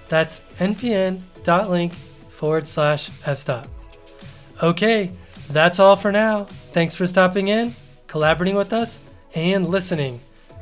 That's 0.07 0.41
npn.link 0.59 1.93
forward 1.93 2.67
slash 2.67 3.09
fstop. 3.09 3.67
Okay, 4.61 5.11
that's 5.49 5.79
all 5.79 5.95
for 5.95 6.11
now. 6.11 6.43
Thanks 6.43 6.93
for 6.93 7.07
stopping 7.07 7.47
in, 7.47 7.73
collaborating 8.07 8.55
with 8.55 8.73
us, 8.73 8.99
and 9.33 9.67
listening. 9.67 10.19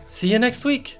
See 0.08 0.32
you 0.32 0.40
next 0.40 0.64
week. 0.64 0.99